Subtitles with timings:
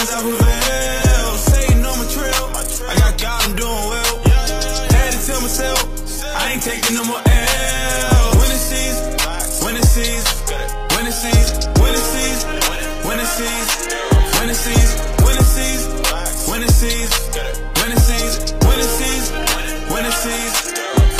[0.00, 1.38] times I prevailed.
[1.38, 2.44] Satan on my trail.
[2.88, 4.12] I got God, I'm doing well.
[4.96, 5.78] Had to tell myself,
[6.36, 8.24] I ain't taking no more L.
[8.40, 8.96] When it sees,
[9.64, 10.24] when it sees,
[10.96, 11.48] when it sees,
[11.80, 12.38] when it sees,
[13.04, 13.68] when it sees,
[14.38, 14.90] when it sees,
[15.24, 15.82] when it sees,
[16.48, 17.10] when it sees,
[17.78, 19.24] when it sees, when it sees,
[19.92, 20.54] when it sees,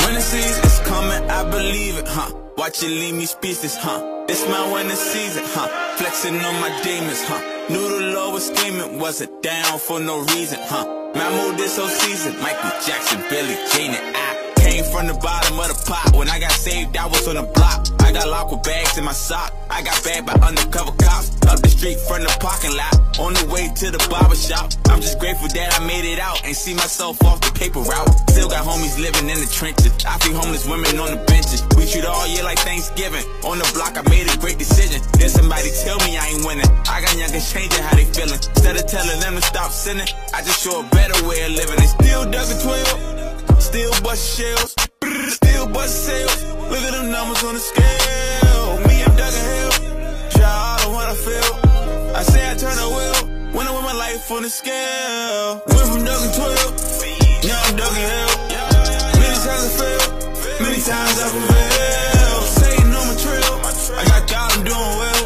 [0.05, 2.33] when it sees, it's coming, I believe it, huh?
[2.57, 4.25] Watch it leave me speechless, huh?
[4.27, 5.67] It's my winter season, huh?
[5.97, 7.41] Flexing on my demons, huh?
[7.69, 7.90] Lord
[8.41, 10.85] was scheming, wasn't down for no reason, huh?
[11.13, 15.59] My mood is so seasoned, Michael Jackson, Billie Jean, and I came from the bottom
[15.59, 16.15] of the pot.
[16.15, 18.00] When I got saved, I was on the block.
[18.11, 19.55] Got locked with bags in my sock.
[19.69, 21.31] I got bagged by undercover cops.
[21.47, 22.91] Up the street from the parking lot.
[23.23, 24.67] On the way to the barber shop.
[24.91, 28.11] I'm just grateful that I made it out and see myself off the paper route.
[28.29, 29.95] Still got homies living in the trenches.
[30.03, 31.63] I feed homeless women on the benches.
[31.79, 33.23] We treat all year like Thanksgiving.
[33.47, 34.99] On the block, I made a great decision.
[35.15, 36.67] Then somebody tell me I ain't winning.
[36.91, 38.37] I got youngins changing how they feeling.
[38.37, 41.79] Instead of telling them to stop sinning, I just show a better way of living.
[41.79, 43.63] They still a 12.
[43.63, 44.75] Still bust shells,
[45.31, 46.60] still bust sales.
[46.71, 48.79] Look at them numbers on the scale.
[48.87, 49.71] Me, I'm dug in hell.
[50.31, 51.51] Try all the one I feel.
[52.15, 53.51] I say I turn a wheel.
[53.51, 55.59] When I with my life on the scale.
[55.67, 57.43] Went from dug in 12.
[57.43, 58.31] Now I'm dug in hell.
[59.19, 60.11] Many times I failed.
[60.63, 62.45] Many times I prevailed.
[62.55, 63.51] Satan on my trail.
[63.99, 65.21] I got God, I'm doing well.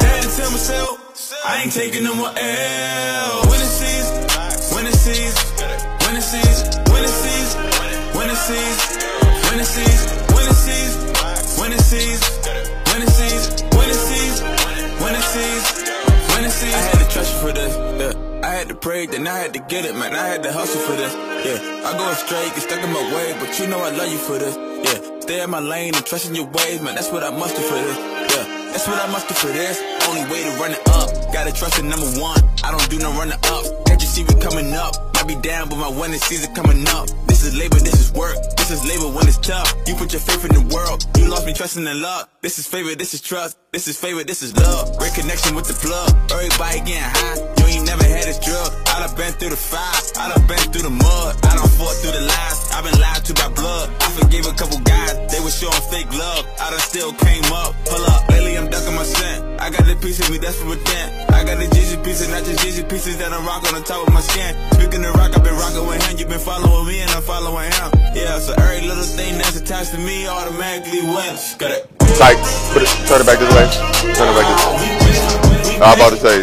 [0.00, 0.96] Had to tell myself.
[1.44, 3.44] I ain't taking no more L.
[3.44, 4.08] When it sees,
[4.72, 5.36] when it sees,
[6.08, 7.60] when it sees, when it sees,
[8.16, 8.78] when it sees,
[9.52, 10.21] when it sees,
[11.92, 14.40] when it sees, when it sees,
[16.32, 16.72] when it sees.
[16.72, 17.76] I had to trust you for this.
[18.00, 18.40] Yeah.
[18.42, 20.14] I had to pray, then I had to get it, man.
[20.14, 21.12] I had to hustle for this.
[21.44, 24.16] Yeah, I go straight, get stuck in my way, but you know I love you
[24.16, 24.56] for this.
[24.56, 26.94] Yeah, stay in my lane and trust in your ways, man.
[26.94, 27.98] That's what I muster for this.
[27.98, 29.78] Yeah, that's what I muster for this.
[30.08, 31.10] Only way to run it up.
[31.30, 32.40] Gotta trust in number one.
[32.64, 33.91] I don't do no running up.
[34.02, 34.98] You see we coming up?
[35.14, 37.06] I be down, but my winning season coming up.
[37.30, 38.34] This is labor, this is work.
[38.58, 39.70] This is labor when it's tough.
[39.86, 41.06] You put your faith in the world.
[41.16, 42.28] You lost me trusting in luck.
[42.42, 43.58] This is favor, this is trust.
[43.70, 44.98] This is favor, this is love.
[44.98, 46.10] Great connection with the plug.
[46.34, 47.38] Everybody getting high.
[47.62, 48.74] You ain't never had this drug.
[48.90, 49.94] I done been through the fire.
[50.18, 51.38] I done been through the mud.
[51.46, 52.58] I done fought through the lies.
[52.74, 53.86] I been lied to by blood.
[54.02, 55.14] I forgave a couple guys.
[55.30, 56.42] They were showing fake love.
[56.58, 57.78] I done still came up.
[57.86, 58.26] Pull up.
[58.34, 59.62] Lately I'm ducking my scent.
[59.62, 61.31] I got the pieces we that's for a dent.
[61.42, 64.06] I got the Jeezy pieces, not just Jeezy pieces that I'm rock on the top
[64.06, 64.54] of my skin.
[64.78, 66.16] Speaking of rock, I've been rocking with him.
[66.16, 67.90] you been following me and I'm following him.
[68.14, 71.58] Yeah, so every little thing that's attached to me automatically wins.
[71.58, 71.90] Got it.
[72.22, 72.38] Like,
[72.70, 73.66] put it, turn it back this way.
[74.14, 75.82] Turn it back this way.
[75.82, 76.36] I was about to say,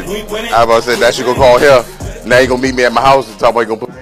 [0.51, 1.79] I was about to say that you gonna call here.
[2.27, 3.95] Now you gonna meet me at my house and talk about you gonna put.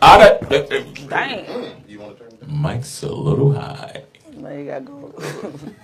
[0.00, 1.82] I got, Dang.
[2.46, 4.04] Mike's a little high.
[4.42, 5.14] Now you gotta go.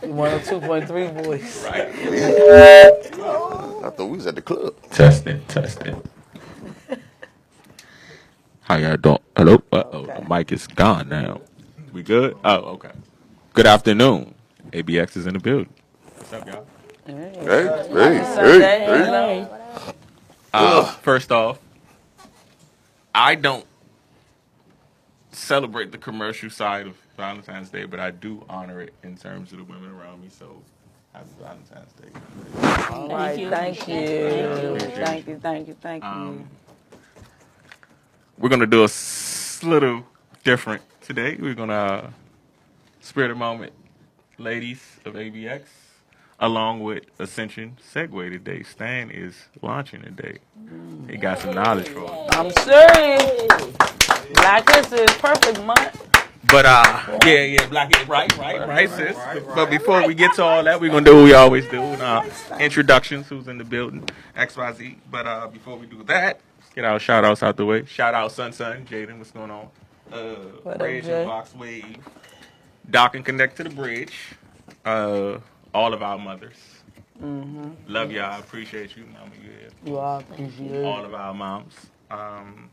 [0.02, 1.64] 102.3 voice.
[1.64, 1.86] Right.
[3.84, 4.74] I thought we was at the club.
[4.90, 6.02] Testing, testing.
[8.62, 9.20] How y'all doing?
[9.36, 9.62] Hello?
[9.72, 10.20] Uh oh, Okay.
[10.20, 11.40] the mic is gone now.
[11.92, 12.36] We good?
[12.44, 12.90] Oh, okay.
[13.54, 14.34] Good afternoon.
[14.72, 15.72] ABX is in the building.
[16.16, 16.66] What's up, y'all?
[17.06, 18.86] Hey, hey, hey, Sunday, hey.
[18.86, 19.94] hello.
[20.52, 21.60] Uh, first off,
[23.14, 23.64] I don't
[25.30, 29.58] celebrate the commercial side of Valentine's Day, but I do honor it in terms of
[29.58, 30.28] the women around me.
[30.30, 30.62] So,
[31.12, 32.08] happy Valentine's Day.
[32.90, 33.50] All right, you.
[33.50, 33.94] thank Thank you.
[33.96, 34.78] you.
[35.04, 36.08] Thank you, thank you, thank you.
[36.08, 36.48] Um,
[38.38, 40.04] we're gonna do a s- little
[40.44, 41.36] different today.
[41.40, 42.10] We're gonna uh,
[43.00, 43.72] spirit a moment,
[44.38, 45.62] ladies of ABX,
[46.38, 48.62] along with Ascension Segway today.
[48.62, 50.38] Stan is launching today.
[51.10, 52.28] He got some knowledge for us.
[52.30, 53.76] I'm serious.
[54.34, 56.07] Black History is perfect month.
[56.44, 59.16] But uh, yeah, yeah, black, right, right, right, sis.
[59.54, 61.82] But before we get to all that, we're gonna do what we always do.
[61.82, 62.28] Uh,
[62.60, 64.98] introductions, who's in the building, X, Y, Z.
[65.10, 66.40] But uh, before we do that,
[66.74, 67.84] get our shout outs out the way.
[67.86, 69.68] Shout out Sun Sun, Jaden, what's going on?
[70.12, 71.96] Uh, What Bridge and VoxWav,
[72.88, 74.14] Dock and Connect to the Bridge.
[74.84, 75.38] Uh,
[75.74, 76.56] all of our mothers.
[77.22, 77.74] Mhm.
[77.88, 78.38] Love y'all.
[78.38, 79.32] Appreciate you, Mama.
[79.42, 81.74] Yeah You all appreciate all of our moms.
[82.10, 82.70] Um,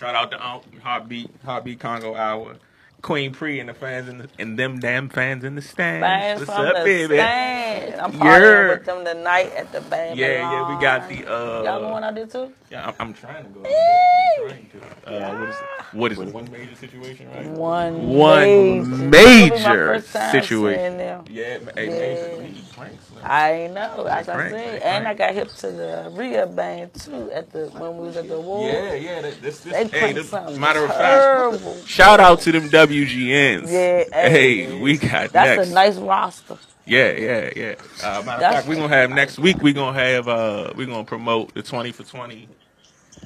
[0.00, 2.56] shout out to Aunt Heartbeat, Heartbeat Congo Hour,
[3.02, 6.02] Queen Pre and the fans in the, and them damn fans in the stands.
[6.02, 7.16] Fans What's up, baby?
[7.16, 7.59] stand.
[8.00, 8.18] I'm Yeah.
[8.20, 10.16] partying with them tonight at the Babylon.
[10.18, 11.62] Yeah, yeah, we got the uh.
[11.62, 12.52] Y'all going out there too?
[12.70, 13.60] Yeah, I'm, I'm trying to go.
[13.64, 14.80] I'm trying to.
[15.10, 15.96] Uh, what is it?
[15.96, 16.34] What is it?
[16.34, 17.46] One major situation, right?
[17.48, 20.96] One, One major, major This will be my first time situation.
[20.98, 21.24] them.
[21.28, 22.28] Yeah, hey, Yeah.
[22.28, 23.04] man, we need pranks.
[23.24, 24.86] I know, as I Frank, said, Frank.
[24.86, 28.28] and I got hip to the Rhea band too at the when we was at
[28.28, 28.72] the award.
[28.72, 29.20] Yeah, yeah.
[29.22, 31.76] That, this, this, They hey, cranked this, matter of fact, terrible.
[31.86, 33.66] Shout out to them WGNs.
[33.70, 34.80] Yeah, Hey, hey.
[34.80, 35.70] we got That's next.
[35.70, 36.56] a nice roster.
[36.90, 37.74] Yeah, yeah, yeah.
[38.02, 39.58] Uh, matter of fact, we're gonna have next week.
[39.62, 42.48] We're gonna have uh, we're gonna promote the twenty for twenty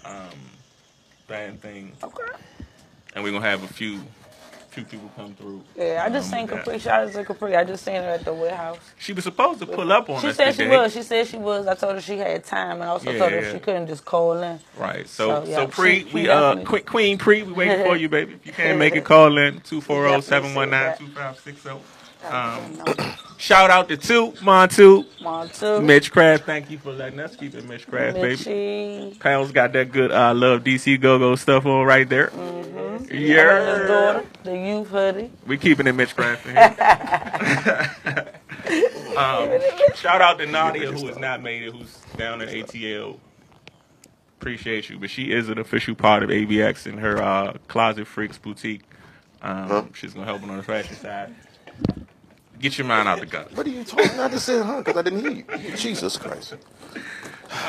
[0.05, 0.29] um,
[1.29, 2.23] band thing, Okay.
[3.15, 4.01] and we're gonna have a few
[4.71, 5.63] few people come through.
[5.77, 6.65] Yeah, I just um, seen with that.
[6.65, 6.79] Capri.
[6.81, 7.57] Shout out to Capri.
[7.57, 8.79] I just seen her at the warehouse.
[8.99, 10.77] She was supposed to pull up on She us She said she today.
[10.77, 10.93] was.
[10.93, 11.67] She said she was.
[11.67, 13.53] I told her she had time, and I also Yeah, told her yeah.
[13.53, 14.59] she couldn't just call in.
[14.77, 15.09] Right.
[15.09, 17.97] So So, yeah, so pre she- she we uh Queen, Queen pre we waiting for
[17.97, 18.35] you baby.
[18.35, 21.81] If you can't make it, call in 240-719-2560.
[22.25, 22.83] Um,
[23.39, 25.81] shout out to two Montu, Mom too.
[25.83, 26.45] Mitch Craft.
[26.45, 28.37] Thank you for letting us keep it Mitch Craft, baby.
[28.37, 29.21] Mitchie.
[29.21, 32.29] Pal's got that good uh, love DC go go stuff on right there.
[32.29, 33.05] Mm-hmm.
[33.05, 35.31] His Yeah, daughter, the youth hoodie.
[35.47, 36.47] we keeping it Mitch Craft.
[36.47, 38.31] in here.
[39.17, 39.51] um,
[39.95, 43.19] shout out to Nadia who has not made it, who's down in ATL.
[44.41, 48.37] Appreciate you, but she is an official part of ABX in her uh, Closet Freaks
[48.39, 48.83] boutique.
[49.43, 51.35] Um, She's gonna help on the fashion side.
[52.65, 53.55] Get your mind out of the gutter.
[53.55, 54.07] What are you talking?
[54.07, 54.21] About?
[54.21, 54.79] I just said, huh?
[54.79, 55.77] Because I didn't hear you.
[55.77, 56.55] Jesus Christ.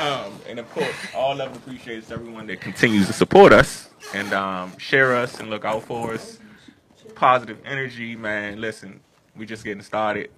[0.00, 4.32] Um, and of course, all love and appreciates everyone that continues to support us and
[4.32, 6.38] um, share us and look out for us.
[7.14, 8.58] Positive energy, man.
[8.58, 9.00] Listen,
[9.36, 10.30] we just getting started.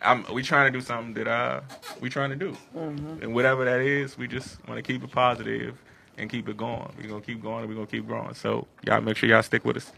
[0.00, 1.62] I'm, we trying to do something that uh
[2.00, 5.76] we trying to do, and whatever that is, we just want to keep it positive
[6.16, 6.92] and keep it going.
[6.96, 7.62] We're gonna keep going.
[7.62, 8.34] and We're gonna keep growing.
[8.34, 9.90] So y'all make sure y'all stick with us.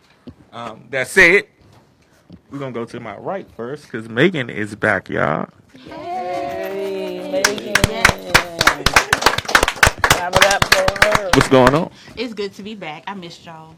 [0.51, 1.45] Um, that said,
[2.51, 5.49] we're gonna go to my right first because Megan is back, y'all.
[5.79, 7.75] Hey, Megan.
[10.31, 11.31] Clap for her.
[11.35, 11.91] What's going on?
[12.17, 13.05] It's good to be back.
[13.07, 13.75] I missed y'all.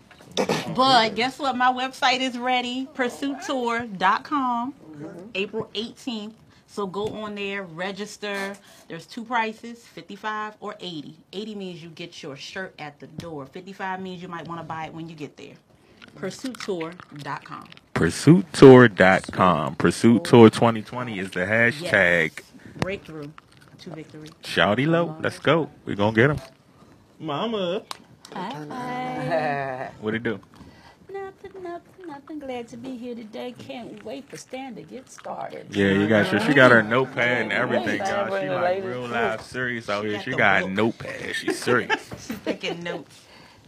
[0.74, 1.56] But guess what?
[1.56, 2.88] My website is ready.
[2.94, 4.74] PursuitTour.com.
[5.34, 6.32] April 18th.
[6.66, 8.54] So go on there, register.
[8.86, 11.16] There's two prices, 55 or 80.
[11.32, 13.44] 80 means you get your shirt at the door.
[13.46, 15.54] 55 means you might want to buy it when you get there.
[16.16, 17.68] PursuitTour.com.
[17.94, 19.74] PursuitTour.com.
[19.76, 22.40] Pursuit Tour 2020 is the hashtag.
[22.76, 23.30] Breakthrough
[23.78, 24.28] to victory.
[24.42, 25.16] Shouty low.
[25.20, 25.70] Let's go.
[25.84, 26.40] We're going to get him.
[27.18, 27.82] Mama.
[28.32, 29.90] Hi.
[30.00, 30.40] What it do?
[31.12, 32.38] Nothing, nothing, nothing.
[32.38, 33.54] Glad to be here today.
[33.58, 35.66] Can't wait for Stan to get started.
[35.74, 38.40] Yeah, you got sure she got her notepad and everything, Thank y'all.
[38.40, 40.20] She like real live serious out here.
[40.22, 41.34] She got a notepad.
[41.34, 42.08] She's serious.
[42.26, 43.20] She's taking notes.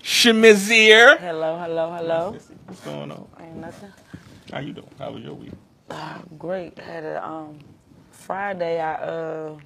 [0.03, 1.19] Shemizir.
[1.19, 2.33] Hello, hello, hello.
[2.67, 3.29] What's going on?
[3.41, 3.93] Ain't nothing.
[4.53, 4.89] How you doing?
[4.99, 5.53] How was your week?
[6.39, 6.77] Great.
[6.79, 7.59] Had a um
[8.11, 8.81] Friday.
[8.81, 9.57] I uh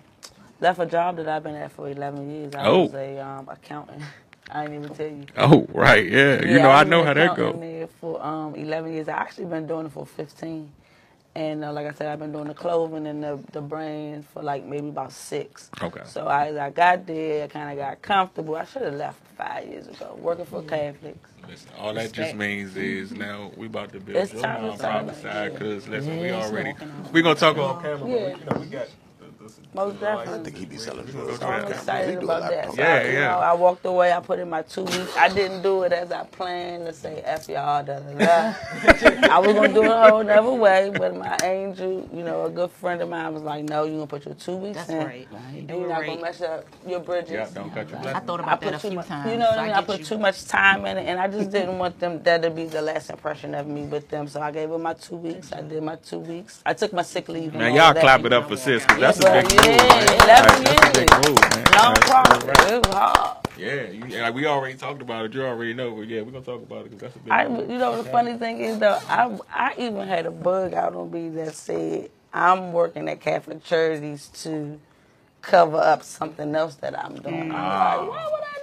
[0.60, 2.54] left a job that I've been at for 11 years.
[2.54, 2.82] I Oh.
[2.82, 4.02] was a um accountant.
[4.50, 5.24] I didn't even tell you.
[5.38, 6.06] Oh, right.
[6.08, 6.44] Yeah.
[6.44, 7.60] You know, I was know how that accountant go.
[7.60, 9.08] There for um 11 years.
[9.08, 10.70] I actually been doing it for 15.
[11.36, 14.42] And uh, like I said, I've been doing the clothing and the, the brand for
[14.42, 15.70] like maybe about six.
[15.82, 16.00] Okay.
[16.06, 18.56] So I, I got there, I kind of got comfortable.
[18.56, 21.28] I should have left five years ago, working for Catholics.
[21.46, 24.68] Listen, all that just means is now we about to build It's your time to
[24.82, 25.34] nonprofit start.
[25.34, 27.12] side because listen, we Yeah, it's already walking on.
[27.12, 28.28] we gonna talk on camera, but Yeah.
[28.38, 28.88] you know we got.
[29.76, 30.44] The- the- Most I definitely.
[30.44, 31.38] think he'd be selling drugs.
[31.38, 32.64] to I'm excited He do a about that.
[32.68, 33.28] of So, Yeah, I, you yeah.
[33.28, 34.12] Know, I walked away.
[34.12, 35.16] I put in my two weeks.
[35.16, 37.84] I didn't do it as I planned to say F y'all.
[37.84, 38.54] Da, da, da.
[39.30, 42.50] I was gonna do it a whole other way, but my angel, you know, a
[42.50, 44.98] good friend of mine was like, "No, you're gonna put your two weeks That's in,
[44.98, 45.28] right.
[45.52, 46.06] You and do you're it not right.
[46.10, 48.26] gonna mess up your bridges." Yeah, don't cut your I blessing.
[48.26, 49.30] thought I about put that a too few much, times.
[49.32, 49.72] you know what I mean.
[49.74, 50.04] I put you.
[50.04, 52.82] too much time in it, and I just didn't want them that to be the
[52.82, 54.26] last impression of me with them.
[54.28, 55.52] So I gave them my two weeks.
[55.52, 56.62] I did my two weeks.
[56.64, 57.50] I took my sick leave.
[57.50, 58.00] and Man, y'all that.
[58.00, 59.86] clap it up for sis, 'cause that's a big but move.
[59.90, 61.28] yeah, 11 Like, That's a big years.
[61.28, 61.68] move, man.
[61.72, 62.42] No That's problem.
[62.50, 63.36] It was hard.
[63.56, 65.34] Yeah, you, like we already talked about it.
[65.34, 67.32] You already know, but yeah, we're gonna talk about it because that's a big.
[67.32, 67.70] I, move.
[67.70, 71.10] you know, the funny thing is though, I, I even had a bug out on
[71.10, 74.78] me that said I'm working at Catholic Charities to
[75.42, 77.44] cover up something else that I'm doing.
[77.44, 78.06] I'm like, ah.
[78.06, 78.55] why would I do that?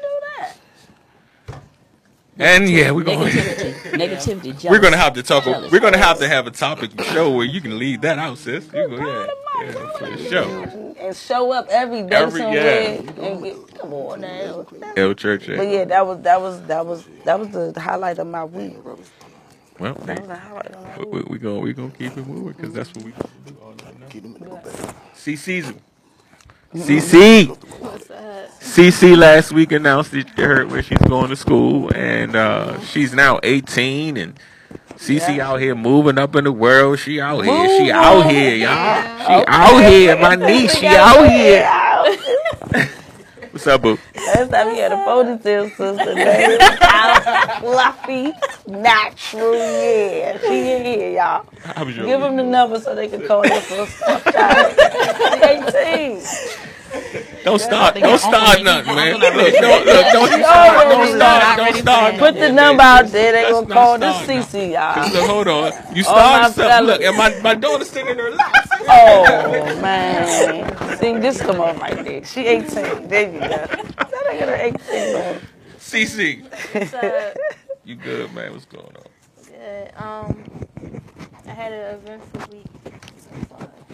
[2.39, 3.91] And yeah, we're gonna Negativity.
[3.91, 4.69] Negativity.
[4.69, 5.43] we're gonna have to talk.
[5.43, 5.71] Jealous.
[5.71, 8.65] We're gonna have to have a topic show where you can leave that out, sis.
[8.73, 9.27] You go, yeah,
[9.63, 10.95] yeah, for sure.
[10.99, 13.25] And show up every day Every- somewhere yeah.
[13.25, 14.65] and get, come on now.
[14.97, 15.45] El Church.
[15.47, 18.77] But yeah, that was that was that was that was the highlight of my week.
[19.79, 21.29] Well, That was the highlight of my we, week.
[21.29, 23.29] we, we gonna we gonna keep it moving because that's what we gonna
[26.75, 27.57] CC.
[28.59, 33.39] CC last week announced that her where she's going to school and uh, she's now
[33.43, 34.39] 18 and
[34.95, 35.49] CC Yeah.
[35.51, 36.97] out here moving up in the world.
[36.99, 37.67] She out here.
[37.77, 39.17] She out here, y'all.
[39.41, 40.17] She out here.
[40.17, 41.69] My niece, she out here.
[43.53, 43.99] What's up, boo?
[44.15, 46.57] Last time he had a ponytail sister, man.
[46.81, 48.33] Out, fluffy,
[48.65, 50.39] natural, yeah.
[50.39, 51.45] She in here, y'all.
[51.61, 54.75] How was your Give them the number so they can call you for a stuff
[55.43, 56.72] 18.
[57.43, 57.93] Don't start.
[57.93, 59.17] think Don't your uncle start nothing, man.
[59.17, 60.89] Look, don't, look, don't, don't start.
[60.89, 61.57] Don't start.
[61.57, 62.17] Don't start.
[62.17, 63.31] Put the number out there.
[63.31, 64.45] They Let's gonna call this start.
[64.45, 65.11] CC, y'all.
[65.11, 65.71] Look, hold on.
[65.95, 66.87] You my started something.
[66.87, 68.69] Look, and my, my daughter's sitting in her lap.
[68.81, 72.23] Oh man, see this come on right there.
[72.23, 73.07] She 18.
[73.07, 73.47] There you go.
[73.47, 75.13] That ain't her 18.
[75.13, 75.41] man.
[75.79, 76.43] CC,
[77.83, 78.51] you good, man?
[78.51, 79.03] What's going on?
[79.63, 79.91] good.
[79.97, 80.43] Um,
[81.47, 82.65] I had an eventful week.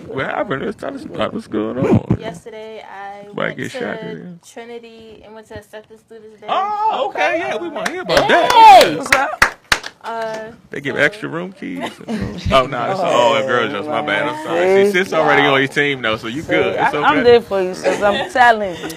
[0.08, 0.66] What happened?
[0.66, 2.20] Let's tell us about what's going on.
[2.20, 4.40] Yesterday, I Might went to shot in.
[4.46, 6.48] Trinity and went to Acceptance Students Day.
[6.50, 8.96] Oh, okay, yeah, we want to hear about that.
[8.98, 9.56] What's up?
[10.02, 11.82] Uh, They give extra room keys.
[12.08, 13.72] oh no, it's all oh, girls.
[13.72, 14.28] Just my bad.
[14.30, 14.86] I'm sorry.
[14.86, 16.78] See, sis already on your team though, so you good.
[16.78, 17.06] I, It's okay.
[17.06, 18.02] I'm there for you, sis.
[18.02, 18.90] I'm telling you.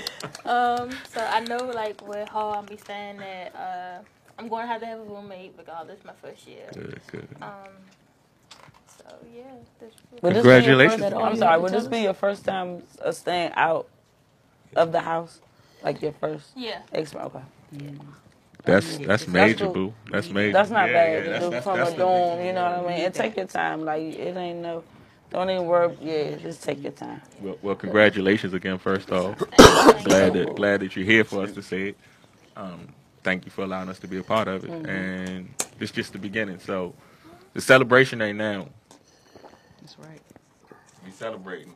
[0.48, 4.02] um, so I know like with Hall, I'll be saying that uh,
[4.38, 6.04] I'm going to have to have a roommate because regardless.
[6.04, 6.70] My first year.
[6.72, 7.28] Good, good.
[7.40, 8.01] Um, so
[9.34, 9.42] yeah.
[9.80, 11.00] Would this be your Congratulations.
[11.02, 11.60] first- I'm sorry.
[11.60, 13.88] Would this be your first time uh, staying out
[14.76, 15.40] of the house?
[15.82, 16.80] Like your first yeah.
[16.92, 17.34] experience?
[17.34, 17.92] Okay.
[18.64, 19.74] That's that's major, cool.
[19.74, 19.94] boo.
[20.10, 20.52] That's major.
[20.52, 22.46] That's not Yeah, bad yeah, to that's- do that's- from that's a the dorm, big-
[22.46, 23.04] you know what I mean?
[23.06, 23.84] And take your time.
[23.84, 24.84] Like, it ain't no,
[25.30, 25.96] don't even work.
[26.00, 27.20] Yeah, just take your time.
[27.40, 28.78] Well, well, congratulations again.
[28.78, 29.36] First off,
[30.04, 31.96] glad that glad that you're here for us to say it.
[32.56, 32.86] Um,
[33.24, 34.86] thank you for allowing us to be a part of it, Mm-hmm.
[34.88, 35.48] and
[35.80, 36.60] it's just the beginning.
[36.60, 36.94] So,
[37.54, 38.68] the celebration ain't now.
[39.82, 40.20] That's right.
[41.04, 41.74] We celebrating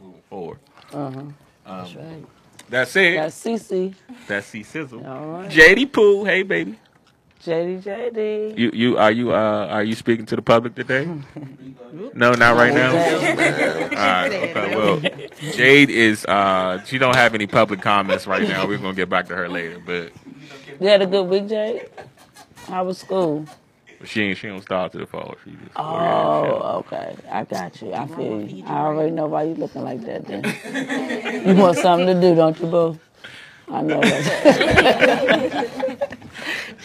[0.00, 0.58] moving forward.
[0.92, 1.20] Uh-huh.
[1.20, 1.34] Um,
[1.66, 2.24] Right.
[2.68, 3.16] that's it.
[3.16, 3.94] That's CC.
[4.26, 5.04] That's C Sizzle.
[5.06, 5.50] All right.
[5.50, 6.78] JD Pooh, hey baby.
[7.44, 8.58] JD, JD.
[8.58, 11.06] You you are you uh are you speaking to the public today?
[12.14, 12.90] no, not right now.
[12.92, 14.32] All right.
[14.32, 14.76] Okay.
[14.76, 15.00] Well,
[15.52, 18.66] Jade is uh she don't have any public comments right now.
[18.66, 20.12] We're gonna get back to her later, but
[20.80, 21.88] You had a good week, Jade?
[22.66, 23.46] How was school?
[24.04, 25.34] She ain't she don't start to the fall.
[25.44, 27.14] She just Oh, okay.
[27.30, 27.92] I got you.
[27.92, 28.64] I feel you.
[28.66, 31.44] I already know why you looking like that then.
[31.46, 32.98] you want something to do, don't you, boo?
[33.70, 36.08] I know that.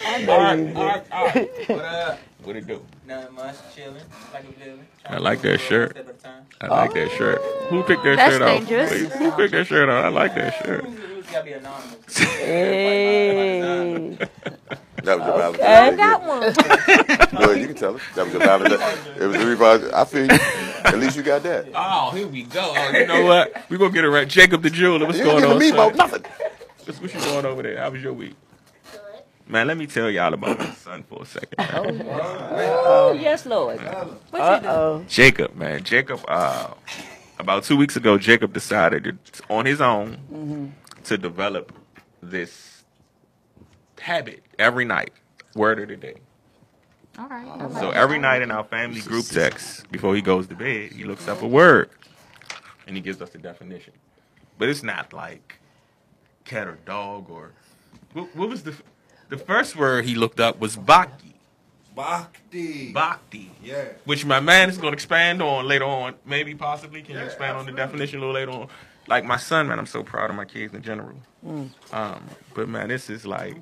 [0.06, 0.74] I know you do.
[1.74, 2.18] What up?
[2.44, 2.82] What it do?
[3.06, 3.54] Nothing much.
[3.74, 4.02] Chilling.
[4.34, 4.86] Like a villain.
[5.06, 5.92] I like that shirt.
[5.92, 6.44] Step at.
[6.60, 7.40] I like that shirt.
[7.70, 8.58] Who picked that That's shirt off?
[8.58, 8.90] dangerous.
[8.90, 10.04] Wait, Who picked that shirt off?
[10.04, 10.84] I like that shirt.
[10.84, 12.18] Who's, who's gotta be anonymous?
[12.18, 14.18] Hey.
[15.04, 15.58] That was your Okay.
[15.58, 16.40] Valentine's Day Got one.
[17.44, 18.00] Go ahead, you can tell her.
[18.14, 19.06] That was your Valentine's.
[19.20, 19.90] It was the revive.
[19.92, 20.38] I feel you.
[20.84, 21.66] At least you got that.
[21.74, 22.72] Oh, here we go.
[22.76, 23.64] Oh, you know what?
[23.70, 24.28] We're gonna get it right.
[24.28, 25.06] Jacob the jeweler.
[25.06, 25.58] What's You going ain't on?
[25.58, 25.92] giving me son?
[25.92, 26.24] about nothing.
[26.84, 27.78] What's, what you doing over there?
[27.78, 28.34] How was your week?
[29.46, 31.54] Man, let me tell y'all about my son for a second.
[31.58, 32.06] man.
[32.08, 33.78] Oh, yes, Lord.
[33.78, 35.04] Uh-oh.
[35.06, 35.84] Jacob, man.
[35.84, 36.68] Jacob, uh,
[37.38, 40.72] about two weeks ago, Jacob decided to, on his own
[41.04, 41.72] to develop
[42.22, 42.73] this
[44.04, 45.12] habit every night,
[45.54, 46.16] word of the day.
[47.18, 47.72] All right.
[47.72, 51.26] So every night in our family group text, before he goes to bed, he looks
[51.26, 51.88] up a word
[52.86, 53.94] and he gives us the definition.
[54.58, 55.58] But it's not like
[56.44, 57.52] cat or dog or
[58.12, 58.74] what, what was the
[59.30, 61.34] the first word he looked up was bhakti.
[61.94, 62.92] Bhakti.
[62.92, 63.50] Bhakti.
[63.62, 63.84] Yeah.
[64.04, 66.14] Which my man is going to expand on later on.
[66.26, 67.02] Maybe, possibly.
[67.02, 68.68] Can you Yeah, expand on the definition a little later on?
[69.06, 71.16] Like my son, man, I'm so proud of my kids in general.
[71.46, 71.70] Mm.
[71.92, 73.56] Um, but man, this is like,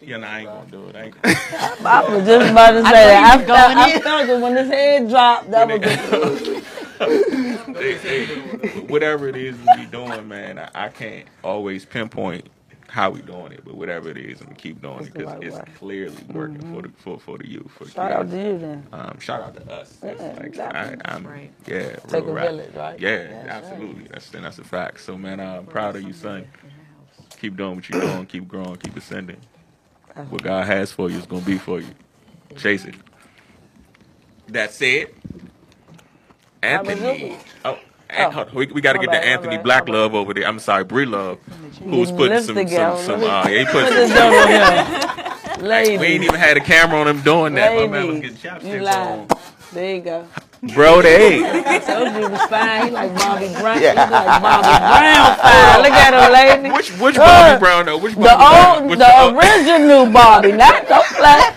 [0.00, 0.96] yeah, nah, I ain't gonna do it.
[0.96, 1.16] I ain't
[1.86, 3.24] I was just about to say that.
[3.36, 4.02] I you felt, going I in.
[4.02, 5.50] felt it when his head dropped.
[5.50, 11.26] That was the They- they- whatever it is we be doing, man, I, I can't
[11.42, 12.48] always pinpoint
[12.88, 15.32] how we doing it, but whatever it is, I'm gonna keep doing It's it because
[15.34, 15.64] right it's way.
[15.78, 17.70] clearly working for the for, for the youth.
[17.72, 18.86] For the shout out to you then.
[18.92, 19.98] Um, shout out to us.
[20.02, 20.80] Yeah, like, exactly.
[21.04, 21.50] I, I'm, right.
[21.66, 22.46] yeah, Take real a rap.
[22.48, 22.98] village, right?
[22.98, 23.48] Yeah, That's right.
[23.72, 24.04] absolutely.
[24.10, 25.00] That's and that's a fact.
[25.02, 26.46] So man, I'm proud of you, son.
[27.38, 28.24] Keep doing what you're doing.
[28.26, 28.76] Keep growing.
[28.76, 29.36] Keep ascending.
[30.24, 31.88] What God has for you is gonna be for you.
[32.56, 32.94] Chase it.
[34.48, 35.14] That said,
[36.62, 37.36] Anthony.
[37.64, 37.78] Oh.
[38.10, 39.88] on, we, we got to get the Anthony Black.
[39.88, 40.46] Love over there.
[40.46, 41.38] I'm sorry, Bree Love,
[41.84, 44.08] who's putting some, some, some, uh, yeah, he put some,
[45.60, 45.98] here.
[45.98, 47.74] We ain't even had a camera on him doing that.
[47.74, 49.28] My man was getting chopsticks on.
[49.72, 50.26] There you go.
[50.74, 51.38] Bro, they.
[51.44, 52.86] I told you he was fine.
[52.86, 53.78] He like Bobby Brown.
[53.80, 54.10] He like
[54.42, 55.82] Bobby Brown fine.
[55.82, 56.74] Look at him, lady.
[56.74, 57.98] Which which Uh, Bobby Brown though?
[57.98, 58.82] Which Bobby The Brown?
[58.82, 61.54] old, Which, the oh, original Bobby, not the flat.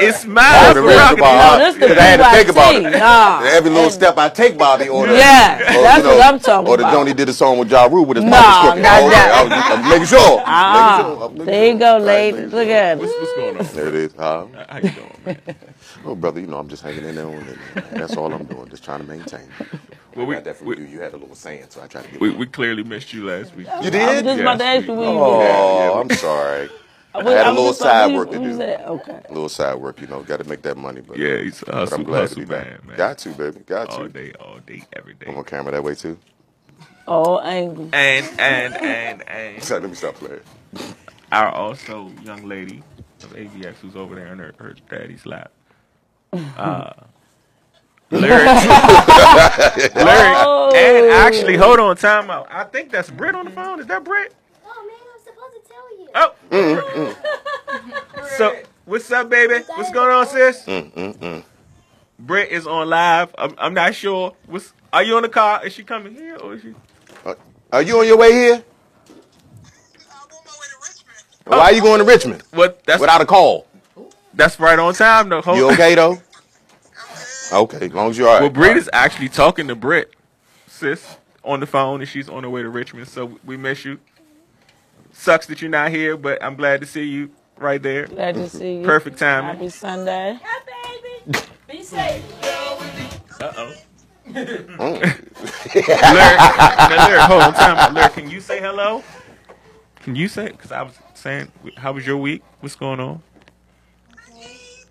[0.00, 0.74] It's my mine.
[0.74, 1.58] the original Bobby.
[1.58, 2.98] No, this the Because I had to think about it.
[2.98, 3.40] Nah.
[3.44, 6.68] Every little step I take, Bobby, or the, Yeah, or, that's what I'm talking about.
[6.68, 6.92] Or the about.
[6.92, 8.82] Johnny did a song with Ja Rule with his Nah, mouth crooked.
[8.82, 9.30] not Oh, that.
[9.30, 10.42] okay, I was just- I'm making sure.
[10.46, 10.96] Ah,
[11.28, 11.44] Making sure.
[11.46, 12.36] There you go, Right, lady.
[12.36, 13.20] making Look at What's, it.
[13.20, 13.66] what's going on?
[13.74, 14.12] There it is.
[14.16, 14.46] Huh?
[14.68, 15.38] How you doing, man?
[16.04, 17.58] Oh, brother, you know I'm just hanging in there on it.
[17.92, 19.48] That's all I'm doing, just trying to maintain.
[20.14, 20.84] Well, we, got that from we, you.
[20.84, 23.26] You had a little sand, so I tried to get we, we clearly missed you
[23.26, 23.66] last week.
[23.82, 24.00] You did?
[24.02, 24.24] I was did?
[24.24, 26.00] just about to ask you when you Oh, Yeah, yeah.
[26.00, 26.68] I'm sorry.
[27.16, 28.62] I I had a little side you- work to do.
[28.62, 29.20] Okay.
[29.28, 30.22] A little side work, you know.
[30.22, 32.44] Got to make that money, but Yeah, he's a but I'm glad to hustle be
[32.44, 32.66] back.
[32.66, 32.96] man, man.
[32.96, 33.60] Got to, baby.
[33.66, 33.96] Got to.
[33.96, 34.08] all to.
[34.08, 35.26] day, all day, every day.
[35.28, 36.18] I'm on camera that way too.
[37.08, 37.88] Oh, angry.
[37.92, 40.40] and and and and So let me stop playing.
[41.32, 42.82] our also young lady
[43.22, 45.50] of ABX who's over there in her, her daddy's lap.
[46.32, 46.92] Uh,
[48.10, 48.44] lyric,
[49.94, 50.72] lyric, Oh.
[50.74, 52.46] and actually, hold on, time out.
[52.50, 53.80] I think that's Britt on the phone.
[53.80, 54.34] Is that Britt?
[56.16, 57.94] Oh man, I'm supposed to tell you.
[58.18, 58.56] Oh, so
[58.86, 59.64] what's up, baby?
[59.74, 60.64] What's going on, sis?
[60.64, 61.44] Mm, mm, mm.
[62.18, 63.34] Britt is on live.
[63.38, 64.34] I'm, I'm not sure.
[64.46, 65.64] What's are you in the car?
[65.64, 66.74] Is she coming here or is she?
[67.72, 68.64] Are you on your way here?
[71.44, 72.82] Why are you going to Richmond What?
[72.84, 73.66] That's without a call?
[74.34, 75.42] that's right on time though.
[75.42, 76.20] Hold You okay though?
[77.52, 78.40] Okay, as long as you're all right.
[78.42, 80.14] Well, Britt is actually talking to Britt,
[80.66, 83.06] sis, on the phone, and she's on her way to Richmond.
[83.06, 84.00] So we miss you.
[85.18, 88.06] Sucks that you're not here, but I'm glad to see you right there.
[88.06, 88.84] Glad to see you.
[88.84, 89.56] Perfect timing.
[89.56, 90.38] Happy Sunday.
[90.40, 91.40] Hi, baby.
[91.68, 92.22] Be safe.
[93.40, 93.74] Uh oh.
[94.28, 94.50] Lyric,
[95.74, 97.94] Lyric, hold on, time out.
[97.94, 99.02] Lyric, can you say hello?
[100.02, 100.48] Can you say?
[100.48, 102.42] Because I was saying, how was your week?
[102.60, 103.22] What's going on?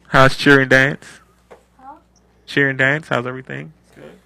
[0.07, 1.05] How's cheer and dance?
[1.79, 1.95] Huh?
[2.45, 3.07] Cheer and dance.
[3.07, 3.73] How's everything?
[3.87, 4.19] It's good.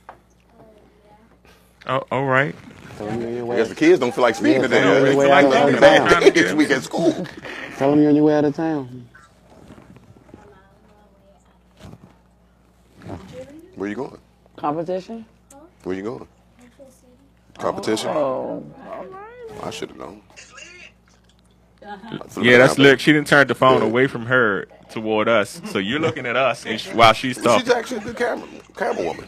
[1.86, 2.56] Oh, all right.
[3.00, 3.56] Tell them you're on your I way.
[3.56, 4.82] guess the kids don't feel like speaking Yeah, today.
[4.82, 6.24] tell them They you're feel way like out talking of about town.
[6.24, 7.12] it this week at school.
[7.78, 9.08] Tell them you're on your way out of town.
[13.76, 14.18] Where you going?
[14.58, 15.26] Competition?
[15.84, 16.28] Where you going?
[17.58, 18.10] Competition?
[18.10, 18.66] Oh.
[19.64, 20.22] I should have known.
[22.42, 23.00] Yeah, that's Lyric.
[23.00, 25.62] She didn't turn the phone away from her toward us.
[25.72, 27.60] So you're looking at us and sh- while she's talking.
[27.62, 27.80] She's talking.
[27.80, 29.28] actually a good camera, camera woman.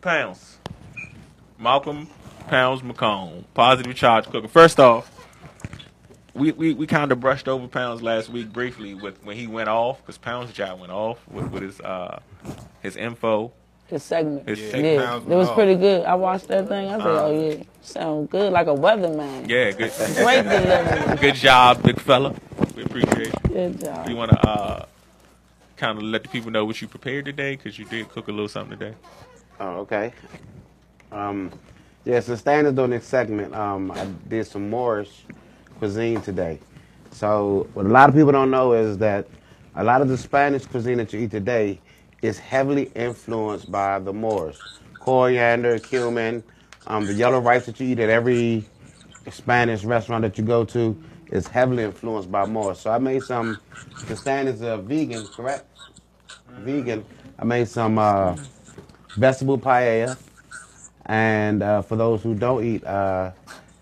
[0.00, 0.58] Pounds.
[1.58, 2.08] Malcolm
[2.48, 3.44] Pounds McComb.
[3.54, 4.48] Positive charge cooker.
[4.48, 5.10] First off,
[6.34, 9.68] we, we, we kind of brushed over Pounds last week briefly with when he went
[9.68, 12.20] off because Pounds job went off with, with his uh
[12.82, 13.52] his info.
[13.86, 14.48] His segment.
[14.48, 15.30] His Yeah, segment.
[15.32, 16.04] it was pretty good.
[16.06, 16.88] I watched that thing.
[16.88, 17.62] I said, Uh, oh, yeah.
[17.82, 19.48] Sound good, like a weatherman.
[19.48, 19.92] Yeah, good.
[20.16, 21.16] Great delivery.
[21.20, 22.34] Good job, big fella.
[22.74, 23.50] We appreciate you.
[23.50, 24.08] Good job.
[24.08, 24.86] You want to uh
[25.76, 28.30] kind of let the people know what you prepared today because you did cook a
[28.32, 28.96] little something today.
[29.60, 30.12] Oh, okay.
[31.12, 31.52] Um,
[32.04, 35.24] yeah, so standard on this segment, um, I did some Moorish
[35.78, 36.58] cuisine today.
[37.10, 39.26] So what a lot of people don't know is that
[39.74, 41.80] a lot of the Spanish cuisine that you eat today
[42.20, 44.60] is heavily influenced by the Moors.
[45.00, 46.42] Coriander, cumin,
[46.86, 48.64] um, the yellow rice that you eat at every
[49.30, 52.80] Spanish restaurant that you go to is heavily influenced by Moors.
[52.80, 53.58] So I made some,
[54.08, 55.66] the standards of vegan, correct?
[56.58, 57.04] Vegan.
[57.38, 58.36] I made some uh,
[59.16, 60.18] vegetable paella.
[61.06, 63.32] And uh, for those who don't eat, uh,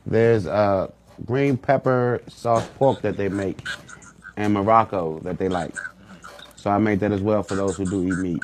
[0.06, 0.90] there's uh,
[1.24, 3.60] green pepper sauce pork that they make
[4.36, 5.76] in Morocco that they like.
[6.56, 8.42] So I made that as well for those who do eat meat.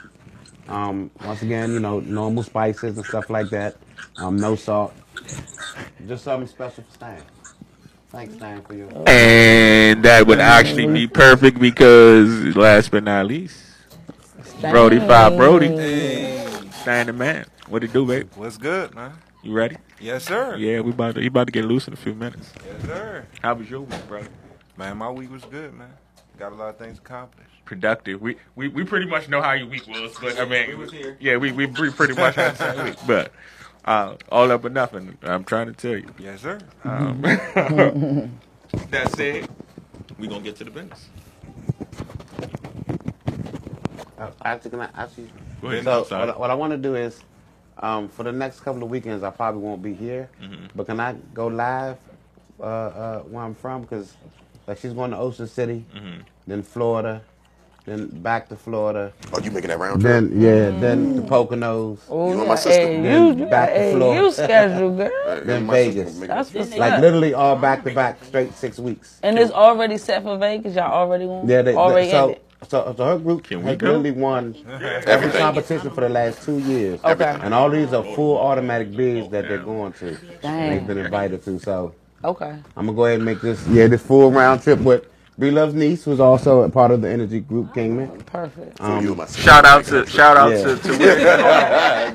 [0.69, 3.77] Um, once again, you know, normal spices and stuff like that.
[4.19, 4.95] Um, no salt.
[6.07, 7.23] Just something special for Stan.
[8.11, 8.89] Thanks, Stan, for your.
[9.07, 13.59] And that would actually be perfect because last but not least,
[14.61, 16.38] Brody Five Brody.
[16.89, 17.45] Stan the man.
[17.69, 18.31] What it do, babe?
[18.35, 19.13] What's good, man?
[19.43, 19.77] You ready?
[20.01, 20.57] Yes, sir.
[20.57, 22.51] Yeah, we about to, you about to get loose in a few minutes.
[22.65, 23.27] Yes, sir.
[23.43, 24.29] How was your week, brother?
[24.79, 25.93] Man, my week was good, man.
[26.39, 27.51] Got a lot of things accomplished.
[27.67, 28.23] Productive.
[28.23, 30.91] We, we we pretty much know how your week was, but I mean, We was
[30.91, 31.19] here.
[31.21, 33.33] yeah, we we pretty much had the same week, but
[33.85, 35.19] uh, all up or nothing.
[35.25, 36.11] I'm trying to tell you.
[36.19, 36.59] Yes, sir.
[36.85, 37.21] Um,
[38.89, 39.47] that said,
[40.19, 41.07] we gonna get to the business.
[44.17, 45.29] Uh, actually, can I ask you?
[45.61, 45.85] Go ahead.
[45.85, 46.27] So I'm sorry.
[46.27, 47.21] what, I- what I want to do is,
[47.79, 50.29] um, for the next couple of weekends, I probably won't be here.
[50.43, 50.69] Mhm.
[50.75, 51.97] But can I go live
[52.61, 53.83] uh, uh, where I'm from?
[53.83, 54.15] Because
[54.67, 56.23] like she's going to Ocean City, Mhm.
[56.47, 57.23] then Florida,
[57.87, 59.13] then back to Florida.
[59.33, 60.13] Oh, you making that round trip?
[60.13, 61.99] Then yeah, then the Poconos.
[62.11, 62.49] Oh, You know yeah.
[62.49, 62.81] my sister.
[62.87, 64.23] Hey, Then you, you back got to Florida.
[64.23, 65.11] you schedule, girl.
[65.37, 66.19] Hey, Then my Vegas.
[66.19, 67.01] That's what's Like up.
[67.01, 69.21] literally all back to back, straight six weeks.
[69.23, 70.75] And it's already set for Vegas.
[70.75, 71.49] Y'all already won.
[71.49, 72.41] Yeah, they, already they, so, ended.
[72.69, 73.87] So so her group Can we has go?
[73.87, 75.41] literally won every Everything.
[75.41, 77.01] competition for the last two years.
[77.05, 77.37] Okay.
[77.43, 80.17] And all these are full automatic bids that they're going to.
[80.43, 80.71] Dang.
[80.71, 81.59] They've been invited to.
[81.59, 82.51] So Okay.
[82.77, 85.05] I'm gonna go ahead and make this yeah this full round trip with
[85.39, 88.11] Bree Love's niece, who's also a part of the Energy Group Kingman.
[88.27, 88.79] Perfect.
[88.79, 89.43] So you and Um, my sister.
[89.43, 90.65] Shout out to shout out Yeah.
[90.75, 90.77] to,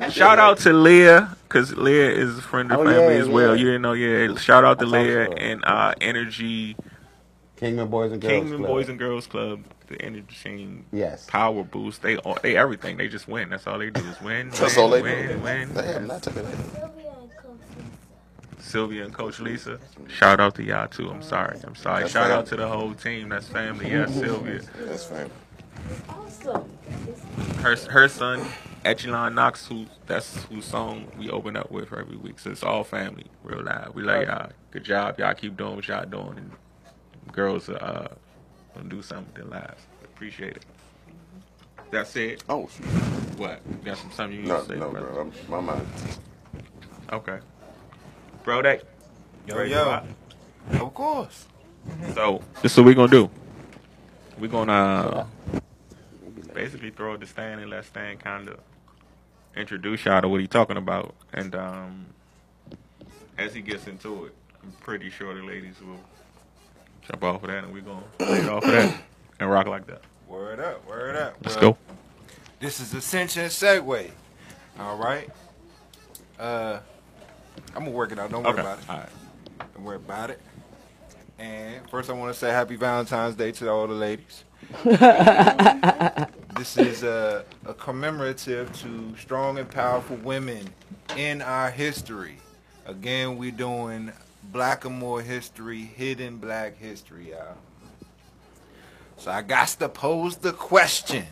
[0.04, 3.20] to shout out to Leah because Leah is a friend of Oh, the family yeah,
[3.22, 3.54] as well.
[3.56, 3.60] yeah.
[3.60, 4.34] You didn't know, yeah.
[4.36, 5.32] Shout out to I Leah so.
[5.32, 6.76] and uh, Energy
[7.56, 8.68] Kingman Boys and Girls Kingman Club.
[8.68, 9.60] Boys and Girls Club,
[9.96, 11.26] the Energy Team Yes.
[11.26, 12.02] Power Boost.
[12.02, 12.96] They all, they everything.
[12.96, 13.50] They just win.
[13.50, 14.50] That's all they do is win.
[14.50, 15.38] That's win, all they win, do.
[15.38, 15.72] Win.
[15.74, 16.90] Damn, not telling that.
[18.58, 19.78] Sylvia and Coach Lisa.
[20.08, 21.10] Shout out to y'all too.
[21.10, 21.58] I'm sorry.
[21.64, 22.00] I'm sorry.
[22.02, 22.38] That's Shout fine.
[22.38, 23.28] out to the whole team.
[23.28, 23.90] That's family.
[23.90, 24.60] Yes, Sylvia.
[24.80, 25.30] That's family.
[26.08, 26.64] Awesome.
[27.60, 28.44] Her her son
[28.84, 32.38] Echelon Knox, who that's whose song we open up with every week.
[32.38, 33.92] So it's all family, real live.
[33.94, 34.50] We love y'all.
[34.70, 35.34] Good job, y'all.
[35.34, 36.52] Keep doing what y'all doing, and
[37.32, 38.14] girls uh
[38.74, 39.82] gonna do something with their lives.
[40.04, 40.64] Appreciate it.
[41.90, 42.84] That said, Oh, shoot.
[43.38, 43.84] What?
[43.84, 44.78] Got some something you no, need to say?
[44.78, 45.06] no, brother?
[45.06, 45.20] bro.
[45.22, 45.86] I'm, my mind.
[47.12, 47.38] Okay.
[48.44, 48.84] Bro, that.
[49.46, 49.76] Yo, ready to
[50.72, 50.80] yo.
[50.86, 51.46] Of course.
[52.14, 53.30] So this is what we're gonna do.
[54.38, 55.26] We're gonna uh,
[56.54, 58.58] basically throw the stand and let Stan kind of
[59.56, 62.06] introduce y'all to what he's talking about, and um,
[63.38, 66.00] as he gets into it, I'm pretty sure the ladies will
[67.08, 68.94] jump off of that, and we're gonna lead off of that
[69.40, 70.02] and rock like that.
[70.28, 71.36] Word up, word up.
[71.42, 71.78] Let's Well, go.
[72.60, 74.10] This is Ascension Segway.
[74.78, 75.28] All right.
[76.38, 76.80] Uh,
[77.74, 78.30] I'm gonna work it out.
[78.30, 78.60] Don't worry Okay.
[78.62, 78.84] about it.
[78.90, 79.08] All right.
[79.74, 80.40] Don't worry about it.
[81.38, 84.44] And first, I want to say Happy Valentine's Day to all the ladies.
[86.56, 90.68] this is a, a commemorative to strong and powerful women
[91.16, 92.38] in our history.
[92.86, 94.12] Again, we're doing
[94.52, 97.56] Blackamoor history, hidden black history, y'all.
[99.16, 101.24] So I got to pose the question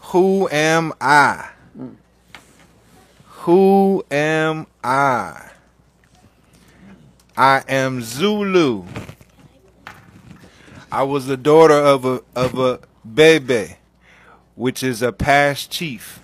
[0.00, 1.50] Who am I?
[3.24, 5.50] Who am I?
[7.36, 8.84] I am Zulu.
[10.90, 13.76] I was the daughter of a of a Bebe,
[14.54, 16.20] which is a past chief.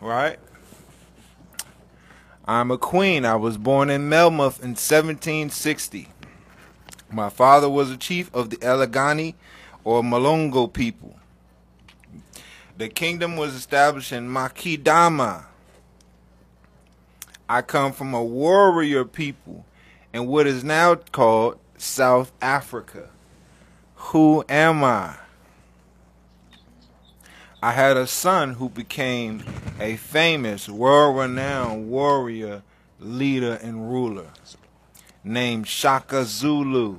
[0.00, 0.38] Right?
[2.44, 3.24] I'm a queen.
[3.24, 6.08] I was born in Melmoth in 1760.
[7.10, 9.34] My father was a chief of the Elegani
[9.84, 11.16] or Malongo people.
[12.78, 15.44] The kingdom was established in Makidama.
[17.48, 19.64] I come from a warrior people
[20.12, 23.10] in what is now called South Africa.
[23.96, 25.16] Who am I?
[27.62, 29.44] I had a son who became
[29.82, 32.62] a famous, world renowned warrior,
[33.00, 34.28] leader, and ruler
[35.24, 36.98] named Shaka Zulu.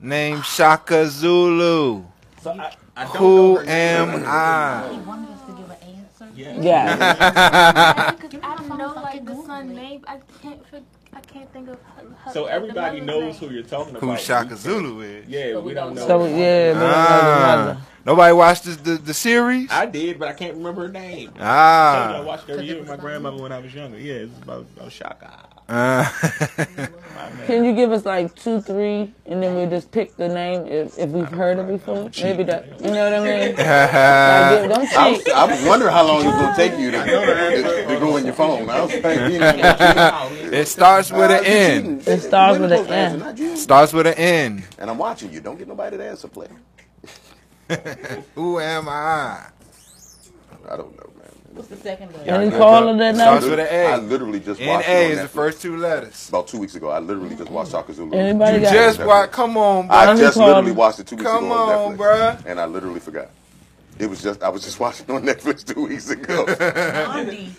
[0.00, 2.04] Named Shaka Zulu.
[2.40, 4.88] So I, I don't Who know am I?
[4.92, 6.28] He wanted us to give an answer.
[6.60, 8.14] Yeah.
[8.42, 10.04] I don't know like the son name.
[10.08, 10.66] I can't.
[10.66, 11.01] fi- I
[11.32, 11.76] can't think of.
[11.96, 13.48] Her, her, So everybody knows name.
[13.48, 14.02] who you're talking about.
[14.08, 15.26] Who Shaka Zulu is?
[15.28, 16.06] Yeah, we don't know.
[16.06, 19.70] So yeah, we don't know Ah, nobody watched this, the the series?
[19.70, 21.32] I did, but I can't remember her name.
[21.40, 22.14] Ah.
[22.14, 23.98] I Ah, watched it every year with my grandmother when I was younger.
[23.98, 25.48] Yeah, it's about, about Shaka.
[25.74, 26.88] Ah.
[27.46, 30.98] Can you give us like two, three, and then we just pick the name if,
[30.98, 32.10] if we've heard it before?
[32.22, 32.80] Maybe that.
[32.80, 33.56] You know what I mean?
[34.62, 35.28] Like, don't I was.
[35.28, 38.24] I was wondering how long it's going to take you to, to, to go in
[38.26, 38.68] your phone.
[38.68, 42.02] I was like, you know, it starts with an N.
[42.06, 43.56] It starts with an Women supposed to answer, N.
[43.56, 44.64] Starts with an N.
[44.78, 45.40] And I'm watching you.
[45.40, 46.48] Don't get nobody to answer, play.
[48.34, 49.46] Who am I?
[50.70, 51.21] I don't know, man.
[51.54, 52.30] What's the second letter?
[52.30, 53.50] Any caller that Starts knows?
[53.50, 53.98] with an I A.
[53.98, 56.28] literally just N watched A it is on the first two letters.
[56.30, 58.16] About two weeks ago, I literally just watched Shaka Zulu.
[58.16, 59.06] Anybody You got just it.
[59.06, 59.30] watch.
[59.32, 59.96] Come on, bro.
[59.96, 62.46] I just literally watched it two weeks Come ago on, on, Netflix, bruh.
[62.46, 63.28] and I literally forgot.
[63.98, 66.44] It was just I was just watching on Netflix two weeks ago.
[66.60, 67.54] Nandi.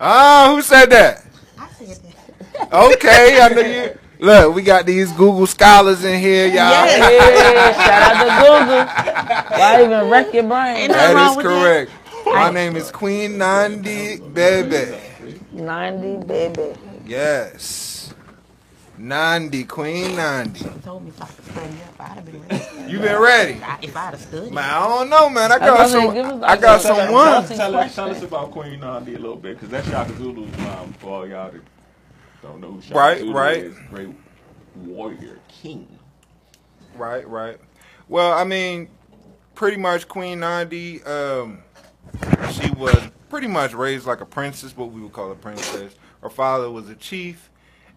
[0.00, 1.24] Ah, who said that?
[1.58, 2.72] I said that.
[2.72, 3.98] Okay, I know you.
[4.22, 6.56] Look, we got these Google scholars in here, y'all.
[6.56, 8.28] Yeah, shout out to
[9.48, 9.58] Google.
[9.58, 10.90] Why even wreck your brain?
[10.90, 11.90] That is nothing That wrong is with correct.
[12.32, 14.98] My name is Queen Nandi Bebe.
[15.52, 16.74] 90, baby.
[17.06, 18.14] Yes.
[18.96, 20.60] Nandi, Queen Nandi.
[20.64, 20.84] that.
[20.84, 22.92] Told me if I could study up, I'd have been ready.
[22.92, 23.60] You been ready?
[23.64, 24.52] I- If I'd have studied.
[24.52, 25.50] Man, I don't know, man.
[25.52, 26.44] I I got thought some.
[26.44, 27.28] I got a- some one.
[27.28, 30.56] us- Tell us, tell us about Queen Nandi a little bit, because that's Shaka Zulu's
[30.58, 30.92] mom.
[30.98, 31.60] For all y'all that
[32.42, 33.56] don't know who Shaka Right, Zulu right.
[33.58, 34.08] is, great
[34.76, 35.88] warrior king.
[36.96, 37.58] Right, right.
[38.08, 38.88] Well, I mean,
[39.54, 41.02] pretty much Queen Nandi.
[41.04, 41.58] Um,
[42.52, 45.94] she was pretty much raised like a princess, what we would call a princess.
[46.22, 47.50] Her father was a chief,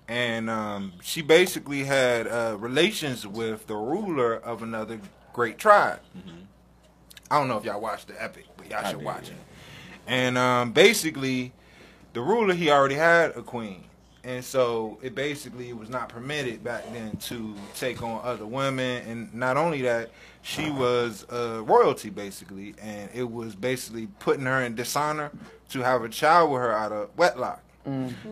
[0.07, 4.99] and um, she basically had uh, relations with the ruler of another
[5.33, 5.99] great tribe.
[7.29, 9.33] I don't know if y'all watched the epic, but y'all I should did, watch yeah.
[9.33, 9.39] it.
[10.05, 11.51] And um, basically,
[12.13, 13.85] the ruler he already had a queen,
[14.23, 19.03] and so it basically was not permitted back then to take on other women.
[19.07, 24.61] And not only that, she was uh, royalty basically, and it was basically putting her
[24.61, 25.31] in dishonor
[25.69, 27.61] to have a child with her out of wedlock.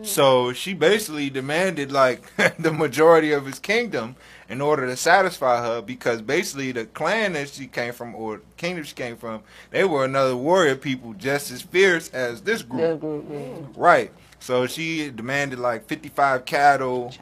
[0.02, 2.22] So she basically demanded like
[2.58, 4.16] the majority of his kingdom
[4.48, 8.84] in order to satisfy her because basically the clan that she came from or kingdom
[8.84, 13.00] she came from, they were another warrior people just as fierce as this group.
[13.00, 13.66] Group, yeah.
[13.76, 14.10] Right.
[14.42, 17.14] So she demanded like 55 cattle,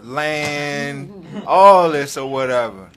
[0.00, 2.88] land, all this or whatever.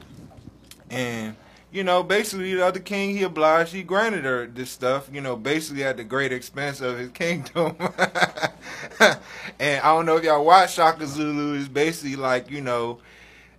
[0.90, 1.36] And
[1.74, 5.36] you know, basically the other king he obliged, he granted her this stuff, you know,
[5.36, 7.76] basically at the great expense of his kingdom.
[9.00, 11.60] and I don't know if y'all watch Shaka Zulu.
[11.60, 13.00] It's basically like you know,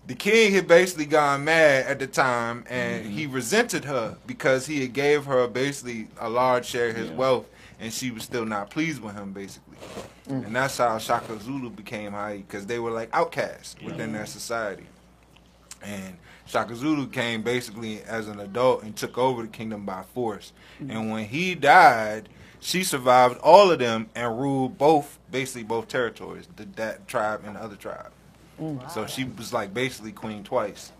[0.06, 3.34] the king had basically gone mad at the time, and he mm-hmm.
[3.34, 7.44] resented her because he had gave her basically a large share of his wealth,
[7.78, 9.65] and she was still not pleased with him, basically.
[10.28, 10.46] Mm.
[10.46, 14.86] And that's how Shaka Zulu became high, because they were like outcasts within their society.
[15.82, 20.52] And Shaka Zulu came basically as an adult and took over the kingdom by force.
[20.82, 20.90] Mm.
[20.90, 26.48] And when he died, she survived all of them and ruled both, basically both territories,
[26.56, 28.10] the, that tribe and the other tribe.
[28.60, 28.90] Mm.
[28.90, 30.90] So she was like basically queen twice.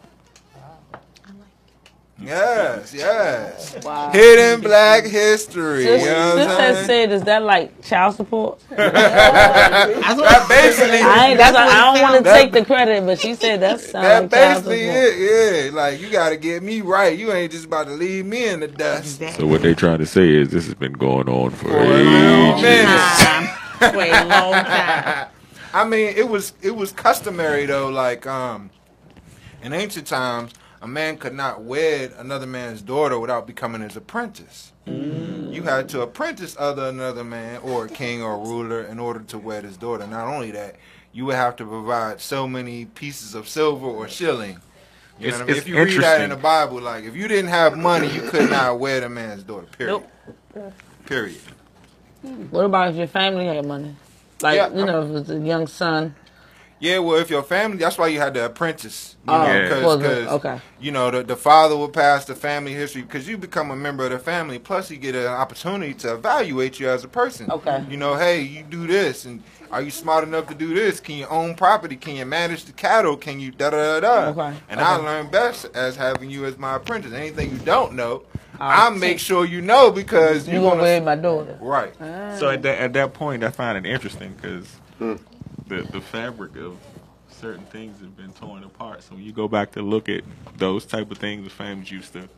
[2.19, 3.85] Yes, yes.
[3.85, 4.11] Wow.
[4.11, 5.85] Hidden Black History.
[5.85, 8.59] Sis, you know what sis I'm had said, is that like child support?
[8.71, 13.35] That basically, I, ain't, that's what, I don't want to take the credit, but she
[13.35, 15.05] said that sounds that like child basically support.
[15.05, 15.65] it.
[15.71, 17.17] Yeah, like you got to get me right.
[17.17, 19.23] You ain't just about to leave me in the dust.
[19.37, 21.97] So what they trying to say is this has been going on for For a
[21.97, 22.63] ages.
[22.63, 23.51] minute.
[23.79, 25.29] For a long time.
[25.75, 27.89] I mean, it was it was customary though.
[27.89, 28.71] Like um,
[29.63, 30.53] in ancient times,
[30.87, 34.73] a man could not wed another man's daughter without becoming his apprentice.
[34.87, 35.53] Mm.
[35.53, 39.19] You had to apprentice other another man or a king or a ruler in order
[39.21, 40.07] to wed his daughter.
[40.07, 40.77] Not only that,
[41.13, 44.61] you would have to provide so many pieces of silver or shilling.
[45.19, 45.57] You It's- know what I mean?
[45.57, 48.49] If you read that in the Bible, like if you didn't have money, you could
[48.49, 49.67] not wed a man's daughter.
[49.77, 50.05] Period.
[51.07, 51.41] Period.
[52.51, 53.97] What about if your family had money?
[54.41, 56.15] Like, Yeah, you know, if it's a young son.
[56.79, 59.17] Yeah, well, if your family, that's why you had the apprentice.
[59.27, 60.61] You Oh, know, cause, well, the- 'cause, okay.
[60.79, 64.05] you know, the, the father will pass the family history because you become a member
[64.05, 64.59] of the family.
[64.59, 67.51] Plus, you get an opportunity to evaluate you as a person.
[67.51, 67.83] Okay.
[67.89, 71.01] You know, hey, you do this, and are you smart enough to do this?
[71.01, 71.97] Can you own property?
[71.97, 73.17] Can you manage the cattle?
[73.17, 74.29] Can you da da da da?
[74.41, 75.05] Okay, And I okay.
[75.07, 77.13] learned best as having you as my apprentice.
[77.15, 78.23] Anything you don't know,
[78.61, 81.59] I'll I make sure you know because You you gonna want wed my daughter?
[81.61, 81.95] Right.
[82.39, 84.67] So at that at that point, I find it interesting because
[84.99, 85.15] hmm.
[85.67, 86.77] The the fabric of
[87.29, 89.03] certain things have been torn apart.
[89.03, 90.23] So when you go back to look at
[90.57, 92.29] those type of things the families used to,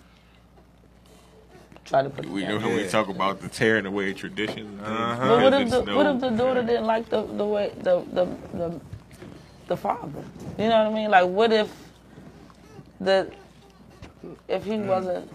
[1.84, 2.68] Try to put we together.
[2.74, 4.80] we talk about the tearing away of traditions.
[4.82, 5.28] Uh-huh.
[5.28, 8.04] But what if the no- what if the daughter didn't like the the way the
[8.12, 8.80] the the,
[9.68, 10.22] the father?
[10.58, 11.10] You know what I mean?
[11.10, 11.72] Like, what if
[13.00, 13.30] the
[14.48, 15.30] if he wasn't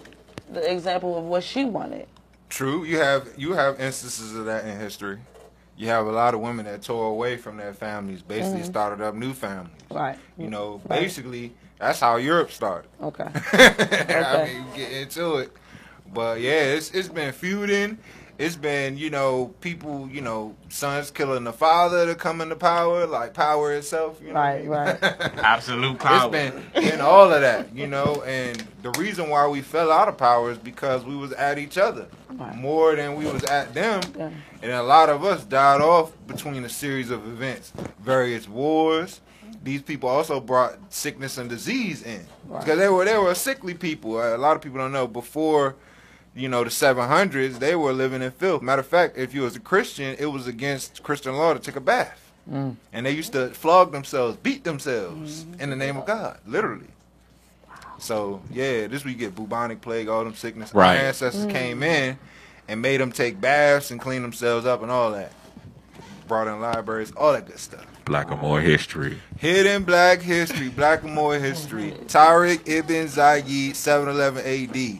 [0.53, 2.07] the example of what she wanted?
[2.49, 5.17] True, you have you have instances of that in history.
[5.75, 8.65] You have a lot of women that tore away from their families, basically Mm-hmm.
[8.69, 9.73] started up new families.
[9.89, 10.17] Right.
[10.37, 11.01] You know, Right.
[11.01, 12.89] basically that's how Europe started.
[13.01, 13.27] Okay.
[13.53, 15.51] I mean, get into it,
[16.13, 17.97] but yeah, it's it's been feuding.
[18.43, 23.07] It's been you know people you know sons killing the father to come into power,
[23.07, 24.19] like power itself.
[24.21, 24.65] You know Right.
[24.65, 24.99] what I mean?
[25.01, 25.37] Right.
[25.37, 26.27] absolute power.
[26.35, 30.09] It's been been all of that, you know, and the reason why we fell out
[30.09, 32.53] of power is because we was at each other Right.
[32.55, 34.29] more than we was at them, Yeah.
[34.61, 37.71] and a lot of us died off between a series of events,
[38.03, 39.21] various wars.
[39.63, 42.59] These people also brought sickness and disease in Right.
[42.59, 44.17] because they were they were sickly people.
[44.17, 45.75] Uh, a lot of people don't know before.
[46.35, 48.63] You know the 700s, they were living in filth.
[48.63, 51.75] Matter of fact, if you was a Christian, it was against Christian law to take
[51.75, 52.31] a bath.
[52.49, 52.75] Mm.
[52.91, 56.87] And they used to flog themselves, beat themselves in the name of God, literally.
[57.99, 60.73] So yeah, this we get bubonic plague, all them sickness.
[60.73, 60.97] Right.
[60.97, 62.17] Our ancestors came in
[62.67, 65.31] and made them take baths and clean themselves up and all that.
[66.27, 67.85] Brought in libraries, all that good stuff.
[68.05, 69.19] Blackamoor history.
[69.37, 71.91] Hidden Black History, Blackamoor History.
[72.07, 74.99] Tariq Ibn Zayed, 711 AD.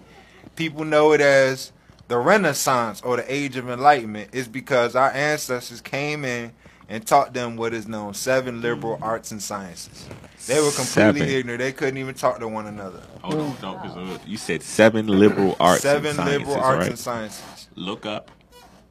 [0.56, 1.72] People know it as
[2.08, 4.30] the Renaissance or the Age of Enlightenment.
[4.34, 6.52] Is because our ancestors came in
[6.90, 10.08] and taught them what is known seven liberal arts and sciences.
[10.48, 10.86] They were completely
[11.22, 11.30] Seven.
[11.30, 11.60] ignorant.
[11.60, 13.02] They couldn't even talk to one another.
[13.22, 16.80] Hold on, don't, 'cause, uh, you said seven liberal arts seven and sciences, liberal arts
[16.80, 16.90] right?
[16.90, 17.68] and sciences.
[17.76, 18.30] Look up,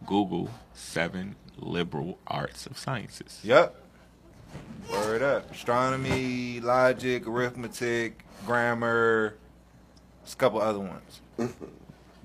[0.06, 3.38] Google seven liberal arts of sciences.
[3.44, 3.76] Yep.
[4.90, 5.50] Word up.
[5.52, 9.36] Astronomy, logic, arithmetic, grammar,
[10.22, 11.20] there's a couple other ones.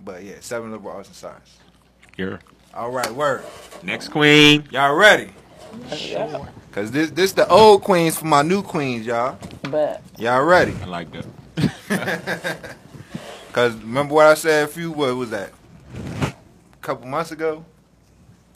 [0.03, 1.57] But yeah, seven liberal arts and science.
[2.15, 2.39] Here,
[2.73, 3.43] All right, word.
[3.83, 4.67] next queen.
[4.71, 5.31] Y'all ready?
[6.71, 9.37] Cause this this the old queens for my new queens, y'all.
[9.63, 10.73] But Y'all ready?
[10.81, 11.25] I like that.
[13.53, 15.51] Cause remember what I said a few what was that?
[16.23, 16.33] A
[16.81, 17.65] couple months ago?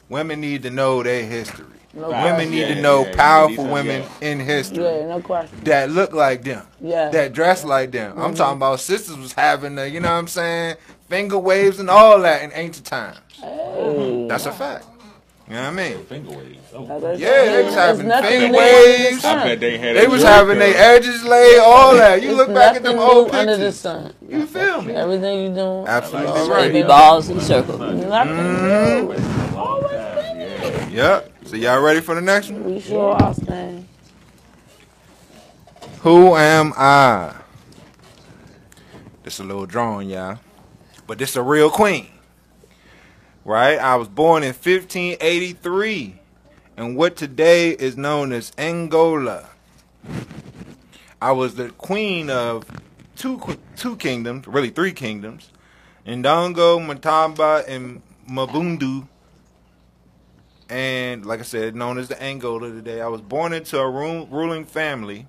[0.10, 1.66] Women need to know their history.
[1.94, 2.52] No Women question.
[2.52, 3.16] need Yeah, to know yeah, yeah.
[3.16, 4.84] powerful These are- women in history.
[4.84, 5.60] Yeah, no question.
[5.64, 6.64] that look like them.
[6.80, 7.10] Yeah.
[7.10, 8.14] That dress like them.
[8.18, 8.38] I'm Mhm.
[8.38, 10.76] talking about sisters was having the, you know what I'm saying,
[11.10, 13.18] finger waves and all that in ancient times.
[13.42, 14.26] Hey.
[14.30, 14.86] That's a fact.
[15.50, 16.06] You know what I mean?
[16.06, 16.58] Finger waves.
[16.74, 17.14] Oh.
[17.18, 19.26] Yeah, they was having finger new under the waves.
[19.26, 19.98] I bet they had.
[19.98, 22.22] They was having their edges laid, all that.
[22.22, 23.80] You It's look back at them old new under the pictures.
[23.82, 24.14] sun.
[24.30, 24.94] You feel me?
[24.94, 26.72] Everything you doing, Absolutely always right.
[26.72, 27.80] Baby balls in circles.
[27.82, 29.10] Nothing Mhm.
[29.10, 29.58] new.
[29.58, 30.92] Always.
[30.94, 31.31] Yep.
[31.52, 32.64] So y'all ready for the next one?
[32.64, 33.86] We sure are, Stan.
[36.00, 37.36] Who am I?
[39.24, 40.40] This a little drawing, y'all.
[41.08, 42.08] But this a real queen.
[43.44, 43.78] Right?
[43.78, 46.16] I was born in 1583
[46.78, 49.50] in what today is known as Angola.
[51.22, 52.64] I was the queen of
[53.18, 53.42] two
[53.76, 55.52] two kingdoms, really three kingdoms.
[56.08, 59.10] Ndongo, Matamba, and Mabundu.
[60.72, 63.02] And like I said, known as the Angola today.
[63.02, 65.28] I was born into a ru- ruling family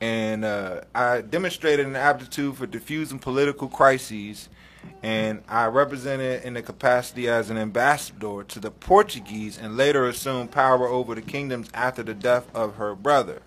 [0.00, 4.48] and uh, I demonstrated an aptitude for diffusing political crises,
[5.02, 10.52] and I represented in the capacity as an ambassador to the Portuguese, and later assumed
[10.52, 13.42] power over the kingdoms after the death of her brother.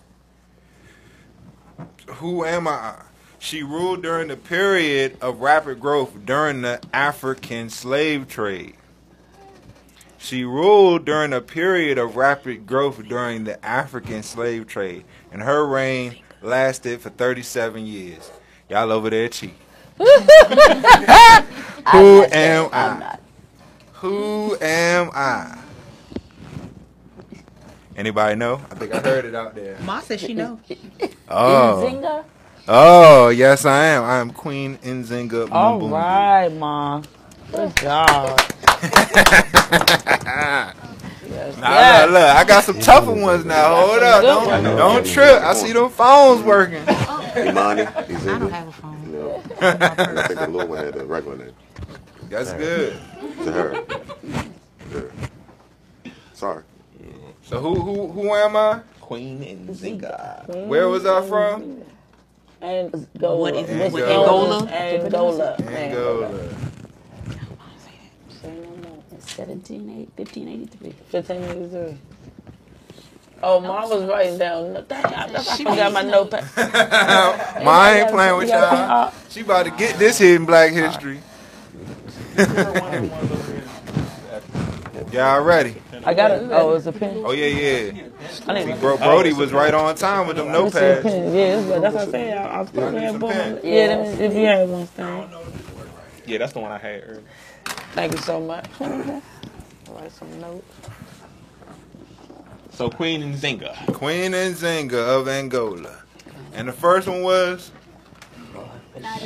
[2.08, 3.02] Who am I?
[3.40, 8.76] She ruled during the period of rapid growth during the African slave trade.
[10.24, 15.66] She ruled during a period of rapid growth during the African slave trade, and her
[15.68, 18.32] reign lasted for 37 years.
[18.70, 19.58] Y'all over there cheating.
[20.00, 20.06] Who
[22.32, 23.18] am I?
[23.96, 25.60] Who am I?
[27.98, 28.62] Anybody know?
[28.72, 29.78] I think I heard it out there.
[29.82, 30.58] Ma says she know.
[31.28, 32.24] Oh, Zinga.
[32.68, 34.04] oh, yes, I am.
[34.04, 35.92] I am Queen Nzinga All Mbumbu.
[35.92, 37.04] right, Mom.
[37.54, 38.40] Good job.
[41.30, 42.06] Yes, Nah, yes.
[42.06, 43.76] look, look, I got some tougher ones now.
[43.76, 45.42] Hold up, don't, don't trip.
[45.42, 46.84] I see them phones working.
[46.88, 47.34] Oh.
[47.38, 49.12] Imani, he's I don't have a phone.
[49.12, 49.42] No.
[49.62, 51.54] I think the little one had a regular name.
[52.30, 53.00] That's good.
[53.46, 53.84] To her.
[54.94, 56.12] Yeah.
[56.34, 56.64] Sorry.
[57.44, 58.82] So who who who am I?
[59.02, 60.68] Queen Nzinga.
[60.68, 61.82] Where was I from?
[62.62, 63.38] Angola.
[63.38, 63.92] What is it?
[63.92, 64.68] What's Angola?
[64.68, 65.56] Angola.
[65.56, 66.30] Angola.
[69.34, 70.90] Say 17, 1583.
[71.12, 71.98] 1583.
[73.42, 74.74] Oh, Mom was writing down.
[74.88, 76.46] Dang, I, I forgot my notepad.
[77.66, 78.62] Ma ain't playing with y'all.
[78.62, 81.20] Uh, she about to get this hidden black history.
[85.12, 85.76] Y'all ready?
[86.06, 86.50] I got it.
[86.52, 87.22] Oh, it's a pen.
[87.26, 88.04] Oh yeah, yeah.
[88.48, 91.36] I See, Bro, Brody was right on time with them Let me see a notepads.
[91.36, 92.38] Yeah, that's what, that's what I said.
[92.38, 93.64] I, I was supposed to have both.
[93.64, 95.30] Yeah, if you have one, Stan.
[96.26, 97.24] Yeah, that's the one I had earlier.
[97.94, 98.66] Thank you so much.
[98.80, 100.66] Write some notes.
[102.72, 103.94] So Queen Nzinga.
[103.94, 106.00] Queen Nzinga of Angola.
[106.54, 107.72] And the first one was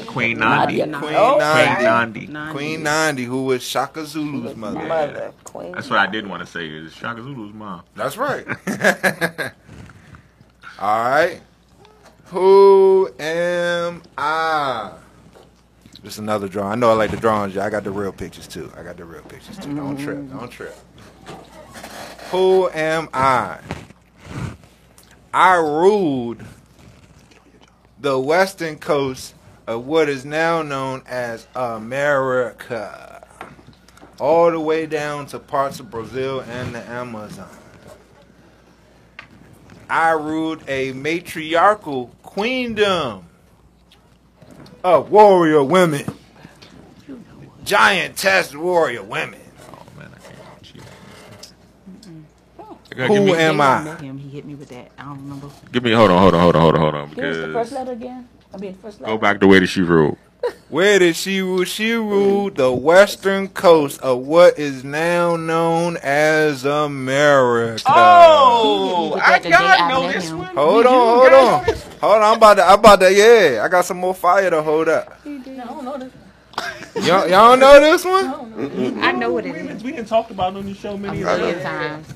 [0.08, 0.78] Queen Nandi.
[0.86, 1.00] Nadia.
[1.00, 1.38] Queen Oh.
[1.38, 2.28] Nandi.
[2.28, 2.54] Nandi.
[2.54, 4.80] Queen Nandi, who was Shaka Zulu's mother.
[4.80, 5.72] Mother, queen.
[5.74, 6.68] That's what I did want to say.
[6.68, 7.84] Is Shaka Zulu's mom.
[7.96, 8.46] That's right.
[10.80, 11.42] All right.
[12.26, 14.92] Who am I?
[16.04, 16.72] Just another drawing.
[16.72, 17.58] I know I like the drawings.
[17.58, 18.72] I got the real pictures too.
[18.78, 19.76] I got the real pictures too.
[19.76, 20.18] Don't trip.
[20.18, 20.38] Mm-hmm.
[20.38, 20.76] Don't trip.
[22.32, 23.60] Who am I?
[25.34, 26.44] I ruled
[28.00, 29.34] the western coast
[29.66, 33.28] of what is now known as America,
[34.20, 37.50] all the way down to parts of Brazil and the Amazon.
[39.90, 43.27] I ruled a matriarchal queendom
[44.84, 46.06] of warrior women,
[47.63, 49.42] Giant test warrior women.
[49.72, 50.82] Oh man, I can't cheat.
[52.96, 53.84] Who am I I?
[53.84, 54.18] met him.
[54.18, 54.90] He hit me with that.
[54.98, 55.50] I don't remember.
[55.72, 57.10] Give me hold on, hold on, hold on, hold on, hold on.
[57.13, 58.30] Give us the first Because letter again.
[58.54, 59.12] I mean, first letter.
[59.13, 60.18] go back the way that she ruled.
[60.70, 61.64] Where did she rule?
[61.64, 67.82] She ruled the western coast of what is now known as America.
[67.88, 70.40] Oh, I I got gotta know know this this one.
[70.40, 70.56] one.
[70.56, 71.64] Hold on, hold on,
[72.02, 72.22] hold on.
[72.24, 73.64] I'm about to, I'm about to, yeah.
[73.64, 75.20] I got some more fire to hold up.
[75.26, 76.12] I don't know this.
[77.08, 79.00] Y'all, y'all don't know this one?
[79.00, 79.84] I know what it is.
[79.84, 82.08] We didn't talk about it on the show many times.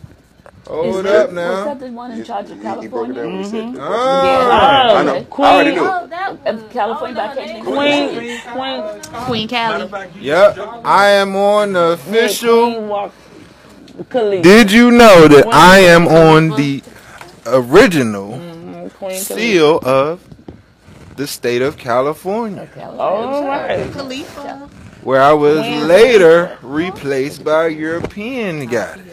[0.72, 0.94] Million.
[0.94, 1.64] Hold that, up Was now.
[1.66, 3.14] that the one in charge of He, he broke it California?
[3.16, 5.16] down when he said the Ah, I know.
[5.16, 5.44] okay.
[5.44, 5.82] I already knew.
[5.82, 6.72] Oh, that.
[6.72, 8.10] California Oh, no, Candy they- Queen,
[8.54, 10.10] queen, Queen Callie.
[10.20, 12.72] Yep, I am on the official.
[12.74, 13.12] Queen walk.
[14.10, 14.42] Khalid.
[14.44, 16.82] Did you know that I am on the
[17.46, 20.22] original Mm, Queen seal of
[21.18, 22.68] the state of California,
[22.98, 23.92] All right.
[23.92, 24.70] Khalifa.
[25.04, 29.11] where I was later replaced by a European goddess.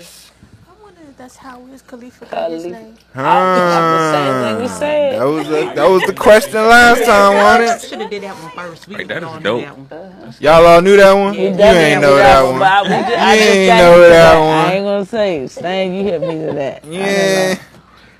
[1.36, 2.54] I wonder if that's asked how is Khalifa got Khalifa.
[2.54, 2.94] his name?
[3.14, 5.20] the same thing we said.
[5.20, 7.88] That was the, that was the question last time, wasn't it?
[7.88, 8.88] Should have did that one first.
[8.88, 9.88] We Like, didn't that is dope.
[9.90, 10.34] that one.
[10.40, 11.32] Y'all all knew that one.
[11.32, 12.62] We You ain't know that but one.
[12.62, 14.72] I, we I You ain't know into that I one.
[14.72, 15.46] ain't gonna say.
[15.48, 16.84] Stan, you hit me to that.
[16.84, 17.58] Yeah.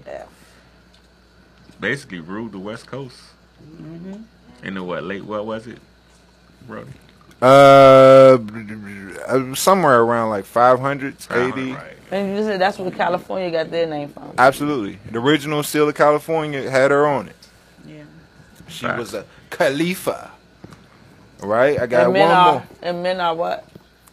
[1.80, 3.18] basically ruled the West Coast.
[3.64, 4.22] Mm-hmm.
[4.66, 5.24] In the what late?
[5.26, 5.80] What was it,
[6.68, 6.92] Brody?
[7.44, 8.38] Uh,
[9.56, 11.74] somewhere around like 500s, Uh, 80.
[11.74, 11.84] Right.
[12.12, 14.32] And you said that's where California got their name from.
[14.38, 15.00] Absolutely.
[15.12, 17.36] The original seal of California had her on it.
[17.86, 18.04] Yeah.
[18.68, 19.00] She Facts.
[19.00, 20.32] was a Khalifa.
[21.42, 21.80] Right?
[21.80, 22.64] I got and men one are more.
[22.82, 23.66] and men are what?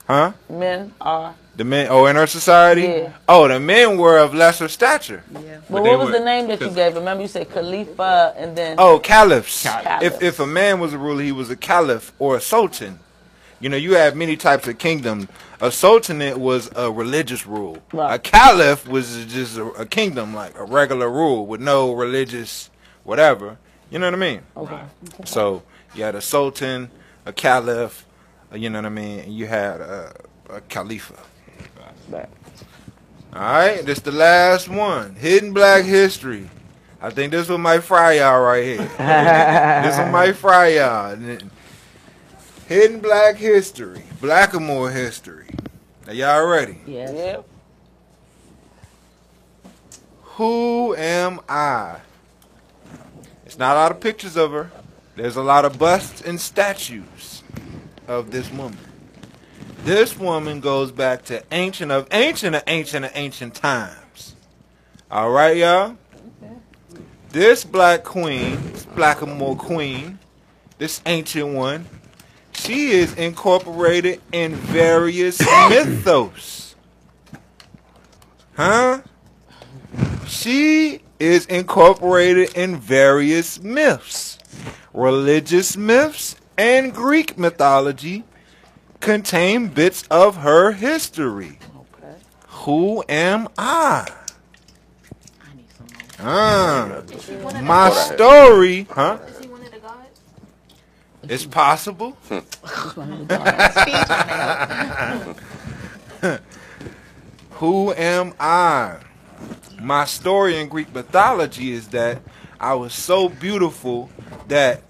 [0.08, 0.32] Huh?
[0.48, 1.34] Men are.
[1.56, 2.82] The men, oh, in our society?
[2.82, 3.12] Yeah.
[3.28, 5.22] Oh, the men were of lesser stature.
[5.32, 5.58] Yeah.
[5.68, 6.94] But they what was were- the name that you gave?
[6.94, 9.62] Remember you said Khalifa and then Oh, caliphs.
[9.64, 10.02] Caliphs.
[10.04, 12.98] If if a man was a ruler, he was a caliph or a sultan.
[13.60, 15.28] You know, you have many types of kingdom.
[15.60, 17.78] A sultanate was a religious rule.
[17.92, 18.14] Right.
[18.14, 22.70] A caliph was just a, a kingdom, like a regular rule with no religious
[23.04, 23.58] whatever.
[23.90, 24.40] You know what I mean?
[24.56, 24.80] Okay.
[25.26, 25.62] So
[25.94, 26.90] you had a sultan,
[27.26, 28.06] a caliph.
[28.52, 29.20] uh, You know what I mean?
[29.20, 30.14] And you had a,
[30.48, 31.18] a khalifa.
[32.08, 32.28] Right.
[33.32, 35.14] All right, this the last one.
[35.14, 36.48] Hidden Black History.
[37.00, 38.78] I think this one might fry y'all right here.
[39.84, 41.16] this one might fry y'all.
[42.70, 44.04] Hidden Black History.
[44.20, 45.48] Blackamoor History.
[46.06, 46.78] Are y'all ready?
[46.86, 47.10] Yes.
[47.12, 47.48] Yep.
[50.22, 51.96] Who am I?
[53.44, 54.70] It's not a lot of pictures of her.
[55.16, 57.42] There's a lot of busts and statues
[58.06, 58.78] of this woman.
[59.82, 64.36] This woman goes back to ancient of ancient of ancient of ancient times.
[65.10, 65.96] All right, y'all.
[66.40, 66.54] Okay.
[67.30, 70.20] This black queen, this blackamoor queen,
[70.78, 71.86] this ancient one,
[72.52, 75.40] she is incorporated in various
[75.70, 76.74] mythos.
[78.56, 79.02] Huh?
[80.26, 84.38] She is incorporated in various myths,
[84.92, 88.24] religious myths, and Greek mythology
[89.00, 91.58] contain bits of her history.
[91.96, 92.14] Okay.
[92.48, 94.06] Who am I?
[95.42, 96.32] I need some more.
[96.32, 99.18] Ah, Is she one of the my Thought I had- story, huh?
[99.26, 100.20] Is he one of the gods?
[101.24, 102.12] It's possible.
[102.28, 102.38] Hmm.
[107.52, 108.98] Who am I?
[109.80, 112.22] My story in Greek mythology is that
[112.58, 114.10] I was so beautiful
[114.48, 114.82] that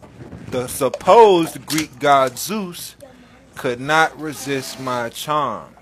[0.48, 2.96] the supposed Greek god Zeus
[3.56, 5.74] could not resist my charm.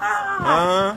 [0.00, 0.94] Huh?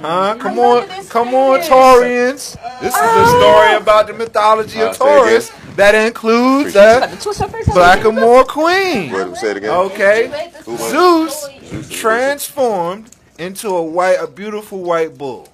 [0.00, 0.36] Huh?
[0.38, 2.56] Come on, come on, Taurians.
[2.80, 5.24] This is a story about the mythology Uh, of say it again.
[5.24, 7.72] Taurus that includes Appreciate the Twist her.
[7.72, 9.12] Blackamoor Queen.
[9.12, 9.70] What, say it again.
[9.70, 10.50] Okay.
[10.64, 10.90] Who was it?
[10.90, 11.88] Zeus Zeus.
[11.88, 15.48] transformed into a white, a beautiful white bull,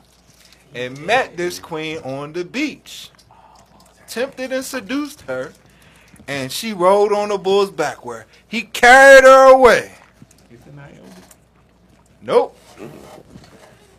[0.74, 3.10] and met this queen on the beach.
[4.08, 5.52] Tempted and seduced her,
[6.26, 9.92] and she rode on the bull's back, where he carried her away.
[12.26, 12.58] Nope.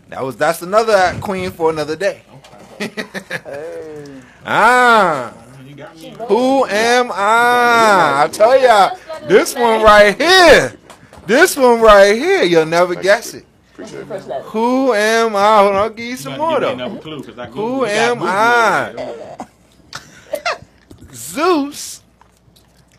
[0.10, 2.24] That was that's another queen for another day.
[4.46, 5.34] ah.
[6.28, 8.24] Who am I?
[8.24, 8.92] I tell ya,
[9.28, 10.74] this one right here,
[11.26, 13.46] this one right here, you'll never guess it.
[13.78, 13.90] It.
[14.46, 15.58] Who am I?
[15.60, 16.76] Hold on, I'll give you some more though.
[16.76, 19.38] Who am I?
[21.14, 22.02] Zeus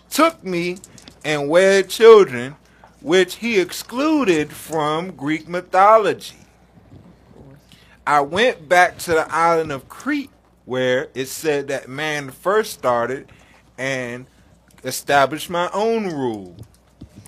[0.09, 0.79] took me
[1.25, 2.55] and wed children,
[3.01, 6.37] which he excluded from Greek mythology.
[8.07, 10.31] I went back to the island of Crete,
[10.65, 13.31] where it said that man first started
[13.77, 14.27] and
[14.85, 16.57] established my own rule,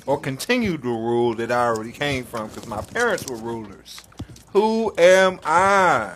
[0.06, 4.02] or continued the rule that I already came from, because my parents were rulers.
[4.52, 6.14] Who am I?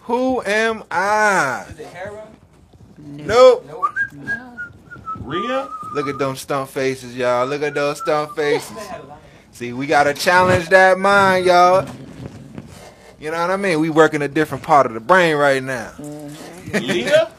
[0.00, 1.66] Who am I?
[1.68, 2.28] Is it harem?
[2.98, 3.66] Nope.
[3.66, 4.55] Nope.
[5.26, 5.68] Rhea?
[5.92, 7.46] Look at them stump faces, y'all.
[7.46, 8.76] Look at those stump faces.
[9.52, 11.88] See, we gotta challenge that mind, y'all.
[13.18, 13.80] You know what I mean?
[13.80, 15.92] We working a different part of the brain right now.
[15.98, 16.78] Mm-hmm.
[16.86, 17.32] Leah?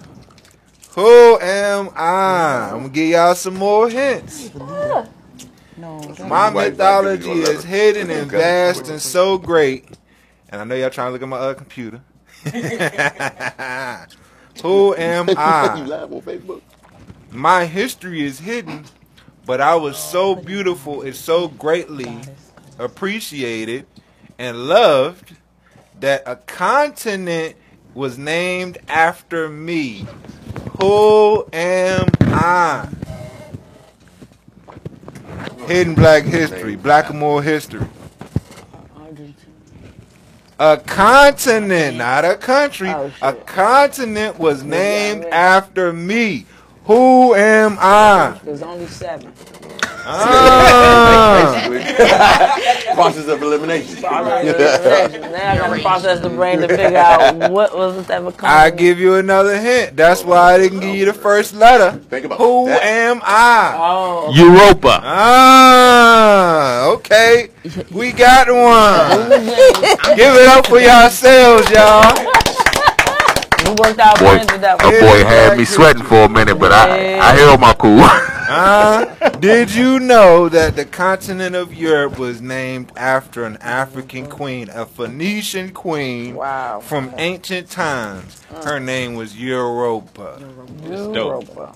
[0.91, 2.69] Who am I?
[2.71, 4.51] I'm gonna give y'all some more hints.
[4.55, 5.07] No.
[6.27, 8.37] My mythology black is hidden and Okay.
[8.37, 9.85] vast and so great.
[10.49, 12.01] And I know y'all trying to look at my other computer.
[14.63, 16.03] Who am you I?
[17.37, 17.65] Live on Facebook?
[17.65, 18.85] My history is hidden,
[19.45, 22.19] but I was so beautiful and so greatly
[22.79, 23.85] appreciated
[24.37, 25.35] and loved
[25.99, 27.55] that a continent
[27.93, 30.05] was named after me.
[30.79, 32.87] Who am I?
[35.67, 37.85] Hidden Black History, Blackamoor History.
[40.59, 42.89] A continent, not a country.
[42.89, 46.45] Oh, a continent was named after me.
[46.87, 48.39] Who am I?
[48.45, 49.33] There's only seven.
[50.09, 51.67] Ah.
[52.93, 54.01] Process of elimination.
[54.01, 58.55] now I gotta process the brain to figure out what was it ever coming.
[58.55, 59.97] I give you another hint.
[59.97, 61.97] That's why I didn't give you the first letter.
[62.05, 62.43] Think about it.
[62.43, 62.83] Who that.
[62.83, 63.75] am I?
[63.77, 65.01] Oh, Europa.
[65.03, 67.49] Ah, okay.
[67.91, 69.29] We got one.
[70.15, 72.15] Give it up for yourselves, y'all.
[73.67, 74.99] We worked out Boy, brains with that a one.
[74.99, 77.99] boy had me sweating for a minute, but I, I held my cool.
[78.49, 79.05] Uh,
[79.39, 84.85] did you know that the continent of Europe was named after an African queen, a
[84.85, 86.79] Phoenician queen Wow.
[86.79, 88.41] from ancient times?
[88.63, 90.39] Her name was Europa.
[90.81, 91.75] Europa.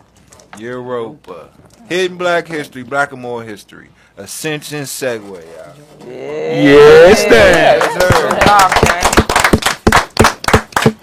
[0.58, 1.50] Europa.
[1.90, 3.90] Hidden Black History, Blackamoor History.
[4.18, 5.76] Ascension segue, y'all.
[6.08, 8.10] yes, Yes, sir.
[8.30, 9.04] Good job, man.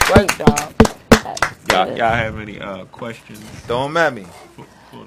[0.07, 0.68] Great job.
[1.99, 3.41] Y'all, y'all have any uh, questions?
[3.67, 4.27] Throw 'em at me.
[4.57, 5.07] For, for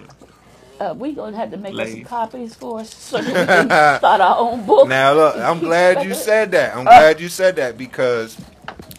[0.79, 3.65] Uh, we gonna have to make us some copies for us so we can
[3.97, 4.87] start our own book.
[4.87, 6.75] Now look, I'm glad you said that.
[6.75, 8.37] I'm glad you said that because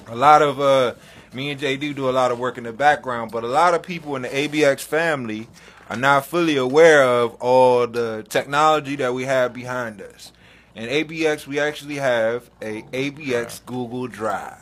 [0.07, 0.95] a lot of uh
[1.33, 3.83] me and JD do a lot of work in the background, but a lot of
[3.83, 5.49] people in the ABX family
[5.89, 10.33] are not fully aware of all the technology that we have behind us.
[10.75, 14.57] In ABX, we actually have a ABX Google Drive.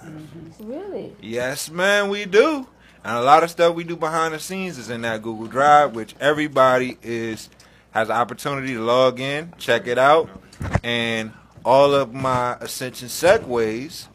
[0.59, 1.15] Really?
[1.21, 2.67] Yes, man, we do.
[3.05, 5.95] And a lot of stuff we do behind the scenes is in that Google Drive,
[5.95, 7.49] which everybody is
[7.93, 10.29] has the opportunity to log in, check it out,
[10.85, 11.33] and
[11.65, 14.07] all of my Ascension segues,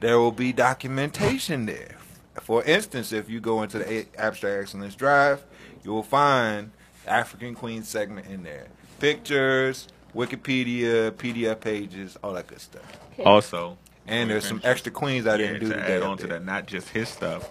[0.00, 1.96] there will be documentation there.
[2.42, 5.42] For instance, if you go into the A- Abstrakt Xcilence Drive,
[5.82, 6.70] you will find
[7.06, 8.66] African Queen segment in there.
[9.00, 12.82] Pictures, Wikipedia, PDF pages, all that good stuff.
[13.24, 13.76] also,
[14.06, 15.96] And there's some extra queens I yeah, didn't do to today.
[15.96, 17.50] add on to that, not just his stuff.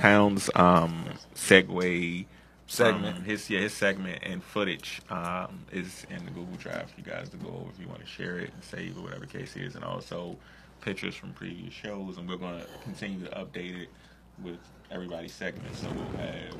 [0.00, 2.24] Pounds um, segue
[2.66, 3.16] Segment.
[3.18, 7.04] um, his yeah his segment and footage um, is in the Google Drive for you
[7.04, 9.56] guys to go over if you want to share it and save it, whatever case
[9.56, 10.36] is, and also
[10.80, 12.16] pictures from previous shows.
[12.16, 13.88] And we're going to continue to update it
[14.42, 14.58] with
[14.90, 16.54] everybody's segments, so we'll have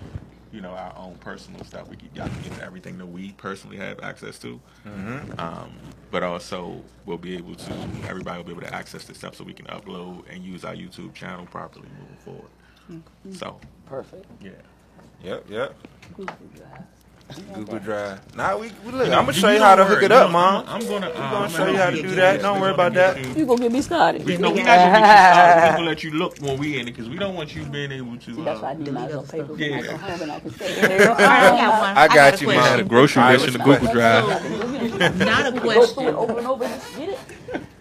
[0.52, 1.88] you know our own personal stuff.
[1.88, 4.60] We can, y'all can get to everything that we personally have access to.
[5.38, 5.72] Um,
[6.10, 7.72] but also we'll be able to
[8.08, 10.74] everybody will be able to access this stuff so we can upload and use our
[10.74, 12.50] YouTube channel properly moving forward.
[13.32, 14.26] So Perfect.
[14.40, 14.50] yeah.
[15.22, 15.74] Yep, yep.
[16.16, 16.84] Google Drive.
[17.54, 18.34] Google Drive.
[18.36, 19.06] Now we, we look.
[19.06, 20.64] I'm gonna show you don't how to worry, hook it up, mom.
[20.66, 22.40] I'm, I'm gonna, uh, gonna show you how to do that.
[22.42, 23.24] Don't worry about that.
[23.24, 24.24] you- You gonna get me started?
[24.24, 25.70] We, no, we're not gonna get you started.
[25.70, 27.92] We're gonna let you look when we in it because we don't want you being
[27.92, 28.34] able to.
[28.34, 29.80] See, that's why I Uh, need my little paper Yeah.
[29.82, 31.06] go home and I can say.
[31.08, 31.96] All right, I got one.
[31.98, 32.52] I got a you.
[32.52, 32.76] Mom.
[32.78, 35.18] the grocery list in the Google Drive.
[35.18, 36.06] Not a Go through it question.
[36.16, 36.64] over and over
[36.98, 37.18] get it.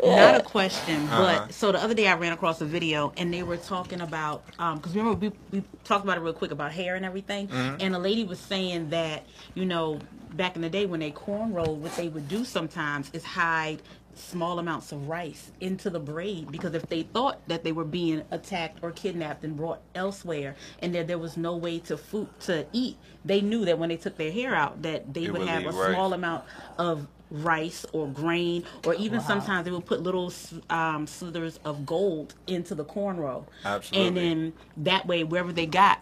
[0.04, 1.46] Not a question, Uh-huh.
[1.46, 4.46] but so the other day I ran across a video and they were talking about
[4.76, 8.00] because remember we, we talked about it real quick about hair and everything, and a
[8.00, 9.26] lady was saying that
[9.56, 10.00] you know
[10.34, 13.82] back in the day when they cornrowed, what they would do sometimes is hide
[14.16, 18.22] small amounts of rice into the braid because if they thought that they were being
[18.32, 22.66] attacked or kidnapped and brought elsewhere and that there was no way to food to
[22.74, 25.48] eat they knew that when they took their hair out that they It would would
[25.48, 25.94] have a rice.
[25.94, 26.44] small amount
[26.78, 30.34] of rice or grain or even sometimes they would put little
[30.70, 34.08] um, slithers of gold into the cornrow Absolutely.
[34.08, 36.00] and then that way wherever they got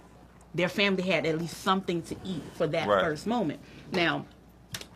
[0.55, 3.03] their family had at least something to eat for that Right.
[3.03, 3.59] first moment
[3.91, 4.25] now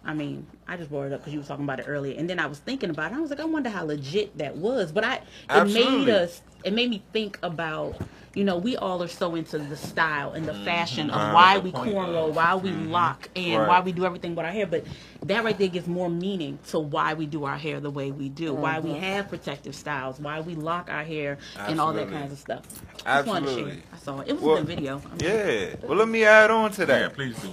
[0.03, 2.27] I mean, I just brought it up because you were talking about it earlier, and
[2.27, 3.17] then I was thinking about it.
[3.17, 4.91] I was like, I wonder how legit that was.
[4.91, 5.21] But I,
[5.51, 8.01] it made us, it made me think about,
[8.33, 11.57] you know, we all are so into the style and the fashion of Uh, why
[11.57, 13.57] we cornrow, why we lock, and Mm-hmm.
[13.57, 13.67] Right.
[13.67, 14.65] why we do everything with our hair.
[14.65, 14.85] But
[15.25, 18.29] that right there gives more meaning to why we do our hair the way we
[18.29, 22.19] do, why we have protective styles, why we lock our hair, and all that Absolutely.
[22.19, 22.61] kinds of stuff.
[23.03, 23.59] Just wanted to share.
[23.65, 23.83] Absolutely.
[23.93, 24.27] I saw it.
[24.29, 25.01] It was Well, a good video.
[25.05, 25.75] I mean, Yeah.
[25.87, 26.93] Well, let me add on to that.
[27.01, 27.13] Yeah, that.
[27.15, 27.49] please do.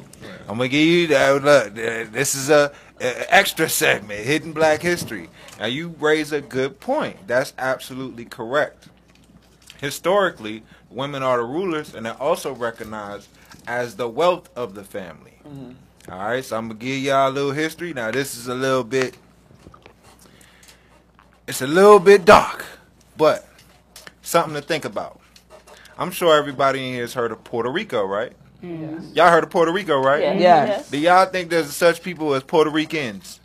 [0.48, 1.42] I'm gonna give you that.
[1.42, 1.74] Look,
[2.12, 2.70] this is a,
[3.00, 5.28] a extra segment, hidden Black history.
[5.58, 7.26] Now you raise a good point.
[7.26, 8.88] That's absolutely correct.
[9.80, 13.28] Historically, women are the rulers, and they're also recognized
[13.66, 15.34] as the wealth of the family.
[16.10, 17.92] All right, so I'm gonna give y'all a little history.
[17.92, 19.16] Now this is a little bit.
[21.46, 22.64] It's a little bit dark,
[23.16, 23.46] but
[24.22, 25.20] something to think about.
[25.98, 28.32] I'm sure everybody in here has heard of Puerto Rico, right?
[28.62, 30.20] Y'all heard of Puerto Rico, right?
[30.22, 30.34] Yeah.
[30.34, 30.90] Yes.
[30.90, 33.40] Do y'all think there's such people as Puerto Ricans?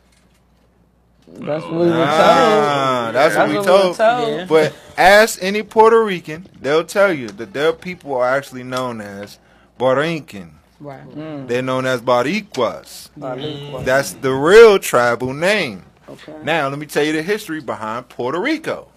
[1.27, 1.99] That's what we were told.
[1.99, 3.95] Ah, that's, what we That's told.
[3.95, 4.47] told.
[4.47, 9.39] But ask any Puerto Rican, they'll tell you that their people are actually known as
[9.79, 10.51] Borincan.
[10.79, 11.07] Right.
[11.09, 11.47] Mm.
[11.47, 13.09] They're known as Boricuas.
[13.17, 13.85] Boricuas.
[13.85, 15.83] That's the real tribal name.
[16.09, 16.35] Okay.
[16.43, 18.89] Now, let me tell you the history behind Puerto Rico.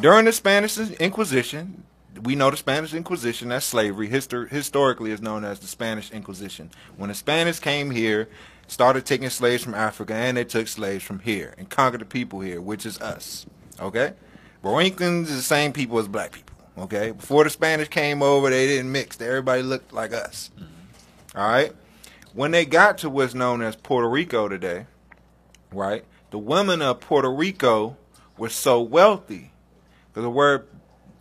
[0.00, 1.84] During the Spanish Inquisition,
[2.22, 4.08] we know the Spanish Inquisition as slavery.
[4.08, 6.70] Histor- historically, is known as the Spanish Inquisition.
[6.96, 8.28] When the Spanish came here,
[8.68, 12.40] started taking slaves from Africa, and they took slaves from here and conquered the people
[12.40, 13.46] here, which is us.
[13.80, 14.12] Okay,
[14.62, 16.54] Borincans is the same people as black people.
[16.78, 19.20] Okay, before the Spanish came over, they didn't mix.
[19.20, 20.50] Everybody looked like us.
[20.56, 21.38] Mm-hmm.
[21.38, 21.72] All right.
[22.32, 24.86] When they got to what's known as Puerto Rico today,
[25.70, 26.04] right?
[26.30, 27.98] The women of Puerto Rico
[28.38, 29.50] were so wealthy.
[30.08, 30.66] Because the word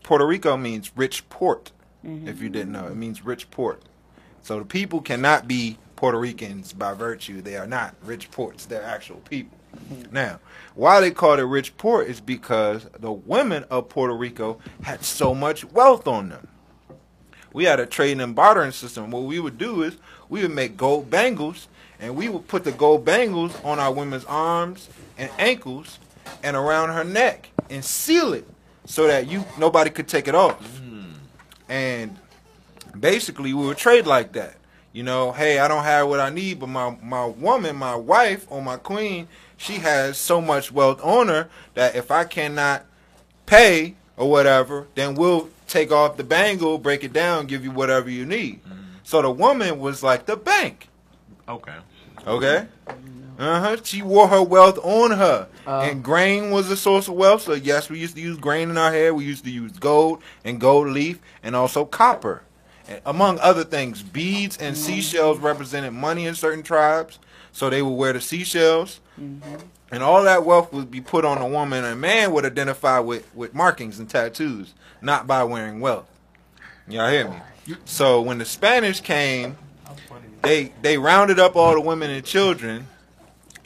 [0.03, 1.71] Puerto Rico means rich port.
[2.05, 2.29] Mm-hmm.
[2.29, 3.83] If you didn't know, it means rich port.
[4.41, 7.41] So the people cannot be Puerto Ricans by virtue.
[7.41, 8.65] They are not rich ports.
[8.65, 9.57] They're actual people.
[9.75, 10.13] Mm-hmm.
[10.13, 10.39] Now,
[10.73, 15.35] why they called it rich port is because the women of Puerto Rico had so
[15.35, 16.47] much wealth on them.
[17.53, 19.11] We had a trading and bartering system.
[19.11, 19.97] What we would do is
[20.29, 21.67] we would make gold bangles
[21.99, 25.99] and we would put the gold bangles on our women's arms and ankles
[26.43, 28.47] and around her neck and seal it
[28.85, 30.59] so that you nobody could take it off.
[30.77, 31.13] Hmm.
[31.67, 32.17] And
[32.97, 34.55] basically we would trade like that.
[34.93, 38.45] You know, hey, I don't have what I need, but my my woman, my wife
[38.49, 39.27] or my queen,
[39.61, 42.83] she has so much wealth on her that if I cannot
[43.45, 48.09] pay or whatever, then we'll take off the bangle, break it down, give you whatever
[48.09, 48.63] you need.
[48.63, 48.81] Mm-hmm.
[49.03, 50.87] So the woman was like the bank.
[51.47, 51.75] Okay.
[52.25, 52.67] Okay.
[53.37, 53.77] Uh huh.
[53.83, 55.81] She wore her wealth on her, uh.
[55.81, 57.43] and grain was a source of wealth.
[57.43, 59.13] So yes, we used to use grain in our hair.
[59.13, 62.43] We used to use gold and gold leaf, and also copper,
[62.87, 64.01] and among other things.
[64.01, 64.79] Beads and mm.
[64.79, 67.19] seashells represented money in certain tribes,
[67.51, 69.55] so they would wear the seashells, Mm-hmm.
[69.91, 71.83] and all that wealth would be put on a woman.
[71.83, 76.09] A man would identify with with markings and tattoos, not by wearing wealth.
[76.87, 77.37] Y'all hear me?
[77.85, 79.57] So when the Spanish came,
[80.43, 82.87] they they rounded up all the women and children,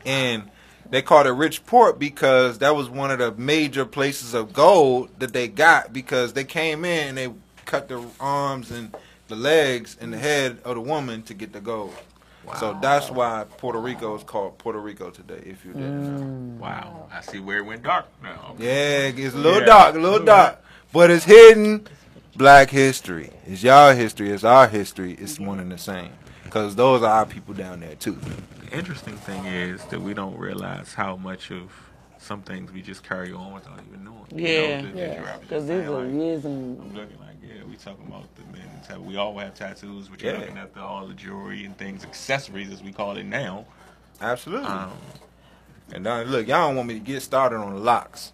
[0.05, 0.49] and
[0.89, 5.09] they called it rich port because that was one of the major places of gold
[5.19, 7.31] that they got because they came in and they
[7.65, 8.95] cut the arms and
[9.27, 11.95] the legs and the head of the woman to get the gold.
[12.59, 15.41] So that's why Puerto Rico is called Puerto Rico today.
[15.45, 16.21] If you didn't know.
[16.21, 16.59] Mm.
[16.59, 17.07] Wow.
[17.11, 18.55] I see where it went dark now.
[18.57, 19.65] Yeah, it's a little Yeah.
[19.65, 21.87] dark, a little dark, but it's hidden.
[22.37, 23.31] Black history.
[23.47, 24.29] It's y'all history.
[24.29, 25.13] It's our history.
[25.13, 26.11] It's one and the same.
[26.49, 28.17] Cause those are our people down there too.
[28.69, 31.71] The interesting thing is that we don't realize how much of
[32.17, 34.25] some things we just carry on without even knowing.
[34.31, 35.37] You know, Yeah, the- the yeah.
[35.37, 38.23] Because just these saying, are like, years and I'm looking like, yeah, we talking about
[38.35, 38.67] the men.
[38.89, 40.39] and We all have tattoos, but you're Yeah.
[40.39, 43.65] looking at the, all the jewelry and things, accessories as we call it now.
[44.21, 44.67] Absolutely.
[44.67, 44.91] Um,
[45.91, 48.31] and now, look, y'all don't want me to get started on the locks.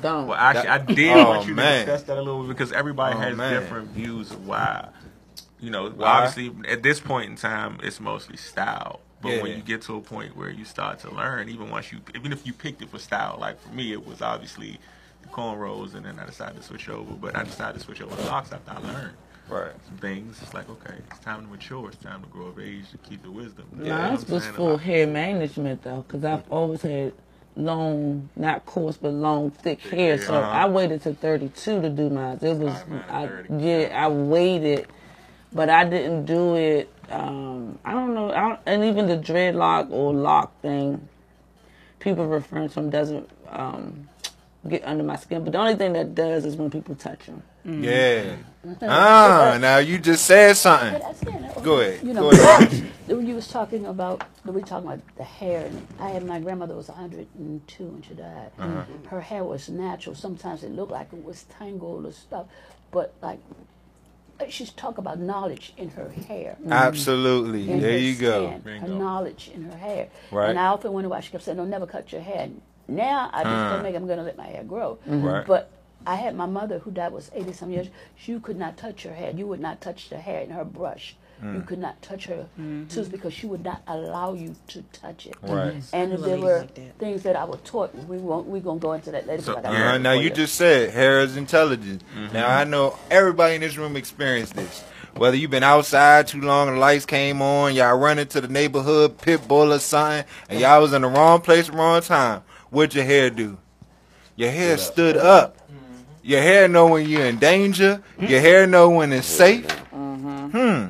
[0.00, 0.26] don't.
[0.26, 1.86] well, actually, I did Oh, want you man.
[1.86, 3.60] to discuss that a little bit because everybody Oh, has man.
[3.62, 4.88] different views of why.
[5.58, 6.08] You know, Why?
[6.26, 9.00] obviously, at this point in time, it's mostly style.
[9.20, 12.00] But when you get to a point where you start to learn, even once you,
[12.16, 14.78] even if you picked it for style, like for me, it was obviously the
[15.30, 17.12] cornrows, and then I decided to switch over.
[17.14, 19.14] But I decided to switch over to locks after I learned
[19.48, 19.72] Right.
[19.86, 20.40] some things.
[20.42, 21.88] It's like, okay, it's time to mature.
[21.88, 23.66] It's time to grow of age to keep the wisdom.
[23.76, 24.54] You know Nah, what this I'm was saying?
[24.54, 27.12] for hair management though, because I've always had
[27.56, 30.16] long, not coarse, but long, thick hair.
[30.18, 30.50] So Uh-huh.
[30.50, 32.38] I waited to 32 to do mine.
[32.40, 34.86] It was, I, yeah, I waited,
[35.52, 36.88] but I didn't do it.
[37.10, 41.08] Um, I don't know, I don't, and even the dreadlock or lock thing,
[41.98, 44.08] people referring to them doesn't um,
[44.68, 45.42] get under my skin.
[45.44, 47.42] But the only thing that does is when people touch them.
[47.64, 48.36] Yeah.
[48.82, 51.00] ah, now you just said something.
[51.00, 52.02] But said, Go ahead.
[52.06, 52.90] You Go know, ahead.
[53.06, 56.40] when you was talking about, we were talking about the hair, and I had my
[56.40, 58.50] grandmother was 102 when she died.
[58.58, 58.82] Uh-huh.
[59.08, 60.14] Her hair was natural.
[60.14, 62.46] Sometimes it looked like it was tangled or stuff,
[62.90, 63.38] but like
[64.40, 66.56] uh, she's talk about knowledge in her hair.
[66.68, 67.70] Absolutely.
[67.70, 68.58] in There her you go.
[68.60, 70.08] skin, Her knowledge in her hair.
[70.32, 70.50] Right.
[70.50, 72.48] And I often wonder why she kept saying, "No, never cut your hair."
[72.88, 73.70] Now I just Huh.
[73.74, 73.94] don't make.
[73.96, 74.98] I'm going to let my hair grow.
[75.06, 75.46] Right.
[75.46, 75.70] But
[76.06, 77.88] I had my mother who died was 80 some years.
[78.24, 79.30] You could not touch her hair.
[79.34, 81.14] You would not touch the hair in her brush.
[81.40, 81.56] Hmm.
[81.56, 82.46] You could not touch her
[82.88, 85.34] tools because she would not allow you to touch it.
[85.42, 85.74] Right.
[85.92, 86.98] And there were like that.
[86.98, 87.92] things that I was taught.
[88.06, 88.46] We won't.
[88.46, 89.42] We're gonna go into that later.
[89.42, 89.98] So, but Uh-huh.
[89.98, 92.02] Now for you just said hair is intelligent.
[92.32, 94.84] Now I know everybody in this room experienced this.
[95.16, 98.48] Whether you've been outside too long and the lights came on, y'all run into the
[98.48, 102.42] neighborhood pit bull or something, and y'all was in the wrong place, wrong time.
[102.72, 103.58] What'd your hair do?
[104.34, 105.58] Your hair stood up.
[106.22, 108.02] Your hair know when you're in danger.
[108.18, 108.46] Your hmm.
[108.46, 109.70] hair know when it's safe.
[109.90, 110.86] Hmm.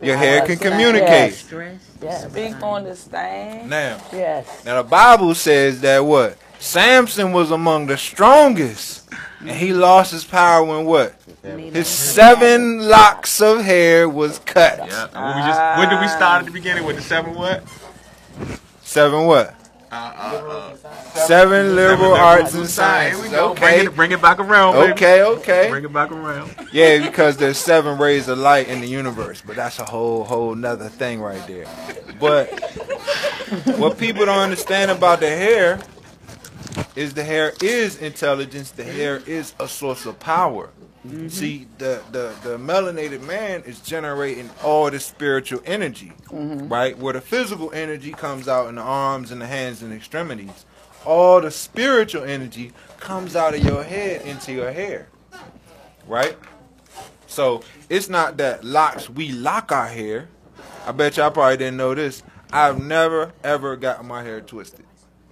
[0.00, 1.34] Your hair can communicate.
[1.34, 1.80] Stress.
[2.00, 2.30] Yes.
[2.30, 3.68] Speak on this thing.
[3.68, 4.64] Now, Yes.
[4.64, 6.38] now the Bible says that what?
[6.60, 9.08] Samson was among the strongest,
[9.40, 11.16] and he lost his power when what?
[11.42, 14.78] His seven locks of hair was cut.
[14.78, 15.06] Yeah.
[15.06, 17.64] When, we just, when did we start at the beginning with the seven what?
[18.82, 19.63] Seven what?
[19.94, 20.76] Uh, uh,
[21.14, 22.68] Seven liberal liberal arts and
[23.14, 23.54] Here we go.
[23.54, 23.86] Bring Okay.
[23.86, 24.92] it, bring it back around, baby.
[24.92, 25.70] Okay, okay.
[25.70, 26.52] Bring it back around.
[26.72, 30.54] Yeah, because there's seven rays of light in the universe, but that's a whole whole
[30.56, 31.66] nother thing right there.
[32.18, 32.48] But
[33.78, 35.78] what people don't understand about the hair
[36.96, 38.72] is the hair is intelligence.
[38.72, 40.70] The hair is a source of power.
[41.06, 41.28] Mm-hmm.
[41.28, 46.68] See, the, the the melanated man is generating all the spiritual energy, mm-hmm.
[46.68, 46.96] right?
[46.96, 50.64] Where the physical energy comes out in the arms and the hands and extremities,
[51.04, 55.08] all the spiritual energy comes out of your head into your hair,
[56.06, 56.38] right?
[57.26, 60.28] So it's not that locks we lock our hair.
[60.86, 62.22] I bet y'all probably didn't know this.
[62.50, 64.86] I've never ever gotten my hair twisted.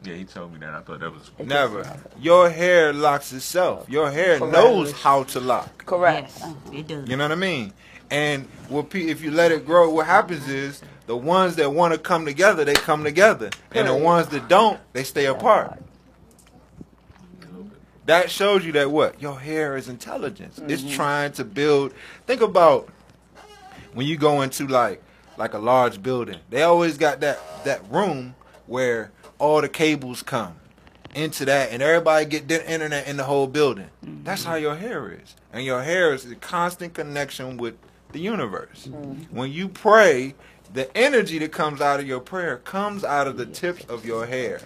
[0.05, 0.75] Yeah, he told me that.
[0.75, 1.31] I thought that was.
[1.39, 1.99] Never.
[2.21, 3.89] Your hair locks itself.
[3.89, 4.53] Your hair Correct.
[4.53, 5.85] knows how to lock.
[5.85, 6.31] Correct.
[6.31, 6.55] Yes, uh-huh.
[6.73, 7.09] it does.
[7.09, 7.73] You know what I mean?
[8.11, 11.95] And what pe- if you let it grow, what happens is the ones that want
[11.95, 15.83] to come together, they come together, and the ones that don't, they stay apart.
[18.07, 20.61] That shows you that what your hair is intelligence.
[20.67, 20.95] It's mm-hmm.
[20.95, 21.95] trying to build.
[22.27, 22.89] Think about
[23.95, 25.03] when you go into like
[25.37, 26.39] like a large building.
[26.51, 28.35] They always got that that room
[28.67, 29.13] where
[29.43, 30.55] all the cables come
[31.15, 33.91] into that, and everybody get their internet in the whole building.
[34.23, 34.63] That's how mm-hmm.
[34.63, 37.75] your hair is, and your hair is a constant connection with
[38.13, 38.87] the universe.
[38.89, 39.37] Mm-hmm.
[39.37, 40.35] When you pray,
[40.73, 44.27] the energy that comes out of your prayer comes out of the tips of your
[44.27, 44.61] hair.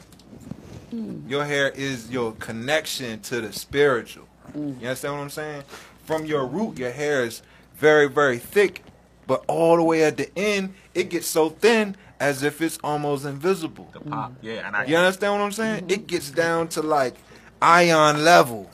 [0.92, 1.28] Mm.
[1.28, 4.28] Your hair is your connection to the spiritual.
[4.52, 4.80] Mm.
[4.80, 5.62] You understand what I'm saying?
[6.04, 7.42] From your root, your hair is
[7.76, 8.84] very, very thick,
[9.26, 13.24] but all the way at the end, it gets so thin as if it's almost
[13.24, 13.88] invisible.
[13.92, 14.32] The pop.
[14.42, 14.84] Yeah, and I.
[14.84, 15.84] You understand what I'm saying?
[15.88, 16.06] It mm-hmm.
[16.06, 17.14] gets down to like
[17.60, 18.70] ion level.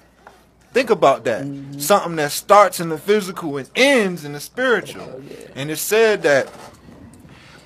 [0.72, 1.44] Think about that.
[1.44, 1.78] Mm-hmm.
[1.78, 5.02] Something that starts in the physical and ends in the spiritual.
[5.02, 5.22] Oh,
[5.54, 6.48] and it's said that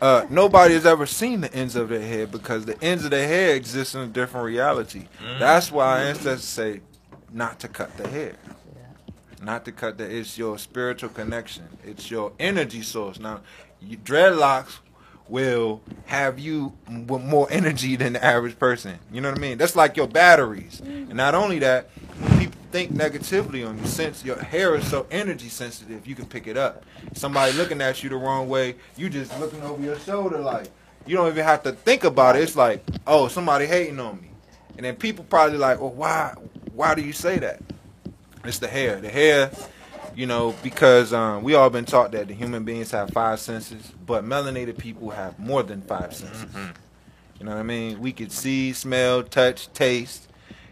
[0.01, 3.27] uh, nobody has ever seen the ends of their hair because the ends of their
[3.27, 5.07] hair exist in a different reality.
[5.23, 5.39] Mm-hmm.
[5.39, 6.81] That's why our ancestors say
[7.33, 8.35] not to cut the hair.
[9.43, 10.05] Not to cut the.
[10.05, 11.69] It's your spiritual connection.
[11.85, 13.21] It's your energy source.
[13.21, 13.43] Now,
[13.81, 14.79] you, dreadlocks
[15.29, 18.99] will have you with more energy than the average person.
[19.13, 19.59] You know what I mean?
[19.59, 20.81] That's like your batteries.
[20.81, 21.89] And not only that,
[22.21, 26.27] when people think negatively on you, since your hair is so energy sensitive, you can
[26.27, 26.85] pick it up.
[27.15, 30.69] Somebody looking at you the wrong way, you just looking over your shoulder like
[31.07, 32.43] you don't even have to think about it.
[32.43, 34.31] It's like, oh, somebody hating on me.
[34.77, 36.35] And then people probably like, well, why
[36.75, 37.63] why do you say that?
[38.45, 39.01] It's the hair.
[39.01, 39.51] The hair,
[40.17, 43.93] you know, because um, we all been taught that the human beings have five senses,
[44.07, 46.47] but melanated people have more than five senses.
[47.39, 48.01] You know what I mean?
[48.01, 50.29] We can see, smell, touch, taste.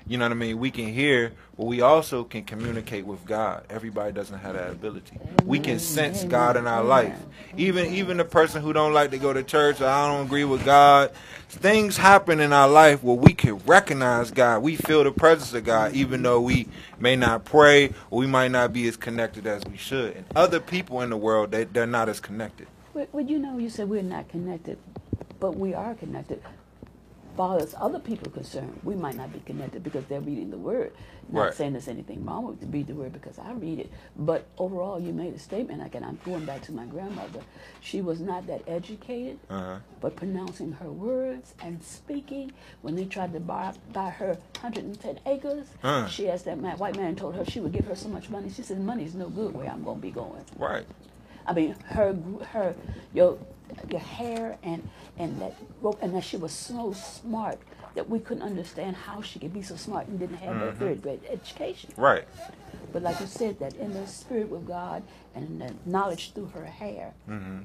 [0.07, 0.59] You know what I mean?
[0.59, 3.65] We can hear, but we also can communicate with God.
[3.71, 5.19] Everybody doesn't have that ability.
[5.45, 7.17] We can sense God in our life.
[7.57, 10.45] Even even the person who don't like to go to church or I don't agree
[10.45, 11.13] with God,
[11.49, 14.63] things happen in our life where we can recognize God.
[14.63, 16.67] We feel the presence of God, even though we
[16.99, 20.17] may not pray or we might not be as connected as we should.
[20.17, 22.67] And other people in the world, they, they're not as connected.
[22.95, 24.79] Well, you know, you said we're not connected,
[25.41, 26.43] but we are connected.
[27.37, 30.57] Far as other people are concerned, we might not be connected because they're reading the
[30.57, 30.93] word.
[31.31, 31.55] Not Right.
[31.55, 33.91] saying there's anything wrong with to read the word because I read it.
[34.17, 35.83] But overall, you made a statement.
[35.95, 37.41] And I'm going back to my grandmother.
[37.81, 39.79] She was not that educated, Uh-huh.
[40.01, 42.53] but pronouncing her words and speaking.
[42.83, 46.07] When they tried to buy, buy her 110 acres, Uh.
[46.07, 48.49] she asked that man, white man told her she would give her so much money.
[48.51, 50.87] She said, "Money's no good where I'm going to be going." Right.
[51.47, 52.17] I mean, her,
[52.53, 52.75] her,
[53.13, 53.39] your,
[53.91, 57.59] your hair and and that rope, and that she was so smart
[57.95, 60.79] that we couldn't understand how she could be so smart and didn't have that mm-hmm.
[60.79, 61.91] third grade education.
[61.97, 62.25] Right.
[62.93, 65.03] But like you said, that in the spirit with God
[65.35, 67.15] and the knowledge through her hair.
[67.29, 67.63] Mm-hmm.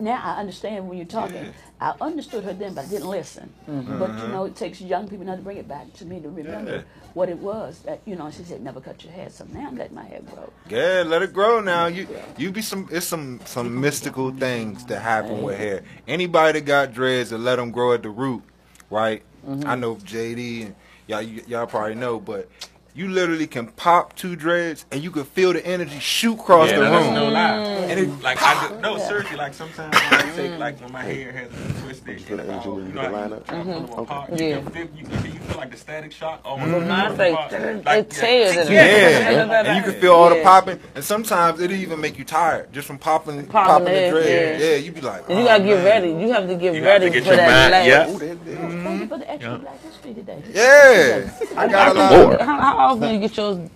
[0.00, 1.52] Now I understand when you're talking.
[1.80, 3.52] I understood her then, but I didn't listen.
[3.68, 3.98] Mm-hmm.
[3.98, 4.32] But you mm-hmm.
[4.32, 6.82] know, it takes young people now to bring it back to me to remember Yeah.
[7.14, 8.30] what it was that you know.
[8.30, 10.50] She said, "Never cut your hair." So now I'm letting my hair grow.
[10.68, 11.86] Yeah, let it grow now.
[11.86, 12.08] You
[12.38, 15.84] you be some it's some some mystical things that happen with hair.
[16.08, 18.42] Anybody that got dreads and let them grow at the root,
[18.88, 19.22] right?
[19.46, 19.68] Mm-hmm.
[19.68, 20.74] I know JD and
[21.06, 22.48] y'all y- y'all probably know, but
[22.94, 26.80] you literally can pop two dreads and you can feel the energy shoot across Yeah,
[26.80, 27.14] the that's room.
[27.14, 27.56] no lie.
[27.90, 29.36] And it Like I do, no seriously.
[29.36, 32.52] Like sometimes when I take like when my hair has been twisted, feel the and
[32.52, 33.46] energy when you you know, how line up?
[33.46, 34.38] try to pull them apart.
[34.40, 34.56] You Yeah.
[34.60, 36.40] can feel you, can- you feel like the static shock.
[36.44, 38.70] Oh, But mine say, it like, tears it.
[38.70, 42.72] Yeah, and you can feel all the popping, and sometimes it even make you tired
[42.72, 44.60] just from popping, popping, the it, dread.
[44.60, 44.66] yeah.
[44.70, 44.76] Yeah.
[44.76, 46.08] you be like, And you "Oh, gotta get ready.
[46.10, 47.86] You have to get You ready to get for your that mind- last.
[47.86, 48.10] yeah.
[48.14, 48.70] Ooh, that- that- Well,
[49.10, 49.58] for the extra Yeah.
[49.58, 50.42] Black History today.
[50.52, 51.30] Yeah,
[51.60, 52.12] I got a lot.
[52.12, 52.38] More.
[52.38, 53.68] How, how often you get yours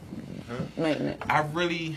[0.76, 1.20] maintenance?
[1.28, 1.96] I really,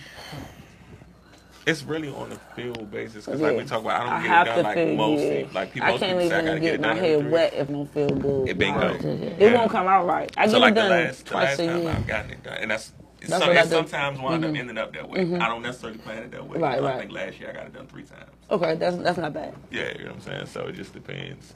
[1.68, 4.28] it's really on the field basis because like we talk about, I don't I get
[4.28, 5.46] have it to done like feel most yeah.
[5.54, 7.30] Like people, I can't people say I even get get it my done every hair
[7.30, 8.50] wet if I don't feel good.
[8.50, 8.94] It bingo.
[8.96, 9.54] It Yeah.
[9.54, 10.32] won't come out right.
[10.36, 11.90] I So get like it the done last, the twice last a time year.
[11.92, 12.92] I've gotten it done, and that's.
[13.20, 14.60] That's some, what I sometimes wind up Mhm.
[14.60, 15.26] ending up that way.
[15.26, 15.42] Mhm.
[15.42, 16.60] I don't necessarily plan it that way.
[16.60, 17.00] Right, So I right.
[17.00, 18.30] think last year I got it done three times.
[18.52, 19.56] Okay, that's that's not bad.
[19.72, 20.46] Yeah, you know what I'm saying.
[20.46, 21.56] So it just depends.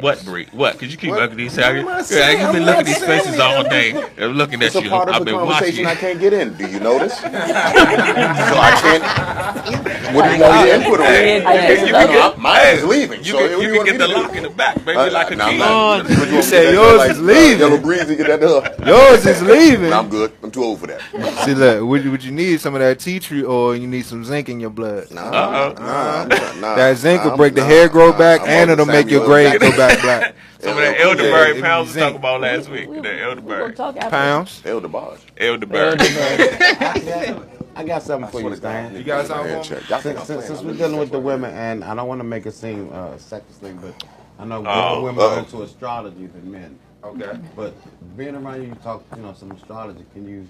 [0.00, 0.46] What Bree?
[0.52, 0.78] What?
[0.78, 1.56] Cause you keep looking at these.
[1.56, 2.40] what am I Yeah, saying?
[2.40, 3.90] you've been looking at these faces all day.
[3.92, 4.24] anything.
[4.24, 4.90] I'm looking at It's a you.
[4.90, 5.98] part of I've the been conversation watching.
[5.98, 6.54] I can't get in.
[6.54, 7.18] Do you notice?
[7.20, 10.14] so I can't.
[10.14, 11.70] What do you want your input on Hey, that?
[11.86, 13.18] you can get- Mine is leaving.
[13.24, 14.20] You so can, you can get the to do?
[14.20, 17.10] lock in the back, baby, Uh, like a nah, I'm You want say yours like,
[17.12, 17.58] is uh, leaving.
[17.60, 18.86] Yellow breezy, get that done.
[18.86, 19.92] yours is leaving.
[19.92, 20.32] I'm good.
[20.42, 21.00] I'm too old for that.
[21.44, 24.04] See, look, would you, would you need some of that tea tree oil you need
[24.06, 25.10] some zinc in your blood?
[25.10, 25.72] Nah, Uh-oh.
[25.82, 28.70] nah, I'm nah, that zinc will nah, break the hair grow nah, back I'm and
[28.70, 29.70] it'll make your Samuel grades Jackson.
[29.70, 30.34] go back black.
[30.60, 32.88] Some of that elderberry it pounds was we talked about last week.
[32.88, 33.72] We- The we- we elderberry.
[34.10, 34.62] Pounds.
[34.64, 35.20] Elder Barge.
[35.36, 35.96] Elderberry.
[37.76, 38.94] I got something for you, Stan.
[38.94, 40.02] You got something Hand for check.
[40.02, 42.52] Since, since, since we're dealing with the women, and I don't want to make it
[42.52, 44.04] seem uh, sexist thing, but
[44.38, 45.34] I know Oh, more women uh-oh.
[45.34, 46.78] are into astrology than men.
[47.02, 47.38] Okay.
[47.56, 47.74] But
[48.16, 50.04] being around you, you talk, you know, some astrology.
[50.14, 50.48] Can you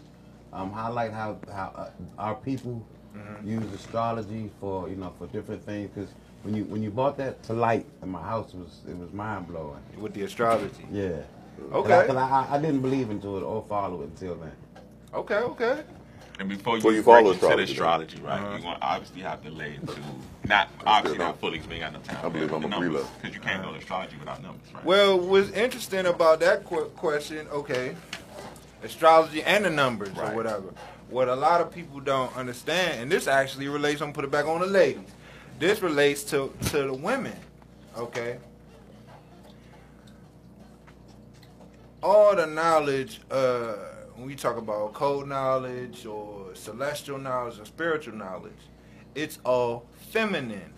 [0.53, 2.85] um, highlight how how uh, our people
[3.17, 3.49] Mm-hmm.
[3.49, 5.89] use astrology for you know for different things?
[5.95, 6.11] Because
[6.45, 9.13] when you when you brought that to light in my house, it was it was
[9.13, 9.81] mind blowing.
[9.99, 10.87] With the astrology.
[10.93, 11.09] Yeah.
[11.73, 12.03] Okay.
[12.03, 14.53] Because I, I, I didn't believe into it or follow it until then.
[15.15, 15.83] Okay, okay.
[16.41, 18.41] And before you, Before you follow into the astrology, astrology, right?
[18.41, 18.51] Uh-huh.
[18.51, 19.95] You're going to obviously have to lay into,
[20.47, 21.41] not obviously not no.
[21.41, 22.27] fully because we ain't got no time.
[22.27, 23.07] I believe I'm a Brelo.
[23.23, 24.85] Because you can't go to astrology without numbers, right?
[24.85, 27.95] Well, what's interesting about that qu- question, okay,
[28.83, 30.33] astrology and the numbers Right.
[30.33, 30.75] or whatever.
[31.09, 34.31] What a lot of people don't understand, and this actually relates, I'm gonna put it
[34.33, 35.05] back on the ladies.
[35.59, 37.37] This relates to, to the women,
[37.97, 38.39] okay?
[42.03, 43.75] All the knowledge, uh,
[44.15, 48.53] when we talk about code knowledge or celestial knowledge or spiritual knowledge,
[49.15, 50.73] it's all feminine.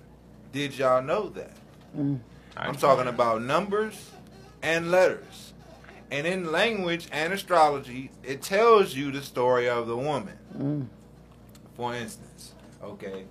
[0.53, 1.57] Did y'all know that?
[2.57, 4.11] I'm talking about numbers
[4.63, 5.53] and letters.
[6.11, 10.89] And in language and astrology, it tells you the story of the woman.
[11.77, 12.53] For instance,
[12.83, 13.25] okay,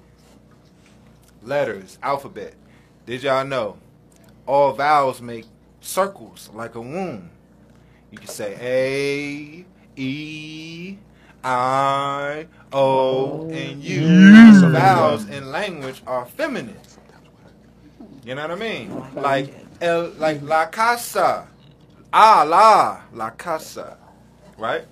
[1.46, 2.56] letters, alphabet.
[3.06, 3.78] Did y'all know
[4.48, 5.46] all vowels make
[5.80, 7.30] circles like a womb?
[8.12, 9.66] You can say A,
[9.96, 10.98] E,
[11.44, 14.60] I, O, and U.
[14.60, 16.78] So vowels in language are feminine.
[18.24, 19.04] You know what I mean?
[19.14, 21.48] Like el, like la casa,
[22.12, 23.98] ah la la casa,
[24.58, 24.86] right?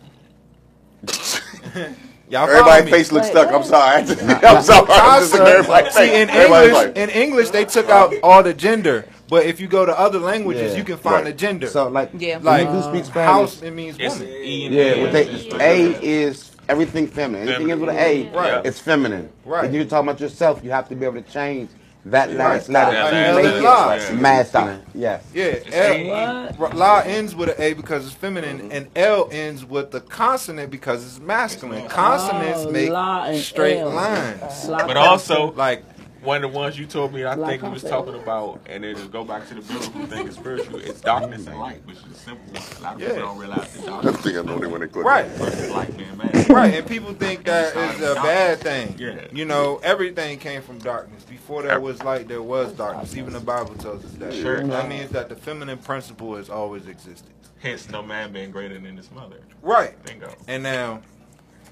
[2.33, 3.53] Y'all follow Everybody's face looks stuck.
[3.53, 4.01] I'm sorry.
[4.01, 4.87] I'm sorry.
[4.89, 8.55] I'm just looking at See, in English, like, in English, they took out all the
[8.55, 9.05] gender.
[9.29, 10.77] But if you go to other languages, Yeah.
[10.79, 11.25] you can find Right.
[11.25, 11.67] the gender.
[11.67, 12.39] So like, Yeah.
[12.41, 14.27] like when you do Spanish, house, it means woman.
[14.27, 15.11] E and Yeah, A.
[15.11, 17.47] they, A is everything feminine.
[17.49, 18.65] Anything is with an A, Right.
[18.65, 19.29] it's feminine.
[19.45, 19.63] Right.
[19.65, 21.69] When you're talking about yourself, you have to be able to change
[22.05, 24.13] that last letter Yeah, to last make letter.
[24.13, 24.81] it masculine.
[24.93, 25.23] Yes.
[25.33, 26.09] Yeah, A.
[26.11, 28.71] L, La ends with an A because it's feminine, mm-hmm.
[28.71, 31.87] and L ends with the consonant because it's masculine.
[31.87, 33.89] Consonants Oh, make straight L.
[33.91, 34.65] lines.
[34.67, 35.83] But also, Like,
[36.23, 38.83] one of the ones you told me, I Like think we was talking about, and
[38.83, 41.97] then just go back to the biblical thing of spiritual, it's darkness and light, which
[41.97, 42.63] is a simple one.
[42.77, 43.21] A lot of people Yeah.
[43.21, 45.05] don't realize the I darkness think I know they when they quit.
[45.05, 46.49] right, versus light being bad.
[46.49, 48.95] right, and people think that is a bad thing.
[48.97, 49.27] Yeah.
[49.31, 51.23] You know, everything came from darkness.
[51.23, 53.15] Before there was light, there was darkness.
[53.17, 54.33] Even the Bible tells us that.
[54.33, 54.63] Sure.
[54.63, 57.31] That means that the feminine principle has always existed.
[57.59, 59.37] Hence, no man being greater than his mother.
[59.61, 60.01] Right.
[60.05, 60.33] Bingo.
[60.47, 61.01] And now,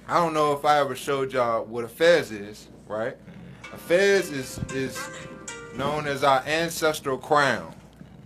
[0.08, 3.16] I don't know if I ever showed y'all what a fez is, right?
[3.74, 5.00] A fez is is
[5.76, 7.74] known as our ancestral crown,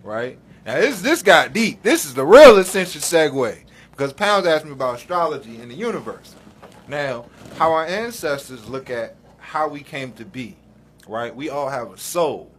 [0.04, 0.40] right?
[0.66, 1.84] Now this this got deep.
[1.84, 3.58] This is the real essential segue
[3.92, 6.36] because Pounds asked me about astrology and the universe.
[6.88, 7.26] Now,
[7.58, 10.56] how our ancestors look at how we came to be,
[11.08, 11.36] right?
[11.36, 12.52] We all have a soul,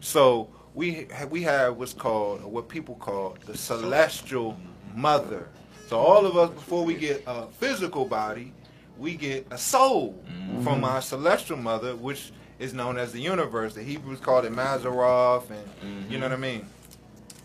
[0.00, 4.58] so we ha- we have what's called or what people call the celestial
[4.94, 5.48] mother.
[5.88, 8.52] So all of us, before we get a physical body,
[8.98, 10.62] we get a soul mm-hmm.
[10.62, 13.74] from our celestial mother, which is known as the universe.
[13.74, 16.30] The Hebrews called it Mazaroth, and you know mm-hmm.
[16.30, 16.66] what I mean.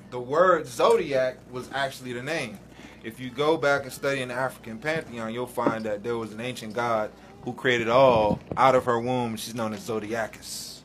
[0.10, 2.60] The word zodiac was actually the name.
[3.04, 6.32] If you go back and study in the African pantheon, you'll find that there was
[6.32, 9.36] an ancient god who created all out of her womb.
[9.36, 10.82] She's known as Zodiacus.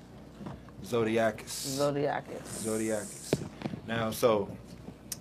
[0.84, 1.78] Zodiacus.
[1.78, 2.64] Zodiacus.
[2.64, 3.34] Zodiacus.
[3.86, 4.48] Now, so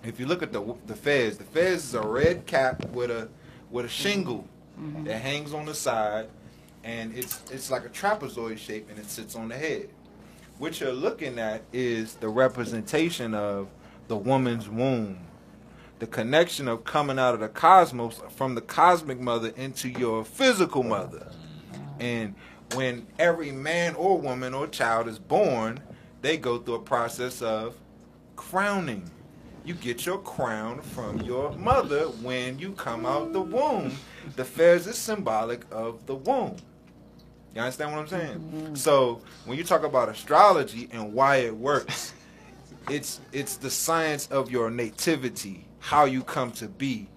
[0.04, 3.30] if you look at the the fez, the fez is a red cap with a
[3.70, 4.48] with a shingle
[4.80, 5.06] Mm-hmm.
[5.06, 6.28] that hangs on the side,
[6.84, 9.90] and it's it's like a trapezoid shape, and it sits on the head.
[10.60, 13.70] What you're looking at is the representation of
[14.08, 15.20] the woman's womb.
[16.00, 20.84] The connection of coming out of the cosmos from the cosmic mother into your physical
[20.84, 21.32] mother.
[22.00, 22.36] And
[22.76, 25.80] when every man or woman or child is born,
[26.22, 27.76] they go through a process of
[28.36, 29.10] crowning.
[29.68, 33.92] You get your crown from your mother when you come out the womb.
[34.38, 36.56] The fez is symbolic of the womb.
[37.54, 38.40] You understand what I'm saying?
[38.40, 38.76] Mm-hmm.
[38.76, 42.14] So when you talk about astrology and why it works,
[42.90, 47.10] it's it's the science of your nativity, how you come to be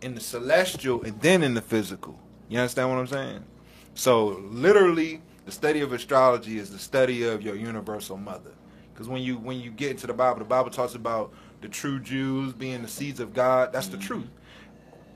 [0.00, 2.18] in the celestial and then in the physical.
[2.48, 3.44] You understand what I'm saying?
[3.92, 8.52] So literally, the study of astrology is the study of your universal mother.
[8.94, 11.98] Because when you when you get into the Bible, the Bible talks about the true
[11.98, 13.72] Jews being the seeds of God.
[13.72, 14.06] That's the mm-hmm.
[14.06, 14.28] truth.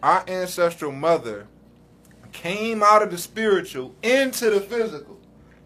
[0.03, 1.47] Our ancestral mother
[2.32, 5.18] came out of the spiritual into the physical.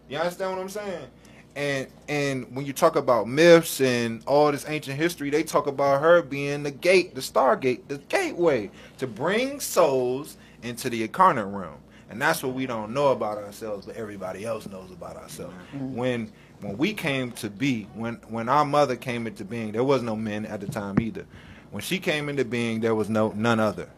[0.09, 1.07] You understand what I'm saying?
[1.55, 6.01] And and when you talk about myths and all this ancient history, they talk about
[6.01, 8.69] her being the gate, the stargate, the gateway
[8.99, 11.79] to bring souls into the incarnate realm.
[12.09, 15.55] And that's what we don't know about ourselves, but everybody else knows about ourselves.
[15.75, 15.95] Mm-hmm.
[15.95, 20.01] When when we came to be, when when our mother came into being, there was
[20.01, 21.25] no men at the time either.
[21.71, 23.89] When she came into being, there was no none other.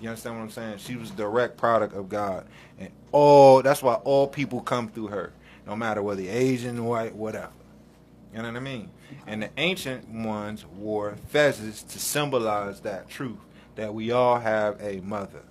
[0.00, 0.78] You understand what I'm saying?
[0.78, 2.46] She was a direct product of God,
[2.78, 5.32] and all that's why all people come through her,
[5.66, 7.50] no matter whether Asian, white, whatever.
[8.32, 8.90] You know what I mean?
[9.26, 13.38] And the ancient ones wore fezzes to symbolize that truth
[13.76, 15.42] that we all have a mother.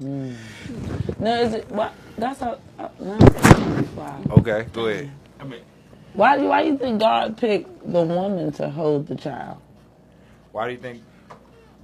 [0.00, 1.68] No, is it?
[1.70, 2.58] Why, that's a.
[2.78, 3.18] Uh, no.
[3.96, 4.22] Wow.
[4.30, 5.10] Okay, go ahead.
[5.38, 5.60] I mean,
[6.14, 9.58] Why do why you think God picked the woman to hold the child?
[10.52, 11.02] Why do you think?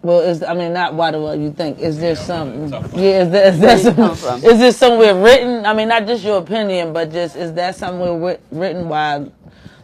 [0.02, 1.78] Well, is I mean not why do what you think?
[1.80, 2.70] Is there something?
[2.94, 5.66] Yeah, is there, is there Where it come some, is there somewhere written?
[5.66, 9.26] I mean, not just your opinion, but just is that somewhere written why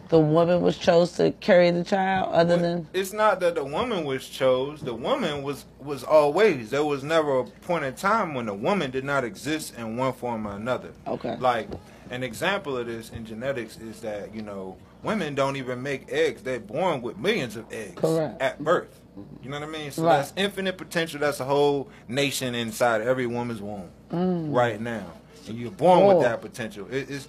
[0.09, 4.05] the woman was chose to carry the child, other than It's not that the woman
[4.05, 4.81] was chose.
[4.81, 6.69] The woman was was always.
[6.69, 10.13] There was never a point in time when the woman did not exist in one
[10.13, 10.91] form or another.
[11.07, 11.35] Okay.
[11.37, 11.69] Like
[12.09, 16.41] an example of this in genetics is that you know women don't even make eggs.
[16.43, 18.41] They're born with millions of eggs Correct.
[18.41, 18.99] at birth.
[19.43, 19.91] You know what I mean?
[19.91, 20.17] So Right.
[20.17, 21.19] that's infinite potential.
[21.19, 24.53] That's a whole nation inside every woman's womb mm.
[24.53, 25.05] right now,
[25.47, 26.07] and you're born Cool.
[26.17, 26.87] with that potential.
[26.89, 27.27] It is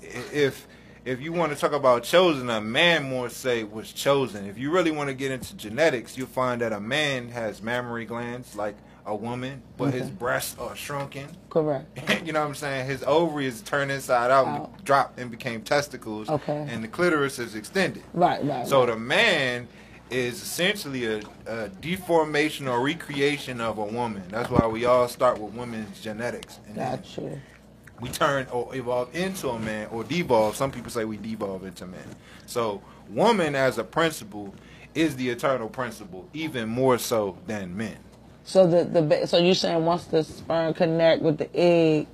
[0.00, 0.66] if
[1.04, 4.46] if you want to talk about chosen, a man more say was chosen.
[4.46, 8.04] If you really want to get into genetics, you'll find that a man has mammary
[8.04, 8.76] glands like
[9.08, 11.28] a woman, but his breasts are shrunken.
[11.48, 11.98] correct?
[12.26, 12.86] you know what I'm saying?
[12.86, 16.28] His ovaries turned inside out, and dropped and became testicles.
[16.28, 16.66] Okay.
[16.68, 18.02] And the clitoris is extended.
[18.12, 18.66] Right, right.
[18.66, 18.90] So right.
[18.92, 19.66] the man
[20.10, 24.22] is essentially a, a deformation or recreation of a woman.
[24.28, 26.60] That's why we all start with women's genetics.
[26.66, 27.40] And then got you.
[28.00, 30.54] we turn or evolve into a man or devolve.
[30.56, 32.04] Some people say we devolve into men.
[32.46, 34.54] So woman as a principle
[34.94, 37.96] is the eternal principle, even more so than men.
[38.48, 42.06] So the the so you're saying once the sperm connect with the egg,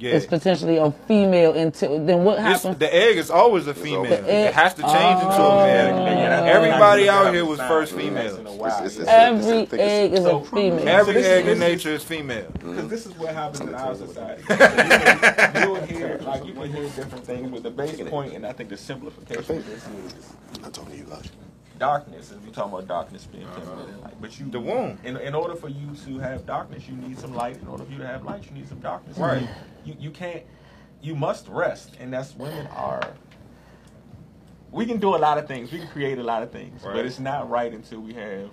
[0.00, 0.14] Yeah.
[0.14, 2.78] it's potentially a female into then what It's- happens?
[2.78, 4.02] the egg is always a female.
[4.02, 5.64] The egg- it has to change into a oh.
[5.64, 6.44] male.
[6.56, 8.36] Everybody out here was first female.
[8.36, 10.88] It's- it's- Every I it's- egg is So- a female.
[10.88, 12.48] Every egg in nature is female.
[12.54, 14.42] Because this is what happens in our society.
[14.50, 18.44] you can- you'll hear like you can hear different things, but the basic point, and
[18.44, 20.32] I think the simplification of this is
[20.64, 21.30] I'm talking to you, guys.
[21.78, 22.30] Darkness.
[22.30, 24.98] And we talking about darkness being feminine and light, but you The womb.
[25.04, 27.60] In, in order for you to have darkness, you need some light.
[27.60, 29.18] In order for you to have light, you need some darkness.
[29.18, 29.48] Right.
[29.84, 30.42] You you can't.
[31.02, 33.02] You must rest, and that's women are.
[34.72, 35.70] We can do a lot of things.
[35.70, 36.94] We can create a lot of things, Right.
[36.94, 38.50] but it's not right until we have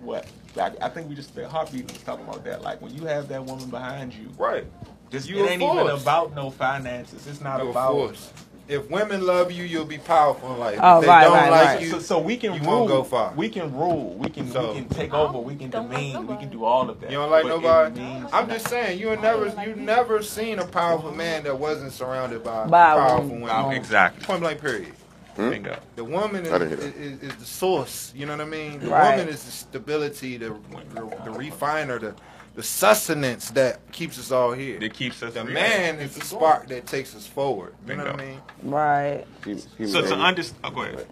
[0.00, 0.26] what.
[0.54, 2.62] Like, I think we just the heartbeat was talking about that.
[2.62, 4.64] Like when you have that woman behind you, Right.
[5.10, 7.26] this, You it ain't even about no finances.
[7.26, 7.92] It's not You're about.
[7.92, 8.32] force.
[8.68, 10.80] If women love you, you'll be powerful in life.
[10.82, 11.80] Oh, if they right, don't right, like right.
[11.82, 12.68] you, So, so we can you rule.
[12.78, 13.32] won't go far.
[13.36, 14.14] We can rule.
[14.14, 15.38] We can So- we can take over.
[15.38, 16.28] We can Don't like.
[16.28, 17.10] We can do all of that.
[17.10, 18.00] you don't like But nobody.
[18.02, 22.42] I'm not- just saying, you never, you never seen a powerful man that wasn't surrounded
[22.42, 23.40] by, By powerful woman.
[23.42, 23.56] women.
[23.56, 24.24] Oh, exactly.
[24.24, 24.60] Point blank.
[24.60, 24.92] Period.
[25.36, 25.50] Hmm?
[25.50, 25.76] Bingo.
[25.96, 28.12] The woman is, I didn't hear is, is the source.
[28.16, 28.80] You know what I mean?
[28.80, 29.18] The Right.
[29.18, 30.56] woman is the stability, the,
[30.94, 32.14] the, the refiner, the,
[32.56, 34.80] the sustenance that keeps us all here.
[34.80, 35.34] That keeps us.
[35.34, 35.52] The yeah.
[35.52, 37.74] man is the spark that takes us forward.
[37.86, 38.40] You know what I mean?
[38.62, 39.24] Right.
[39.44, 41.06] He- he So to understand, oh, go ahead.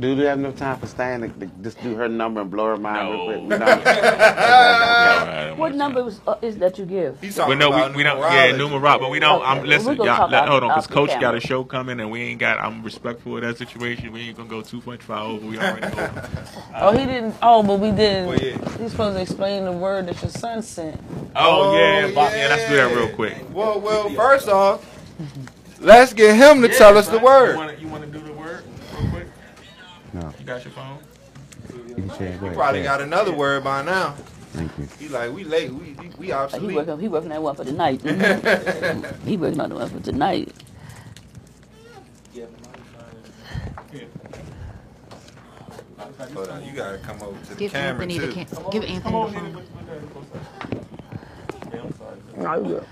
[0.00, 2.66] Do you have enough time for Stan to, to just do her number and blow
[2.68, 3.28] her mind No.
[3.28, 3.60] real quick?
[3.60, 5.56] No.
[5.60, 7.20] What number is, uh, is that you give?
[7.20, 8.18] He's Well, no, about we, we don't.
[8.18, 8.80] Yeah, numerology.
[8.80, 9.42] numerology, but we don't.
[9.42, 9.96] Okay, I'm listen.
[9.96, 12.40] Y'all, talk let, hold on, because the Coach got a show coming, and we ain't
[12.40, 12.58] got.
[12.60, 14.10] I'm respectful of that situation.
[14.12, 15.44] We ain't gonna go too much far over.
[15.46, 16.28] We already over.
[16.76, 17.34] Oh, he didn't.
[17.42, 18.28] Oh, but we didn't.
[18.28, 18.78] Well, yeah.
[18.78, 20.98] He's supposed to explain the word that your son sent.
[21.36, 23.36] Oh, yeah, Bob, yeah, let's do that real quick.
[23.52, 24.82] Well, well, first off,
[25.78, 27.56] let's get him to tell us the You word.
[27.56, 28.64] wanna, you wanna do the word
[28.98, 29.26] real quick?
[30.12, 30.34] No.
[30.38, 30.98] You got your phone?
[31.88, 32.36] You can share.
[32.38, 32.84] Go He probably share.
[32.84, 34.14] got another word by now.
[34.52, 34.88] Thank you.
[34.98, 35.70] He like, we late.
[35.70, 36.32] We we, we He
[36.74, 38.02] working, he working that one for tonight.
[39.24, 40.52] he working on the one for tonight.
[46.34, 48.26] Hold on, you gotta come over to the Give camera Anthony too.
[48.26, 49.64] the cam- give Anthony the phone.
[52.36, 52.86] No, you good.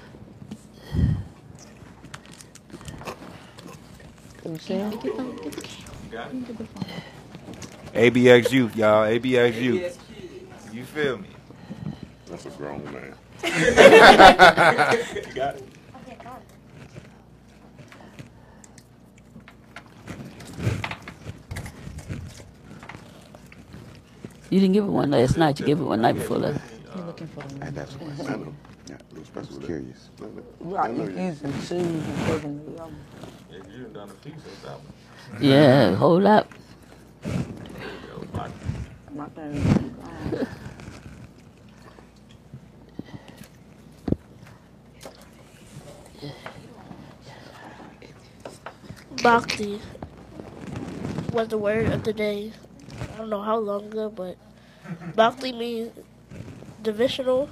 [4.44, 4.90] You see him?
[4.90, 5.87] Get the, get get the phone.
[7.94, 9.06] ABX youth, y'all.
[9.06, 9.98] ABX youth.
[10.72, 11.28] You feel me?
[12.26, 13.14] That's a grown man.
[24.50, 25.60] You didn't give it one last night.
[25.60, 26.60] You gave it one night before that.
[26.96, 28.54] You're looking for the And that's what I know.
[28.88, 28.96] Yeah,
[29.36, 30.08] I was curious.
[30.60, 32.92] Right, you using twos and taking the other.
[33.70, 34.82] You done done a piece of that one.
[35.40, 36.50] Yeah, hold up.
[49.22, 49.80] Bhakti
[51.32, 52.52] was the word of the day.
[53.14, 54.36] I don't know how long ago, but
[55.14, 55.92] Bhakti means
[56.82, 57.50] devotional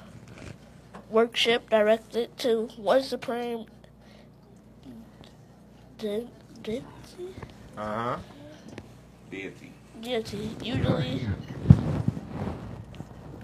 [1.11, 3.67] worship directed to one supreme
[5.99, 6.29] de-
[6.63, 6.85] deity.
[7.77, 8.17] Uh huh.
[9.31, 9.73] Deity.
[10.01, 11.21] deity, usually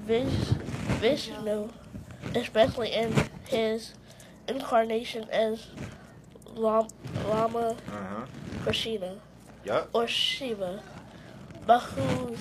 [0.00, 0.32] Vish,
[1.00, 1.68] Vishnu,
[2.34, 3.12] especially in
[3.46, 3.94] his
[4.48, 5.66] incarnation as
[6.54, 6.88] Lam,
[7.28, 8.26] Lama Uh huh.
[8.62, 9.16] Krishna
[9.64, 9.90] Yup.
[9.92, 10.82] or Shiva,
[11.66, 12.38] by whose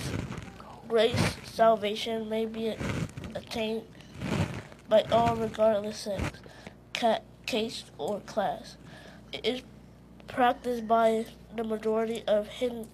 [0.88, 2.76] grace salvation may be
[3.36, 3.84] attained
[4.90, 6.40] by all regardless sex,
[6.94, 8.78] ca- caste, or class.
[9.32, 9.62] It is
[10.28, 12.88] practiced by the majority of Hin-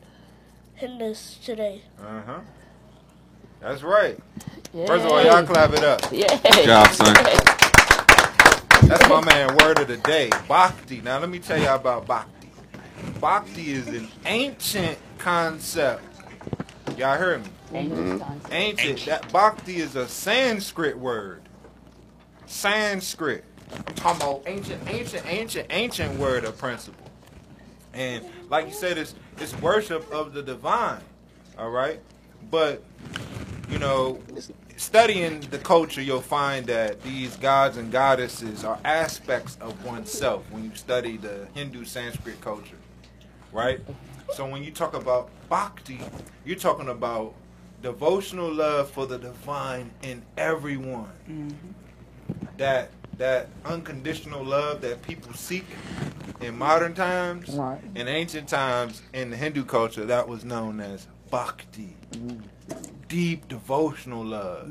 [0.76, 1.84] Hindus today.
[2.00, 2.40] Uh huh.
[3.62, 4.18] That's right.
[4.74, 4.86] Yeah.
[4.88, 6.02] First of all, y'all clap it up.
[6.12, 6.38] Yeah.
[6.44, 7.16] Good job, son.
[8.88, 9.56] That's my man.
[9.58, 11.02] Word of the day, bhakti.
[11.02, 12.50] Now let me tell y'all about bhakti.
[13.20, 16.04] Bhakti is an ancient concept.
[16.98, 17.50] Y'all heard me?
[17.74, 18.54] Mm-hmm.
[18.54, 19.06] Ancient.
[19.06, 21.42] That bhakti is a Sanskrit word.
[22.46, 23.44] Sanskrit.
[23.76, 27.07] I'm talking about ancient, ancient, ancient, ancient word of principle.
[27.98, 31.02] And like you said, it's it's worship of the divine.
[31.58, 32.00] All right,
[32.52, 32.84] but
[33.70, 34.20] you know,
[34.78, 40.64] studying the culture, you'll find that these gods and goddesses are aspects of oneself when
[40.64, 42.78] you study the Hindu Sanskrit culture,
[43.52, 43.80] right?
[44.34, 46.00] So when you talk about bhakti,
[46.46, 47.34] you're talking about
[47.82, 51.12] devotional love for the divine in everyone.
[51.30, 51.54] Mm-hmm.
[52.58, 55.66] That that unconditional love that people seek
[56.42, 57.80] in modern times, Right.
[57.96, 61.96] in ancient times, in the Hindu culture, that was known as bhakti
[63.08, 64.70] deep devotional love.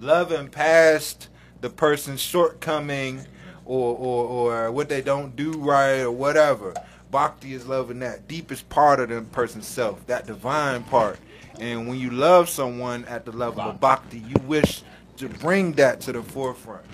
[0.00, 1.28] Loving past
[1.60, 3.26] the person's shortcoming
[3.64, 4.24] or, or,
[4.64, 6.74] or what they don't do right or whatever.
[7.10, 11.18] Bhakti is loving that deepest part of the person's self, that divine part.
[11.60, 14.82] And when you love someone at the level of bhakti, you wish
[15.16, 16.84] to bring that to the forefront.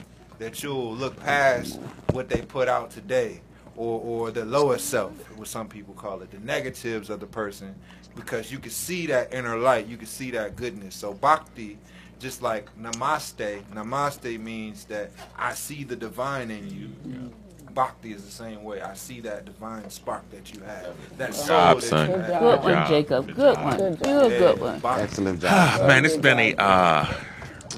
[0.43, 1.79] That you'll look past
[2.11, 3.41] what they put out today
[3.77, 7.77] or, or the lower self, what some people call it, the negatives of the person,
[8.17, 10.97] because you can see that inner light, you can see that goodness.
[10.97, 11.79] So bhakti,
[12.19, 17.31] just like namaste, namaste means that I see the divine in you.
[17.73, 18.81] Bhakti is the same way.
[18.83, 22.11] I see that divine spark that you have, that soul job, that son.
[22.11, 22.41] you Good have.
[22.41, 22.89] Good Good one.
[22.89, 23.27] Jacob.
[23.29, 23.77] Good Good one.
[23.77, 24.81] Good Good, Yeah, good one.
[24.81, 25.03] Bhakti.
[25.05, 25.51] Excellent job.
[25.55, 27.15] Ah, man, it's been a uh,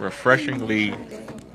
[0.01, 0.95] refreshingly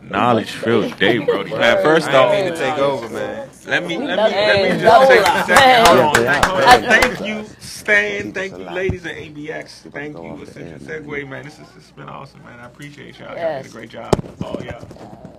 [0.10, 1.52] knowledge-filled day, Brody.
[1.52, 3.50] Man, first I didn't off, to take over, man.
[3.68, 5.88] let me let me love let me just take a second.
[5.88, 6.24] Hold on.
[6.24, 6.82] Yeah, Thank, hold on.
[6.90, 8.32] Thank you, Stan.
[8.32, 8.74] Thank you, It's a lot.
[8.76, 9.92] ladies at ABX.
[9.92, 11.04] Thank you, off the Essential air, man.
[11.04, 11.46] Segway, man.
[11.46, 12.60] This has been awesome, man.
[12.60, 13.30] I appreciate y'all.
[13.30, 13.64] Y'all Yes.
[13.66, 14.14] did a great job.
[14.44, 14.84] Oh yeah.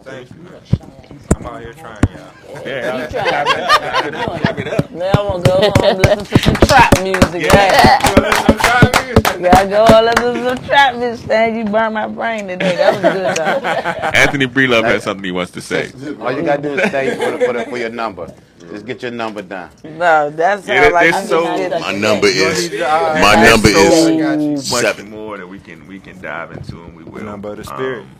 [0.03, 0.37] Thank you.
[1.37, 2.67] I'm out here trying, y'all.
[2.67, 3.03] Yeah.
[3.03, 3.53] You Clap try.
[3.57, 4.07] it up.
[4.07, 4.41] It up.
[4.43, 4.91] Clap it up.
[4.91, 7.43] Now I want to go home and listen to some trap music.
[7.43, 7.55] Yeah.
[7.55, 8.09] Yeah.
[8.09, 9.25] You listen to trap music?
[9.43, 11.25] Gotta go and listen to some trap music.
[11.27, 12.77] Stan, you burned my brain today.
[12.77, 14.09] That was good, though.
[14.21, 15.91] Anthony Breelove has something he wants to say.
[16.21, 18.33] All you gotta do is stay for, the, for, the, for your number.
[18.71, 19.71] Just get your number down.
[19.85, 23.23] No, that's sounds Yeah, like it's so- just My number is need your eyes.
[23.23, 25.11] my number so- is I much seven.
[25.11, 27.25] more that we can we can dive into and we will.
[27.25, 28.03] Number of the spirit.
[28.03, 28.11] um,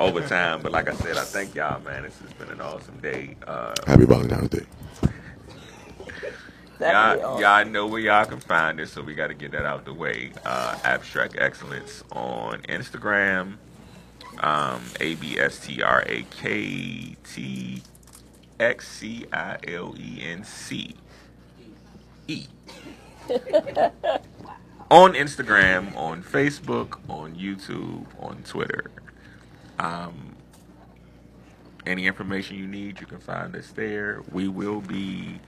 [0.00, 0.62] over time.
[0.62, 2.02] But like I said, I thank y'all, man.
[2.04, 3.36] This has been an awesome day.
[3.46, 4.66] Uh, Happy Valentine's Day.
[6.78, 7.42] That'd y'all, awesome.
[7.42, 9.92] y'all know where y'all can find us, so we got to get that out the
[9.92, 10.32] way.
[10.44, 13.56] Uh, Abstrakt Xcilence on Instagram.
[14.38, 17.82] Um, A B S T R A K T
[18.58, 20.94] X C I L E N C
[22.28, 22.46] E.
[24.90, 28.90] on Instagram, on Facebook, on YouTube, on Twitter.
[29.80, 30.36] Um,
[31.86, 34.22] any information you need, you can find us there.
[34.30, 35.40] We will be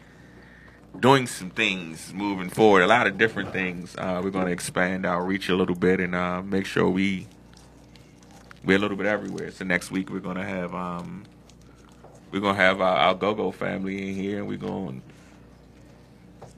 [0.99, 3.95] doing some things moving forward, a lot of different things.
[3.97, 7.27] Uh, we're going to expand our reach a little bit and uh, make sure we
[8.65, 9.51] we're a little bit everywhere.
[9.51, 11.25] So next week we're going to have um,
[12.31, 15.03] we're going to have our, our go-go family in here, and we're going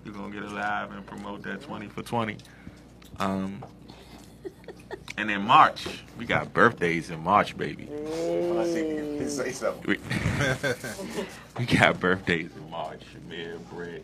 [0.05, 2.37] we're going to get alive and promote that 20 for 20.
[3.19, 3.65] Um,
[5.17, 5.87] and in March,
[6.19, 7.87] we got birthdays in March, baby.
[9.29, 9.85] Say something.
[9.87, 9.99] We,
[11.59, 13.03] we got birthdays in March.
[13.27, 14.03] Amir, Brett,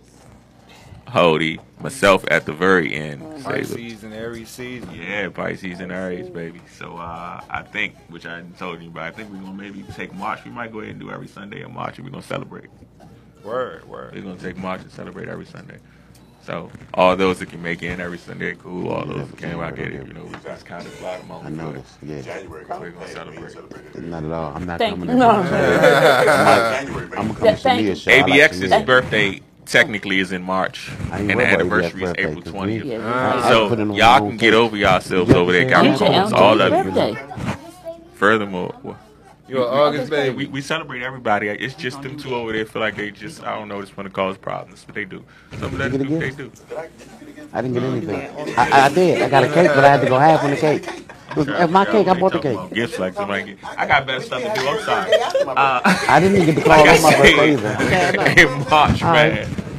[1.06, 3.20] Hody, myself at the very end.
[3.42, 4.94] Say the- Pisces and Aries season.
[4.94, 6.60] yeah, Pisces and Aries, baby.
[6.78, 9.82] So uh, I think, which I hadn't told you, but I think we're gonna maybe
[9.94, 10.44] take March.
[10.44, 12.70] We might go ahead and do every Sunday in March, and we're gonna celebrate.
[13.44, 14.14] Word, word.
[14.14, 15.78] We're gonna take March and celebrate every Sunday.
[16.42, 18.88] So all those that can make it in every Sunday, cool.
[18.90, 20.06] All those that can't, I get it.
[20.06, 21.46] You know, we just kind of fly them on.
[21.46, 21.98] I noticed.
[22.02, 22.22] Yeah.
[22.22, 22.64] January.
[22.68, 23.98] We're gonna celebrate.
[24.02, 24.52] Not at all.
[24.54, 25.10] I'm not Thank coming.
[25.10, 25.16] you.
[25.16, 25.30] No.
[25.30, 27.16] I'm January, gonna baby.
[27.16, 27.94] come to Thank Shamia's you.
[27.96, 28.10] show.
[28.10, 28.86] I like ABX's Shamia.
[28.86, 32.42] birthday technically is in March, I and the worried about anniversary is ABX's April birthday,
[32.42, 32.84] 'cause twentieth.
[32.84, 35.68] we- Yeah, So put it on y'all my can get own over yourselves over there.
[35.68, 37.10] yeah, It's your all of birthday.
[37.12, 37.16] you.
[38.14, 38.98] Furthermore, well,
[39.50, 40.46] You're an August we, baby.
[40.46, 41.48] we celebrate everybody.
[41.48, 44.08] It's just them two over there feel like they just I don't know just want
[44.08, 45.24] to cause problems, but they do.
[45.58, 46.52] Some of them Did you do, get they a do.
[47.52, 48.56] I didn't get anything.
[48.56, 49.22] I, I, I did.
[49.22, 50.86] I got a cake, but I had to go half on the cake.
[50.86, 52.06] It was, it was my cake.
[52.06, 52.52] I bought the cake.
[52.54, 53.54] about Gifts like somebody.
[53.54, 54.68] Get, I got better stuff to do.
[54.68, 55.14] I'm sorry.
[55.14, 58.40] Uh, I didn't even get the call like I on my birthday either.
[58.40, 59.34] in March, All right.
[59.34, 59.69] man.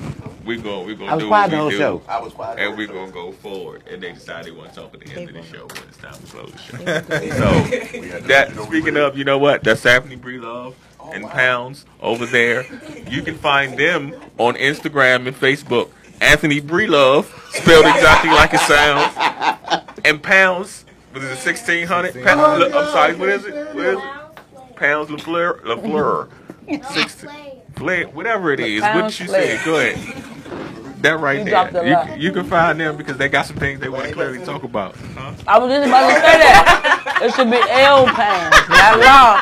[0.46, 2.02] We go, we I gonna was do quiet what the whole we do, show.
[2.08, 2.60] I was quiet.
[2.60, 3.84] and we gonna go forward.
[3.90, 5.98] And they decided they want to talk at the end of the show when it's
[5.98, 6.78] time to close the show.
[8.18, 9.64] so that speaking of, you know what?
[9.64, 10.76] That's Stephanie Bree Love
[11.14, 12.66] and Pounds over there.
[13.10, 15.90] You can find them on Instagram and Facebook.
[16.22, 19.88] Anthony Bree Love, spelled exactly like it sounds.
[20.06, 22.16] And Pounds, what is it, sixteen hundred?
[22.18, 23.76] I'm sorry, what is it?
[23.76, 24.76] What is it?
[24.76, 26.30] Pounds LaFleur, LaFleur.
[26.94, 27.30] Sixteen.
[27.82, 29.58] Flair, whatever it is, what you Flair.
[29.58, 29.98] say, go ahead.
[31.02, 32.16] That right You there.
[32.16, 34.62] You, you can find them because they got some things they want to clearly talk
[34.62, 34.96] about.
[34.96, 35.34] Huh?
[35.48, 37.20] I was just about to say that.
[37.24, 39.42] It should be L pounds, not law.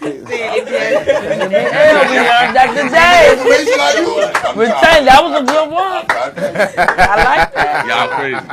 [0.00, 1.98] It should be L.
[2.06, 3.34] We learned that today.
[5.04, 6.06] That was a good one.
[6.06, 7.82] I like that.
[7.88, 8.46] Y'all crazy.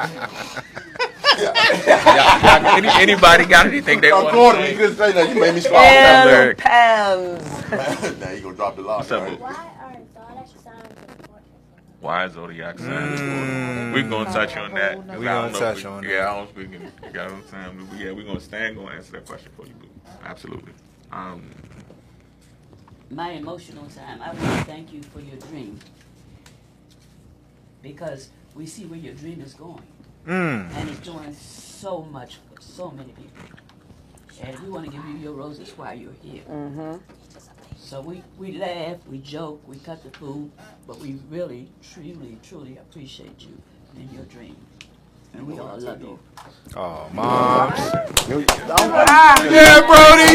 [1.40, 4.72] Y'all, y'all, any, anybody got anything they I'm want going to to say?
[4.72, 5.30] you couldn't say that.
[5.34, 5.84] You made me smile.
[5.84, 6.58] L Lyric.
[6.58, 8.20] pounds.
[8.20, 8.98] now you gonna drop the law.
[8.98, 9.40] What's up, right?
[9.40, 11.46] Why are zodiac signs important?
[12.02, 13.94] Why zodiac signs important?
[13.94, 15.20] We're gonna touch on that.
[15.20, 16.28] We I gonna touch if we- on Yeah, that.
[16.28, 17.88] I don't speak in got no time.
[17.90, 19.88] But yeah, we're gonna stand gonna answer that question for you, boo.
[20.24, 20.74] Absolutely.
[21.12, 21.42] Um,
[23.12, 25.80] my emotional time, I want to thank you for your dream.
[27.82, 29.82] Because we see where your dream is going.
[30.28, 30.72] Mm.
[30.76, 33.44] And it's doing so much for so many people.
[34.42, 36.44] And we want to give you your roses while you're here.
[36.50, 36.96] Mm-hmm.
[37.78, 40.52] So we, we laugh, we joke, we cut the food,
[40.88, 43.56] but we really, truly, truly appreciate you
[43.96, 44.56] and your dream.
[45.34, 46.18] And we all love you.
[46.76, 47.74] Oh, moms.
[47.78, 50.32] Ah, Yeah, Brody.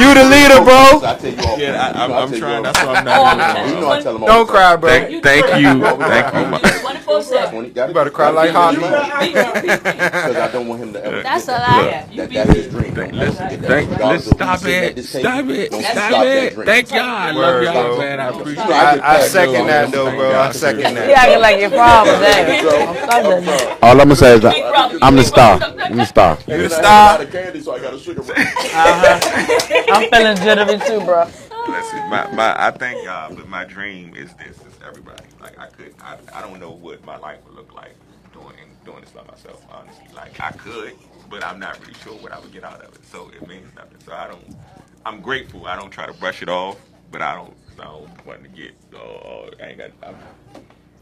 [0.00, 1.00] You the leader, bro.
[1.00, 1.58] You off.
[1.58, 2.62] yeah, I, I'm, I I'm trying.
[2.62, 3.56] That's why I'm Oh, not.
[3.56, 4.90] I'm You know I tell them all Don't cry, bro.
[4.90, 6.91] Thank, thank you, thank you.
[7.20, 7.22] Time.
[7.22, 7.50] 24 7.
[7.50, 8.76] Twenty- You gotta- better cry gotta like be Holly.
[8.76, 9.82] in his mind.
[9.82, 11.22] Because I don't want him to ever.
[11.22, 12.06] That's a lie.
[12.12, 12.94] Yeah, That, that's his dream.
[12.94, 13.60] Thank, Don't listen, that.
[13.68, 16.54] thank, Regardless listen, stop it, stop it, don't stop stop it.
[16.66, 18.20] Thank y'all, I love y'all, man.
[18.20, 18.60] I appreciate it.
[18.60, 20.40] I get I, I that, second that, though, bro.
[20.40, 21.10] I second He that.
[21.10, 23.78] acting like your father, David.
[23.82, 25.58] All I'm gonna say is that I'm the star.
[25.80, 26.38] I'm the star.
[26.46, 27.14] You the the star.
[27.14, 27.26] star.
[27.26, 28.38] candy, so I got a sugar rush.
[28.38, 29.92] Uh-huh.
[29.92, 31.24] I'm feeling jittery too, bro.
[31.68, 35.24] Listen, my, my, I thank God, but my dream is this: everybody.
[35.40, 37.94] Like I could, I, I don't know what my life would look like
[38.32, 39.64] doing doing this by myself.
[39.70, 40.94] Honestly, like I could,
[41.30, 43.04] but I'm not really sure what I would get out of it.
[43.06, 43.98] So it means nothing.
[44.04, 44.56] So I don't.
[45.04, 45.66] I'm grateful.
[45.66, 46.78] I don't try to brush it off,
[47.10, 47.54] but I don't.
[47.80, 48.72] I don't want to get.
[48.94, 49.90] Oh, I ain't got.
[50.02, 50.16] I'm,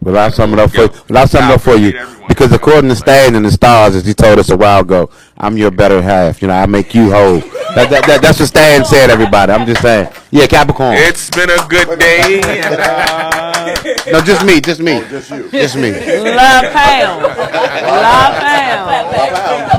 [0.02, 0.88] But I'll sum it up for you.
[1.08, 1.92] but I'll sum it up for you.
[2.26, 5.56] Because according to Stan and the stars, as he told us a while ago, I'm
[5.58, 6.40] your better half.
[6.40, 7.40] You know, I make you whole.
[7.74, 9.52] That, that, that, that's what Stan said, everybody.
[9.52, 10.08] I'm just saying.
[10.30, 10.94] Yeah, Capricorn.
[10.96, 12.40] it's been a good day.
[14.10, 14.92] No, just me, just me.
[14.94, 15.50] Oh, just you.
[15.50, 15.90] Just me.
[15.92, 17.22] Love pounds.
[17.22, 18.90] Love pounds.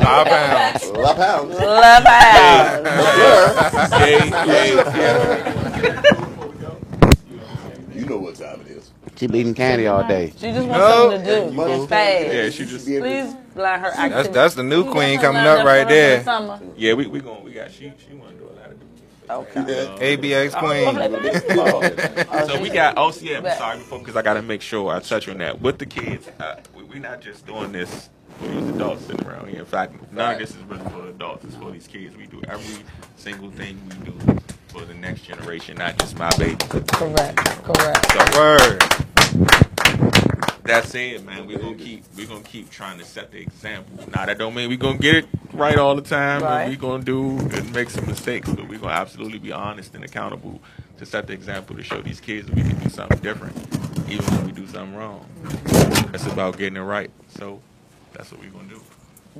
[0.04, 0.86] Five pounds.
[0.92, 1.56] Love pounds.
[1.56, 2.88] Love pounds.
[3.96, 4.76] hey, hey,
[7.98, 8.61] You know what time it is.
[9.22, 10.34] She be eating candy all day.
[10.36, 11.12] She just wants No.
[11.12, 11.62] something to do.
[11.62, 12.26] It's fast.
[12.34, 12.86] Yeah, she just.
[12.88, 14.34] Please let her That's activity.
[14.34, 16.60] that's the new queen coming up right for the there.
[16.76, 20.18] Yeah, we we going we got she she want to do a lot of Okay.
[20.18, 22.48] ABX queen.
[22.48, 25.30] So we got oh yeah, I'm sorry before because I gotta make sure I touch
[25.30, 26.28] on that with the kids.
[26.40, 29.60] Uh, we, we not just doing this for these adults sitting around here.
[29.60, 31.46] In fact, none of this is really for the adults.
[31.46, 32.18] It's for these kids.
[32.18, 32.84] We do every
[33.18, 34.40] single thing we do
[34.70, 36.56] for the next generation, not just my baby.
[36.70, 37.38] Correct.
[37.38, 38.12] Correct.
[38.12, 38.82] So Word.
[40.64, 41.48] That's it, man.
[41.48, 44.06] We're gonna keep we're gonna keep trying to set the example.
[44.16, 46.64] Now that don't mean we're gonna get it right all the time, Right.
[46.64, 50.04] and we're gonna do and make some mistakes, but we're gonna absolutely be honest and
[50.04, 50.62] accountable
[50.98, 53.56] to set the example to show these kids that we can do something different,
[54.10, 55.26] even when we do something wrong.
[56.12, 57.10] That's about getting it right.
[57.38, 57.60] So
[58.14, 58.82] that's what we're gonna do.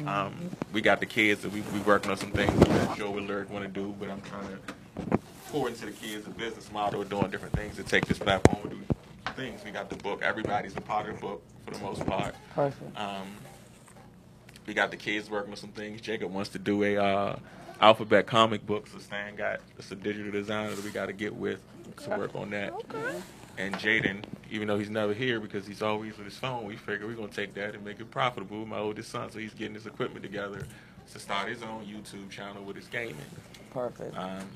[0.08, 0.34] Um,
[0.74, 3.50] we got the kids that we we working on some things that Joe and Lyric
[3.52, 5.20] want to do, but I'm trying to
[5.52, 8.60] pour into the kids a business model of doing different things to take this platform
[8.64, 8.96] and do
[9.36, 9.64] things.
[9.64, 10.22] We got the book.
[10.22, 12.36] Everybody's a part of the book for the most part.
[12.54, 12.98] Perfect.
[12.98, 13.28] Um,
[14.66, 16.02] we got the kids working on some things.
[16.02, 17.40] Jacob wants to do a uh,
[17.80, 21.62] alphabet comic book, so Stan got a digital designer that we got to get with
[22.04, 22.74] to work on that.
[22.74, 23.22] Okay.
[23.58, 27.06] And Jaden, even though he's never here because he's always with his phone, we figure
[27.06, 28.66] we're gonna take that and make it profitable.
[28.66, 30.66] My oldest son, so he's getting his equipment together
[31.12, 33.18] to start his own YouTube channel with his gaming.
[33.72, 34.18] Perfect.
[34.18, 34.48] Um,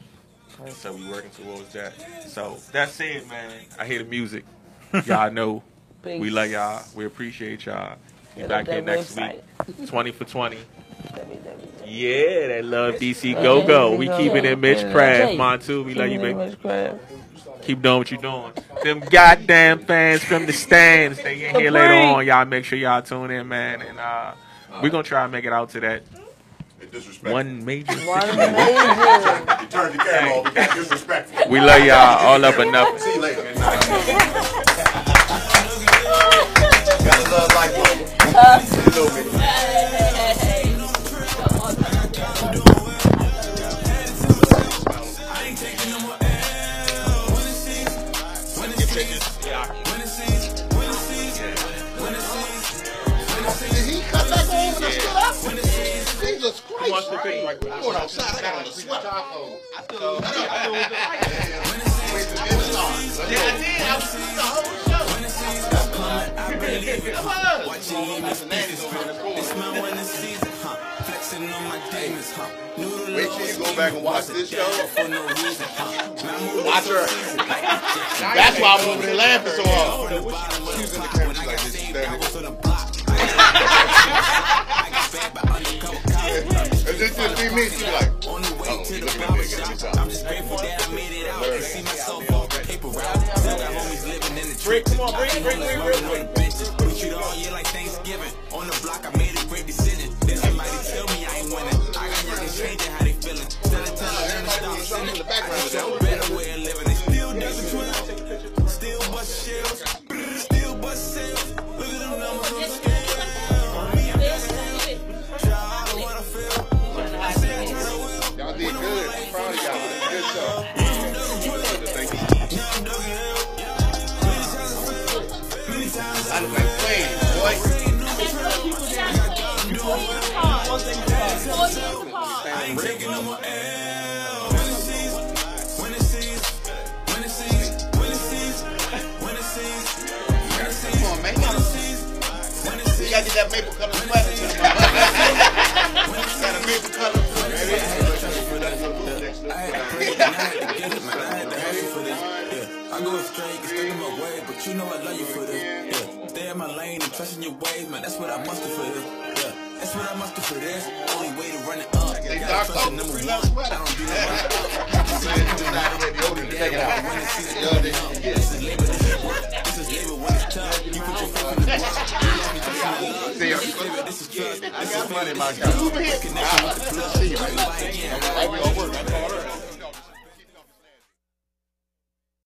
[0.70, 1.94] so we working towards that.
[2.28, 3.52] So that's it, man.
[3.80, 4.46] I hear the music.
[5.06, 5.64] Y'all know
[6.04, 6.84] we love y'all.
[6.96, 7.98] We appreciate y'all.
[8.36, 9.42] Be Hit back up here next website.
[9.80, 9.88] week.
[9.88, 10.58] Twenty for twenty.
[11.88, 13.96] Yeah, that love DC go go.
[13.96, 14.50] We Go keeping Go.
[14.50, 14.92] it Mitch Yeah.
[14.92, 15.32] Craft.
[15.34, 15.38] Jay.
[15.38, 16.34] Montu, we love you, baby.
[16.34, 16.98] Mitch Craft.
[17.62, 18.52] Keep doing what you're doing.
[18.84, 21.22] Them goddamn fans from the stands.
[21.22, 22.26] They get here later on.
[22.26, 23.84] Y'all make sure y'all tune in, man.
[23.84, 24.34] And uh,
[24.82, 26.02] we're gonna try and make it out to that
[27.24, 27.94] one major.
[27.94, 28.56] One major.
[29.66, 30.76] You turned the camera off.
[30.76, 31.50] Disrespectful.
[31.50, 33.00] We love y'all all up and nothing.
[33.00, 34.92] See you later.